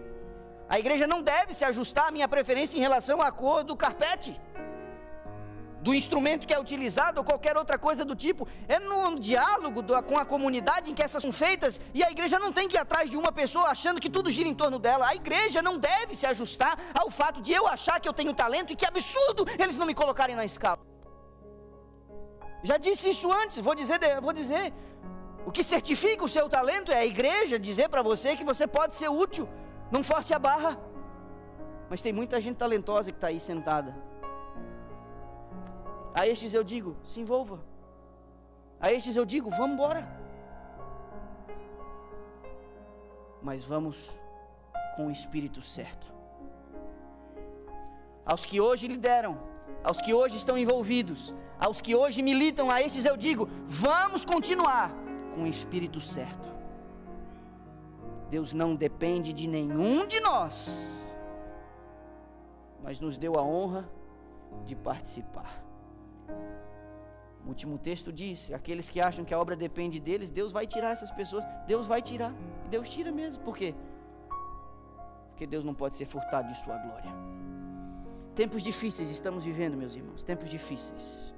A 0.67 0.79
igreja 0.79 1.07
não 1.07 1.21
deve 1.21 1.53
se 1.53 1.65
ajustar 1.67 2.09
à 2.09 2.11
minha 2.11 2.27
preferência 2.27 2.79
em 2.79 2.81
relação 2.81 3.21
à 3.21 3.31
cor 3.31 3.63
do 3.63 3.77
carpete 3.77 4.41
do 5.89 5.95
instrumento 5.95 6.47
que 6.47 6.53
é 6.53 6.61
utilizado 6.61 7.19
ou 7.19 7.25
qualquer 7.25 7.57
outra 7.57 7.79
coisa 7.79 8.05
do 8.05 8.15
tipo. 8.15 8.47
É 8.69 8.79
no 8.79 9.19
diálogo 9.19 9.81
do, 9.81 9.95
com 10.03 10.19
a 10.19 10.25
comunidade 10.33 10.91
em 10.91 10.95
que 10.95 11.03
essas 11.03 11.23
são 11.23 11.33
feitas 11.33 11.81
e 11.95 12.05
a 12.05 12.11
igreja 12.11 12.39
não 12.39 12.53
tem 12.53 12.69
que 12.69 12.77
ir 12.77 12.79
atrás 12.79 13.11
de 13.11 13.17
uma 13.17 13.33
pessoa 13.33 13.69
achando 13.69 13.99
que 13.99 14.11
tudo 14.11 14.31
gira 14.31 14.51
em 14.51 14.55
torno 14.55 14.79
dela. 14.79 15.09
A 15.09 15.15
igreja 15.15 15.63
não 15.63 15.79
deve 15.79 16.15
se 16.15 16.27
ajustar 16.27 16.79
ao 16.93 17.11
fato 17.11 17.41
de 17.41 17.53
eu 17.55 17.67
achar 17.67 17.99
que 18.01 18.07
eu 18.07 18.13
tenho 18.13 18.35
talento 18.35 18.71
e 18.71 18.77
que 18.77 18.85
absurdo 18.85 19.47
eles 19.59 19.79
não 19.79 19.87
me 19.87 19.95
colocarem 19.95 20.37
na 20.37 20.45
escala. 20.45 20.81
Já 22.63 22.77
disse 22.77 23.09
isso 23.09 23.33
antes, 23.33 23.57
vou 23.57 23.75
dizer, 23.75 23.99
vou 24.21 24.35
dizer. 24.35 24.75
O 25.47 25.51
que 25.51 25.65
certifica 25.65 26.23
o 26.23 26.29
seu 26.29 26.51
talento 26.51 26.93
é 26.93 26.99
a 26.99 27.07
igreja 27.07 27.59
dizer 27.59 27.89
para 27.89 28.03
você 28.03 28.37
que 28.37 28.45
você 28.45 28.67
pode 28.67 28.95
ser 28.95 29.09
útil. 29.09 29.49
Não 29.91 30.03
force 30.03 30.35
a 30.35 30.39
barra. 30.39 30.79
Mas 31.89 32.03
tem 32.03 32.13
muita 32.13 32.39
gente 32.43 32.57
talentosa 32.57 33.11
que 33.11 33.17
está 33.17 33.29
aí 33.29 33.41
sentada 33.41 34.09
a 36.19 36.27
estes 36.27 36.53
eu 36.53 36.65
digo: 36.65 36.97
se 37.05 37.21
envolva. 37.21 37.61
A 38.81 38.93
estes 38.93 39.15
eu 39.15 39.25
digo: 39.25 39.51
vamos 39.51 39.75
embora. 39.75 40.03
Mas 43.41 43.65
vamos 43.65 44.11
com 44.97 45.07
o 45.07 45.11
espírito 45.13 45.63
certo. 45.63 46.07
Aos 48.27 48.45
que 48.45 48.61
hoje 48.61 48.89
lideram, 48.89 49.39
aos 49.85 50.01
que 50.01 50.13
hoje 50.13 50.37
estão 50.37 50.59
envolvidos, 50.59 51.33
aos 51.59 51.81
que 51.81 51.95
hoje 51.95 52.21
militam, 52.21 52.69
a 52.69 52.83
estes 52.83 53.05
eu 53.05 53.17
digo: 53.17 53.49
vamos 53.69 54.25
continuar 54.25 54.91
com 55.37 55.45
o 55.45 55.47
espírito 55.47 56.01
certo. 56.01 56.49
Deus 58.29 58.53
não 58.53 58.75
depende 58.75 59.33
de 59.33 59.47
nenhum 59.47 60.05
de 60.05 60.19
nós, 60.21 60.69
mas 62.83 62.99
nos 62.99 63.17
deu 63.17 63.39
a 63.39 63.43
honra 63.43 63.89
de 64.67 64.75
participar. 64.75 65.68
O 67.49 67.53
último 67.53 67.79
texto 67.79 68.13
diz: 68.13 68.53
aqueles 68.53 68.91
que 68.91 69.01
acham 69.01 69.25
que 69.25 69.33
a 69.33 69.41
obra 69.41 69.57
depende 69.57 69.99
deles, 69.99 70.29
Deus 70.29 70.53
vai 70.53 70.67
tirar 70.67 70.91
essas 70.91 71.11
pessoas. 71.11 71.43
Deus 71.67 71.87
vai 71.87 72.03
tirar. 72.03 72.35
E 72.67 72.69
Deus 72.69 72.91
tira 72.91 73.11
mesmo. 73.11 73.43
Por 73.43 73.57
quê? 73.57 73.75
Porque 75.31 75.47
Deus 75.47 75.65
não 75.65 75.73
pode 75.73 75.97
ser 75.97 76.05
furtado 76.05 76.47
de 76.53 76.59
sua 76.59 76.77
glória. 76.77 77.11
Tempos 78.35 78.63
difíceis 78.63 79.09
estamos 79.09 79.47
vivendo, 79.47 79.79
meus 79.79 79.97
irmãos. 79.97 80.23
Tempos 80.23 80.51
difíceis. 80.51 81.33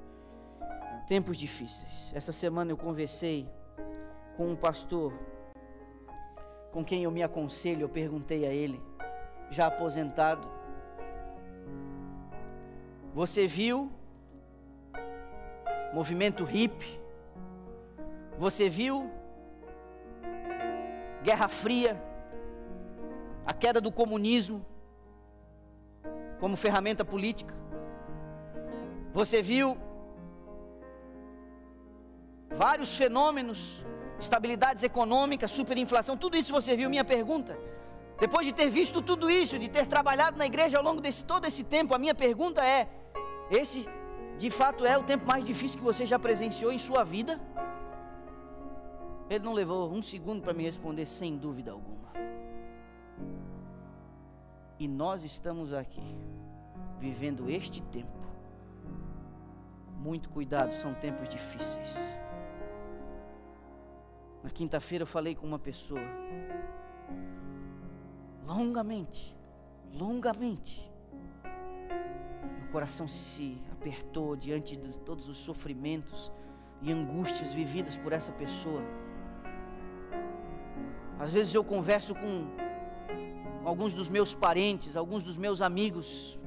Tempos 1.07 1.37
difíceis. 1.37 2.11
Essa 2.13 2.33
semana 2.33 2.73
eu 2.73 2.77
conversei 2.77 3.49
com 4.37 4.49
um 4.49 4.57
pastor 4.57 5.13
com 6.73 6.85
quem 6.85 7.05
eu 7.05 7.13
me 7.13 7.23
aconselho. 7.23 7.83
Eu 7.83 7.89
perguntei 7.89 8.45
a 8.47 8.53
ele, 8.53 8.83
já 9.49 9.69
aposentado: 9.69 10.51
Você 13.15 13.47
viu 13.47 13.93
movimento 15.93 16.45
hippie. 16.45 16.99
Você 18.39 18.69
viu 18.69 19.11
Guerra 21.23 21.49
Fria, 21.49 22.03
a 23.45 23.53
queda 23.53 23.81
do 23.81 23.93
comunismo 23.93 24.65
como 26.39 26.57
ferramenta 26.57 27.05
política. 27.05 27.55
Você 29.13 29.43
viu 29.43 29.77
vários 32.51 32.97
fenômenos, 32.97 33.85
estabilidades 34.19 34.83
econômicas, 34.83 35.51
superinflação, 35.51 36.17
tudo 36.17 36.37
isso 36.37 36.53
você 36.53 36.77
viu. 36.77 36.89
Minha 36.89 37.05
pergunta, 37.05 37.59
depois 38.19 38.47
de 38.47 38.53
ter 38.53 38.69
visto 38.69 39.03
tudo 39.03 39.31
isso, 39.31 39.59
de 39.59 39.69
ter 39.69 39.87
trabalhado 39.87 40.39
na 40.39 40.47
igreja 40.47 40.79
ao 40.79 40.85
longo 40.85 41.01
desse 41.01 41.25
todo 41.25 41.47
esse 41.47 41.65
tempo, 41.65 41.95
a 41.95 41.99
minha 41.99 42.15
pergunta 42.15 42.65
é: 42.65 42.89
esse 43.51 43.87
de 44.41 44.51
fato 44.51 44.87
é 44.87 44.97
o 44.97 45.03
tempo 45.03 45.27
mais 45.27 45.45
difícil 45.45 45.79
que 45.79 45.85
você 45.85 46.07
já 46.07 46.19
presenciou 46.19 46.73
em 46.73 46.79
sua 46.79 47.05
vida? 47.05 47.39
Ele 49.29 49.45
não 49.45 49.53
levou 49.53 49.93
um 49.93 50.01
segundo 50.01 50.41
para 50.41 50.55
me 50.55 50.63
responder, 50.63 51.05
sem 51.05 51.37
dúvida 51.37 51.73
alguma. 51.73 52.09
E 54.79 54.89
nós 54.89 55.25
estamos 55.25 55.75
aqui, 55.75 56.17
vivendo 56.99 57.51
este 57.51 57.83
tempo. 57.83 58.19
Muito 59.99 60.31
cuidado, 60.31 60.73
são 60.73 60.95
tempos 60.95 61.29
difíceis. 61.29 61.95
Na 64.43 64.49
quinta-feira 64.49 65.03
eu 65.03 65.07
falei 65.07 65.35
com 65.35 65.47
uma 65.47 65.59
pessoa, 65.59 66.01
longamente, 68.47 69.37
longamente, 69.93 70.91
coração 72.71 73.07
se 73.07 73.61
apertou 73.81 74.37
diante 74.37 74.77
de 74.77 75.01
todos 75.01 75.27
os 75.27 75.39
sofrimentos 75.39 76.31
e 76.83 76.93
angústias 76.93 77.55
vividas 77.55 77.97
por 77.97 78.13
essa 78.13 78.31
pessoa. 78.31 78.83
Às 81.19 81.33
vezes 81.33 81.55
eu 81.55 81.65
converso 81.65 82.15
com 82.15 82.47
alguns 83.65 83.95
dos 83.95 84.11
meus 84.11 84.35
parentes, 84.35 84.97
alguns 84.97 85.25
dos 85.25 85.39
meus 85.39 85.63
amigos 85.63 86.39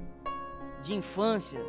de 0.83 0.93
infância. 0.93 1.59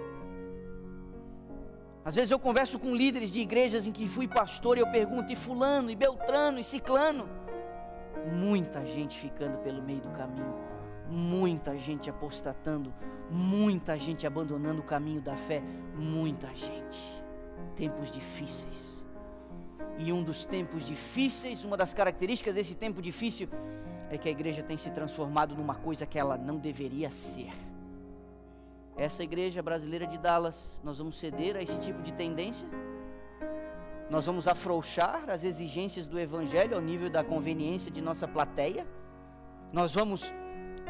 Às 2.04 2.14
vezes 2.14 2.30
eu 2.30 2.38
converso 2.38 2.78
com 2.78 2.94
líderes 2.94 3.32
de 3.32 3.40
igrejas 3.40 3.86
em 3.86 3.92
que 3.92 4.06
fui 4.06 4.28
pastor 4.28 4.76
e 4.76 4.80
eu 4.82 4.90
pergunto: 4.90 5.32
e 5.32 5.36
Fulano, 5.36 5.90
e 5.90 5.96
Beltrano, 5.96 6.58
e 6.58 6.64
Ciclano? 6.64 7.26
Muita 8.34 8.84
gente 8.84 9.18
ficando 9.18 9.56
pelo 9.58 9.82
meio 9.82 10.02
do 10.02 10.10
caminho 10.10 10.73
muita 11.08 11.76
gente 11.78 12.08
apostatando, 12.10 12.92
muita 13.30 13.98
gente 13.98 14.26
abandonando 14.26 14.80
o 14.80 14.84
caminho 14.84 15.20
da 15.20 15.36
fé, 15.36 15.62
muita 15.94 16.48
gente. 16.54 17.22
Tempos 17.76 18.10
difíceis. 18.10 19.04
E 19.98 20.12
um 20.12 20.22
dos 20.22 20.44
tempos 20.44 20.84
difíceis, 20.84 21.64
uma 21.64 21.76
das 21.76 21.94
características 21.94 22.54
desse 22.54 22.74
tempo 22.74 23.00
difícil 23.00 23.48
é 24.10 24.18
que 24.18 24.28
a 24.28 24.32
igreja 24.32 24.62
tem 24.62 24.76
se 24.76 24.90
transformado 24.90 25.54
numa 25.54 25.74
coisa 25.74 26.04
que 26.06 26.18
ela 26.18 26.36
não 26.36 26.58
deveria 26.58 27.10
ser. 27.10 27.50
Essa 28.96 29.24
igreja 29.24 29.62
brasileira 29.62 30.06
de 30.06 30.18
Dallas, 30.18 30.80
nós 30.84 30.98
vamos 30.98 31.18
ceder 31.18 31.56
a 31.56 31.62
esse 31.62 31.78
tipo 31.78 32.00
de 32.02 32.12
tendência? 32.12 32.66
Nós 34.08 34.26
vamos 34.26 34.46
afrouxar 34.46 35.28
as 35.28 35.42
exigências 35.42 36.06
do 36.06 36.18
evangelho 36.18 36.76
ao 36.76 36.80
nível 36.80 37.10
da 37.10 37.24
conveniência 37.24 37.90
de 37.90 38.00
nossa 38.00 38.28
plateia? 38.28 38.86
Nós 39.72 39.94
vamos 39.94 40.32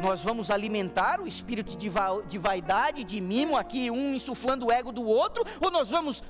nós 0.00 0.22
vamos 0.22 0.50
alimentar 0.50 1.20
o 1.20 1.26
espírito 1.26 1.76
de, 1.76 1.88
va 1.88 2.20
de 2.22 2.38
vaidade, 2.38 3.04
de 3.04 3.20
mimo, 3.20 3.56
aqui 3.56 3.90
um 3.90 4.14
insuflando 4.14 4.66
o 4.66 4.72
ego 4.72 4.92
do 4.92 5.04
outro, 5.04 5.44
ou 5.60 5.70
nós 5.70 5.90
vamos 5.90 6.22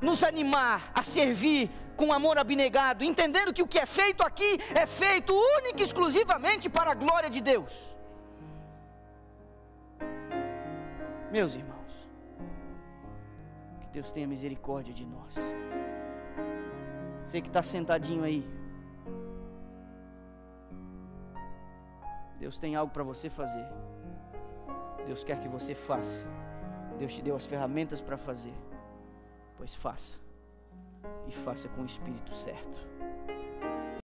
nos 0.00 0.22
animar 0.22 0.90
a 0.94 1.02
servir 1.02 1.70
com 1.96 2.12
amor 2.12 2.38
abnegado, 2.38 3.04
entendendo 3.04 3.52
que 3.52 3.62
o 3.62 3.66
que 3.66 3.78
é 3.78 3.86
feito 3.86 4.22
aqui 4.22 4.58
é 4.74 4.86
feito 4.86 5.34
única 5.34 5.82
e 5.82 5.84
exclusivamente 5.84 6.68
para 6.68 6.92
a 6.92 6.94
glória 6.94 7.28
de 7.28 7.40
Deus. 7.40 7.96
Meus 11.30 11.54
irmãos, 11.54 11.92
que 13.80 13.88
Deus 13.88 14.10
tenha 14.10 14.26
misericórdia 14.26 14.92
de 14.92 15.04
nós. 15.04 15.34
Você 17.24 17.40
que 17.40 17.48
está 17.48 17.62
sentadinho 17.62 18.24
aí, 18.24 18.44
Deus 22.40 22.56
tem 22.56 22.74
algo 22.74 22.90
para 22.90 23.04
você 23.04 23.28
fazer. 23.28 23.66
Deus 25.04 25.22
quer 25.22 25.38
que 25.38 25.48
você 25.48 25.74
faça. 25.74 26.26
Deus 26.98 27.14
te 27.14 27.20
deu 27.20 27.36
as 27.36 27.44
ferramentas 27.44 28.00
para 28.00 28.16
fazer. 28.16 28.54
Pois 29.58 29.74
faça. 29.74 30.18
E 31.28 31.32
faça 31.32 31.68
com 31.68 31.82
o 31.82 31.86
espírito 31.86 32.34
certo. 32.34 32.78